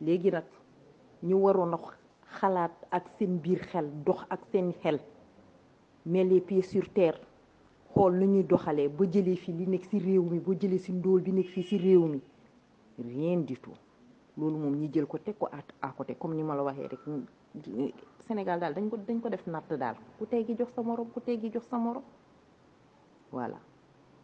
Léegi 0.02 0.32
nag 0.32 0.46
ñu 1.24 1.36
waroon 1.38 1.74
a 1.74 1.80
xalaat 2.40 2.72
ak 2.92 3.06
seen 3.18 3.38
biir 3.40 3.60
xel 3.70 3.88
dox 4.06 4.26
ak 4.30 4.42
seen 4.52 4.74
xel. 4.82 5.00
Mais 6.06 6.24
les 6.26 6.42
pieds 6.42 6.62
sur 6.64 6.84
xool 7.94 8.14
lu 8.20 8.26
ñuy 8.28 8.44
doxalee 8.44 8.88
ba 8.90 9.06
jëlee 9.06 9.36
fi 9.36 9.52
li 9.54 9.66
nekk 9.68 9.86
ci 9.90 10.00
réew 10.00 10.24
mi 10.24 10.40
ba 10.40 10.54
jëlee 10.60 10.80
ci 10.80 10.92
ndóol 10.92 11.22
bi 11.22 11.32
nekk 11.32 11.48
fii 11.50 11.64
ci 11.64 11.78
réew 11.78 12.06
mi. 12.08 12.22
Rien 13.00 13.38
du 13.42 13.56
tout. 13.60 13.78
Loolu 14.38 14.58
moom 14.58 14.76
ñi 14.76 14.90
jël 14.92 15.06
ko 15.06 15.18
teg 15.20 15.38
ko 15.38 15.48
à 15.82 15.90
côté 15.96 16.16
comme 16.16 16.34
ni 16.36 16.44
ma 16.44 16.56
la 16.56 16.64
waxee 16.64 16.88
rek. 16.88 17.00
Sénégal 18.28 18.60
daal 18.60 18.74
dañ 18.74 18.90
ko 18.90 18.98
dañ 18.98 19.20
ko 19.22 19.30
def 19.30 19.46
natt 19.48 19.72
daal. 19.78 19.96
Ku 20.18 20.26
teggi 20.26 20.56
jox 20.58 20.72
sa 20.74 20.82
morom 20.82 21.08
ku 21.14 21.20
teggi 21.22 21.52
jox 21.52 21.66
sa 21.70 21.78
morom. 21.78 22.04
Voilà. 23.32 23.60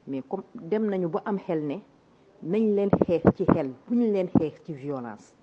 Mais 0.09 0.23
comme 0.27 0.43
dem 0.55 0.89
nañu 0.89 1.07
ba 1.09 1.21
am 1.25 1.37
xel 1.39 1.61
ne 1.65 1.77
nañ 2.43 2.63
leen 2.75 2.89
xeex 3.05 3.23
ci 3.37 3.45
xel 3.45 3.67
bu 3.87 3.95
ñu 3.95 4.11
leen 4.11 4.27
xeex 4.37 4.61
ci 4.65 4.73
violence. 4.73 5.33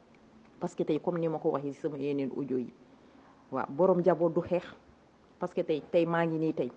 Parce 0.61 0.75
que 0.75 0.83
tey 0.85 0.99
comme 1.01 1.19
ni 1.19 1.29
ma 1.29 1.39
ko 1.39 1.51
waxee 1.51 1.73
ci 1.73 1.81
sama 1.81 1.97
yeneen 1.99 2.31
audio 2.37 2.57
yi 2.59 2.73
waaw 3.53 3.67
borom 3.69 3.99
njaboot 4.01 4.33
du 4.35 4.41
xeex. 4.41 4.65
Parce 5.39 5.55
que 5.55 5.61
tey 5.63 5.83
tey 5.93 6.05
maa 6.07 6.25
ngi 6.27 6.39
nii 6.39 6.53
tey 6.55 6.71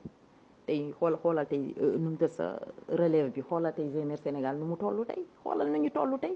tey 0.67 0.91
xool 0.99 1.15
xoolal 1.21 1.47
tey 1.47 1.73
nu 1.97 2.09
mu 2.11 2.27
sa 2.27 2.59
relève 2.89 3.31
bi 3.33 3.41
xoolal 3.41 3.73
tey 3.73 3.89
jeunesse 3.91 4.21
Sénégal 4.23 4.57
nu 4.57 4.65
mu 4.65 4.75
toll 4.77 5.05
tey 5.05 5.25
xoolal 5.43 5.69
nañu 5.71 5.89
toll 5.91 6.17
tey. 6.19 6.35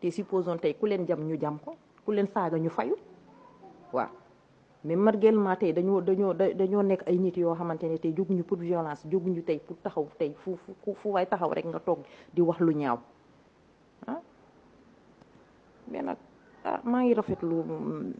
Te 0.00 0.10
supposons 0.10 0.58
tey 0.60 0.74
ku 0.74 0.86
leen 0.86 1.06
jam 1.06 1.20
ñu 1.28 1.36
jam 1.40 1.58
ko 1.64 1.76
ku 2.04 2.10
leen 2.12 2.26
saaga 2.26 2.58
ñu 2.58 2.68
fayu 2.70 2.96
waaw. 3.92 4.19
Mais 4.84 4.96
malgré 4.96 5.30
tey 5.60 5.72
dañoo 5.72 6.00
dañoo 6.00 6.32
dañoo 6.34 6.82
nekk 6.82 7.02
ay 7.06 7.18
nit 7.18 7.36
yoo 7.36 7.54
xamante 7.54 7.84
ne 7.88 7.98
tey 7.98 8.12
jóguñu 8.16 8.42
pour 8.44 8.58
violence 8.58 9.04
jóguñu 9.10 9.42
tey 9.42 9.58
pour 9.66 9.76
taxaw 9.82 10.08
tey 10.18 10.32
fu 10.42 10.56
fu 10.56 10.94
fu 10.94 11.08
waay 11.10 11.26
taxaw 11.26 11.50
rek 11.52 11.66
nga 11.66 11.80
toog 11.80 11.98
di 12.34 12.40
wax 12.42 12.58
lu 12.60 12.72
ñaaw. 12.72 12.98
Ah? 14.06 14.20
Mais 15.90 16.02
nag 16.02 16.16
ah 16.64 16.80
maa 16.84 17.02
ngi 17.02 17.14
rafetlu 17.14 17.56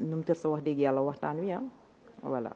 nu 0.09 0.16
mu 0.16 0.23
tëdd 0.23 0.37
sa 0.37 0.49
wax 0.49 0.62
dëgg 0.62 0.78
yàlla 0.78 1.01
waxtaan 1.03 1.39
wi 1.41 1.53
ah. 1.53 1.62
Voilà. 2.23 2.53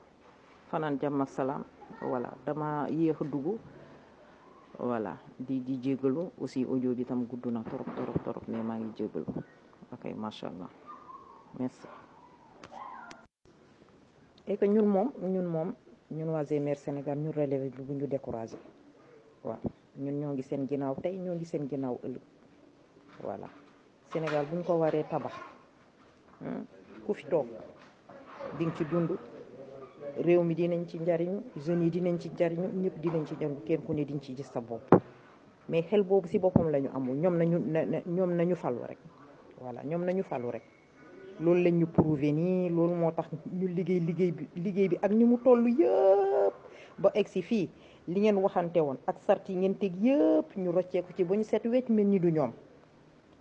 Fanaan 0.70 0.98
jàmm 1.01 1.20
ak 1.22 1.28
salaam. 1.28 1.64
Voilà. 2.01 2.31
Dama 2.47 2.86
yéex 2.90 3.20
a 3.20 3.24
voilà. 4.85 5.16
Di 5.39 5.60
di 5.62 5.78
jégalu 5.82 6.31
aussi 6.40 6.64
audio 6.64 6.94
bi 6.94 7.05
tam 7.05 7.24
gudd 7.26 7.47
na 7.47 7.62
torop 7.62 7.86
torop 7.97 8.22
torop 8.24 8.48
mais 8.48 8.62
maa 8.62 8.76
ngi 8.78 8.93
jégalu 8.97 9.26
ok 9.93 10.05
macha 10.16 10.48
allah. 10.48 10.68
Merci. 11.59 12.03
Et 14.46 14.56
que 14.56 14.66
ñun 14.66 14.86
moom 14.86 15.12
ñun 15.22 15.46
moom 15.46 15.74
ñun 16.10 16.28
waa 16.30 16.44
GMR 16.44 16.76
Sénégal 16.76 17.18
ñun 17.18 17.32
relevé 17.32 17.68
bi 17.70 17.82
bu 17.82 17.92
ñu 17.94 18.06
découragé. 18.06 18.56
Waaw 19.44 19.60
ñun 19.96 20.20
ñoo 20.20 20.32
ngi 20.32 20.42
seen 20.42 20.66
ginnaaw 20.68 20.94
tey 21.02 21.16
ñoo 21.18 21.34
ngi 21.34 21.44
seen 21.44 21.68
ginnaaw 21.68 21.98
ëllëg. 22.04 22.22
Voilà. 23.22 23.48
Sénégal 24.12 24.46
bu 24.46 24.56
ñu 24.56 24.62
ko 24.64 24.74
waree 24.74 25.04
tabax 25.08 25.32
ku 27.06 27.14
fi 27.14 27.24
toog 27.26 27.46
di 28.58 28.64
nga 28.66 28.74
ci 28.76 28.84
dund. 28.84 29.10
réew 30.18 30.42
mi 30.42 30.54
dinañ 30.54 30.86
ci 30.86 30.98
njariñu 30.98 31.42
jeunes 31.56 31.84
yi 31.84 31.90
dinañ 31.90 32.18
ci 32.18 32.28
njariñu 32.30 32.68
ñëpp 32.82 32.98
dinañ 33.00 33.24
ci 33.26 33.34
njariñu 33.34 33.62
kenn 33.64 33.82
ku 33.82 33.92
ne 33.92 34.04
diñ 34.04 34.20
ci 34.20 34.34
gis 34.36 34.50
sa 34.52 34.60
bopp. 34.60 34.94
Mais 35.68 35.82
xel 35.82 36.02
boobu 36.04 36.28
si 36.28 36.38
boppam 36.38 36.70
la 36.70 36.78
ñu 36.80 36.88
amul. 36.94 37.16
Ñoom 37.16 37.36
nañu 37.36 37.58
ñoom 38.06 38.32
nañu 38.36 38.54
falu 38.54 38.80
rek. 38.86 38.98
Voilà 39.60 39.82
ñoom 39.82 40.04
nañu 40.04 40.22
falu 40.22 40.50
rek. 40.50 40.62
Loolu 41.40 41.61
lañ 41.65 41.74
ñu 41.81 41.86
prouvé 41.86 42.32
nii 42.32 42.69
loolu 42.70 42.94
moo 42.94 43.11
tax 43.12 43.27
ñu 43.52 43.66
liggéey 43.69 44.01
liggéey 44.01 44.32
bi 44.32 44.44
liggéey 44.56 44.89
bi 44.89 44.97
ak 45.02 45.12
ñu 45.12 45.27
mu 45.27 45.39
toll 45.39 45.66
yëpp 45.69 46.55
ba 46.98 47.11
egg 47.15 47.27
si 47.28 47.43
fii 47.43 47.69
li 48.09 48.20
ngeen 48.20 48.36
waxante 48.36 48.78
woon 48.81 48.98
ak 49.06 49.16
sart 49.27 49.48
yi 49.48 49.56
ngeen 49.56 49.74
teg 49.78 49.93
yëpp 50.02 50.56
ñu 50.56 50.70
rocceeku 50.73 51.12
ci 51.16 51.24
ba 51.24 51.35
ñu 51.36 51.43
set 51.44 51.65
wecc 51.66 51.89
mel 51.90 52.06
ni 52.06 52.19
du 52.20 52.31
ñoom. 52.31 52.52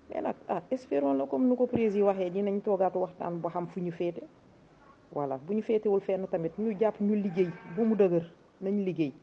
Mais 0.10 0.22
nag 0.22 0.36
ah 0.48 0.62
espérons 0.72 1.14
la 1.14 1.26
comme 1.26 1.48
nu 1.48 1.56
ko 1.56 1.68
président 1.68 2.06
waxee 2.08 2.30
dinañ 2.32 2.62
toogaatu 2.62 3.00
waxtaan 3.00 3.40
ba 3.42 3.50
xam 3.50 3.68
fu 3.68 3.80
ñu 3.80 3.92
féete. 3.92 4.24
Voilà 5.12 5.38
bu 5.38 5.54
ñu 5.54 5.62
féetewul 5.62 6.02
fenn 6.02 6.28
tamit 6.28 6.52
ñu 6.58 6.76
jàpp 6.80 7.00
ñu 7.02 7.16
liggéey 7.16 7.50
bu 7.76 7.84
mu 7.86 7.96
dëgër 7.96 8.26
nañ 8.62 8.84
liggéey. 8.86 9.14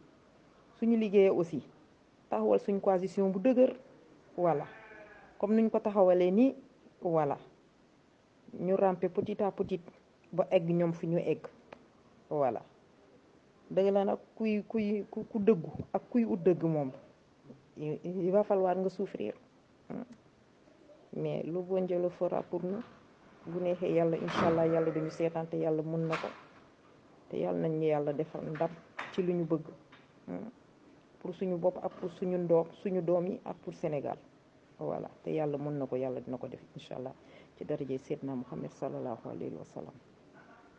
Suñu 0.78 0.96
liggéeyee 0.96 1.30
aussi 1.30 1.62
taxawal 2.30 2.60
suñ 2.60 2.80
coalition 2.80 3.30
bu 3.30 3.38
dëgër 3.40 3.74
voilà. 4.36 4.64
Comme 5.38 5.54
nuñ 5.56 5.68
ko 5.70 5.80
taxawalee 5.80 6.30
nii 6.30 6.54
voilà. 7.02 7.36
Ñu 8.58 8.74
rampe 8.76 9.08
petit 9.08 9.42
à 9.42 9.50
petit 9.52 9.80
ba 10.32 10.46
egg 10.50 10.68
ñoom 10.70 10.92
fi 10.92 11.06
ñu 11.06 11.18
egg. 11.18 11.46
Voilà. 12.28 12.62
Dëgg 13.70 13.92
la 13.92 14.04
nag 14.04 14.18
kuy 14.36 14.62
kuy 14.68 15.04
ku 15.10 15.38
dëggu 15.38 15.70
ak 15.92 16.02
kuy 16.10 16.24
ut 16.24 16.42
dëgg 16.42 16.62
moom 16.64 16.90
il 17.76 18.30
va 18.30 18.42
falloir 18.44 18.76
nga 18.76 18.88
souffrir. 18.90 19.34
Mais 21.16 21.42
lu 21.44 21.60
bon 21.62 21.84
Dieu 21.86 21.98
le 22.00 22.08
pour 22.50 22.62
nous. 22.62 22.82
Bu 23.46 23.58
neexee 23.60 23.92
yàlla 23.92 24.16
incha 24.16 24.46
allah 24.48 24.66
yàlla 24.66 24.90
dañu 24.90 25.10
seetaan 25.10 25.46
te 25.48 25.56
yàlla 25.56 25.82
mën 25.82 26.06
na 26.08 26.16
ko. 26.16 26.28
Te 27.30 27.36
yàlla 27.38 27.68
nañ 27.68 27.82
yàlla 27.82 28.12
defal 28.12 28.42
ndam 28.50 28.70
ci 29.12 29.22
lu 29.22 29.32
ñu 29.32 29.44
bëgg. 29.44 29.64
Pour 31.20 31.34
suñu 31.34 31.56
bopp 31.56 31.78
ak 31.82 31.92
pour 32.00 32.10
suñu 32.12 32.36
ndoom 32.38 32.66
suñu 32.82 33.00
doom 33.02 33.26
yi 33.26 33.40
ak 33.44 33.56
pour 33.62 33.74
Sénégal. 33.74 34.18
Voilà. 34.78 35.08
Te 35.24 35.30
yàlla 35.30 35.56
mën 35.58 35.78
na 35.78 35.86
ko 35.86 35.96
yàlla 35.96 36.20
dina 36.20 36.36
ko 36.36 36.48
def 36.48 36.60
incha 36.76 36.96
allah. 36.96 37.14
Ci 37.60 37.66
daraje 37.66 37.98
Seydina 37.98 38.34
Muhammad 38.34 38.70
sallallahu 38.72 39.28
alayhi 39.28 39.54
wa 39.54 39.64
sallam. 39.64 39.94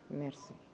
Merci. 0.09 0.70